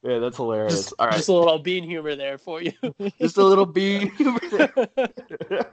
Yeah, 0.03 0.19
that's 0.19 0.37
hilarious. 0.37 0.75
Just, 0.75 0.93
All 0.99 1.07
right. 1.07 1.15
just 1.15 1.29
a 1.29 1.33
little 1.33 1.59
bean 1.59 1.83
humor 1.83 2.15
there 2.15 2.37
for 2.37 2.61
you. 2.61 2.73
Just 3.19 3.37
a 3.37 3.43
little 3.43 3.65
bean. 3.65 4.11
Humor 4.17 4.39
there. 4.51 5.67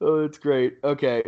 oh, 0.00 0.24
it's 0.24 0.38
great. 0.38 0.78
Okay. 0.84 1.22